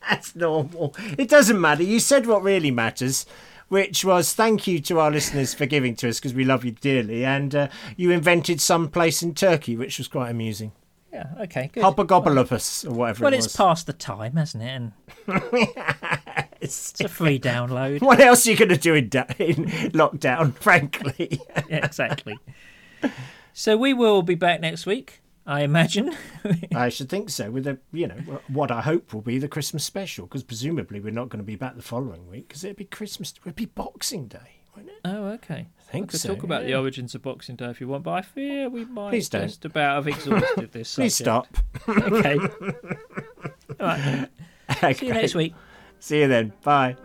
That's 0.09 0.35
normal. 0.35 0.93
It 1.17 1.29
doesn't 1.29 1.59
matter. 1.59 1.83
You 1.83 2.01
said 2.01 2.27
what 2.27 2.43
really 2.43 2.71
matters, 2.71 3.25
which 3.67 4.05
was 4.05 4.33
thank 4.33 4.67
you 4.67 4.79
to 4.81 4.99
our 4.99 5.11
listeners 5.11 5.53
for 5.53 5.65
giving 5.65 5.95
to 5.97 6.09
us 6.09 6.19
because 6.19 6.33
we 6.33 6.45
love 6.45 6.63
you 6.63 6.71
dearly. 6.71 7.25
And 7.25 7.55
uh, 7.55 7.67
you 7.97 8.11
invented 8.11 8.61
some 8.61 8.89
place 8.89 9.21
in 9.23 9.33
Turkey, 9.33 9.75
which 9.75 9.97
was 9.97 10.07
quite 10.07 10.29
amusing. 10.29 10.71
Yeah, 11.13 11.27
okay, 11.41 11.69
good. 11.71 11.83
Hopagopalopus, 11.83 12.89
or 12.89 12.93
whatever 12.93 13.25
well, 13.25 13.33
it 13.33 13.37
it's 13.37 13.55
past 13.55 13.85
the 13.85 13.93
time, 13.93 14.35
hasn't 14.35 14.63
it? 14.63 14.67
And 14.67 14.91
it's 16.59 16.99
a 17.01 17.07
free 17.07 17.39
download. 17.39 18.01
What 18.01 18.19
else 18.19 18.47
are 18.47 18.51
you 18.51 18.57
going 18.57 18.69
to 18.69 18.77
do 18.77 18.95
in, 18.95 19.09
da- 19.09 19.25
in 19.37 19.65
lockdown, 19.91 20.55
frankly? 20.59 21.39
Yeah, 21.69 21.85
exactly. 21.85 22.39
So 23.53 23.77
we 23.77 23.93
will 23.93 24.23
be 24.23 24.33
back 24.33 24.59
next 24.59 24.87
week, 24.87 25.21
I 25.45 25.61
imagine. 25.61 26.15
I 26.75 26.89
should 26.89 27.09
think 27.09 27.29
so. 27.29 27.51
With 27.51 27.67
a, 27.67 27.77
you 27.91 28.07
know, 28.07 28.15
what 28.47 28.71
I 28.71 28.81
hope 28.81 29.13
will 29.13 29.21
be 29.21 29.37
the 29.39 29.47
Christmas 29.49 29.83
special, 29.83 30.25
because 30.25 30.43
presumably 30.43 30.99
we're 30.99 31.11
not 31.11 31.29
going 31.29 31.39
to 31.43 31.45
be 31.45 31.55
back 31.57 31.75
the 31.75 31.81
following 31.81 32.29
week, 32.29 32.47
because 32.47 32.63
it'd 32.63 32.77
be 32.77 32.85
Christmas, 32.85 33.33
it'd 33.43 33.55
be 33.55 33.65
Boxing 33.65 34.27
Day, 34.27 34.61
wouldn't 34.75 34.91
it? 34.93 34.99
oh, 35.05 35.25
okay. 35.31 35.67
I 35.79 35.91
think 35.91 36.05
We 36.07 36.11
could 36.11 36.19
so. 36.21 36.33
talk 36.33 36.43
about 36.43 36.63
the 36.65 36.75
origins 36.75 37.13
of 37.13 37.21
Boxing 37.23 37.55
Day 37.57 37.65
if 37.65 37.81
you 37.81 37.87
want, 37.89 38.03
but 38.03 38.11
I 38.11 38.21
fear 38.21 38.69
we 38.69 38.85
might 38.85 39.09
Please 39.09 39.27
don't. 39.29 39.43
just 39.47 39.65
about 39.65 39.95
have 39.95 40.07
exhausted 40.07 40.71
this. 40.71 40.95
Please 40.95 41.15
stop. 41.15 41.47
Okay. 41.87 42.37
All 43.79 43.87
right. 43.87 44.29
See 44.95 45.07
you 45.07 45.13
next 45.13 45.35
week. 45.35 45.53
See 45.99 46.19
you 46.21 46.27
then. 46.27 46.53
Bye. 46.63 46.95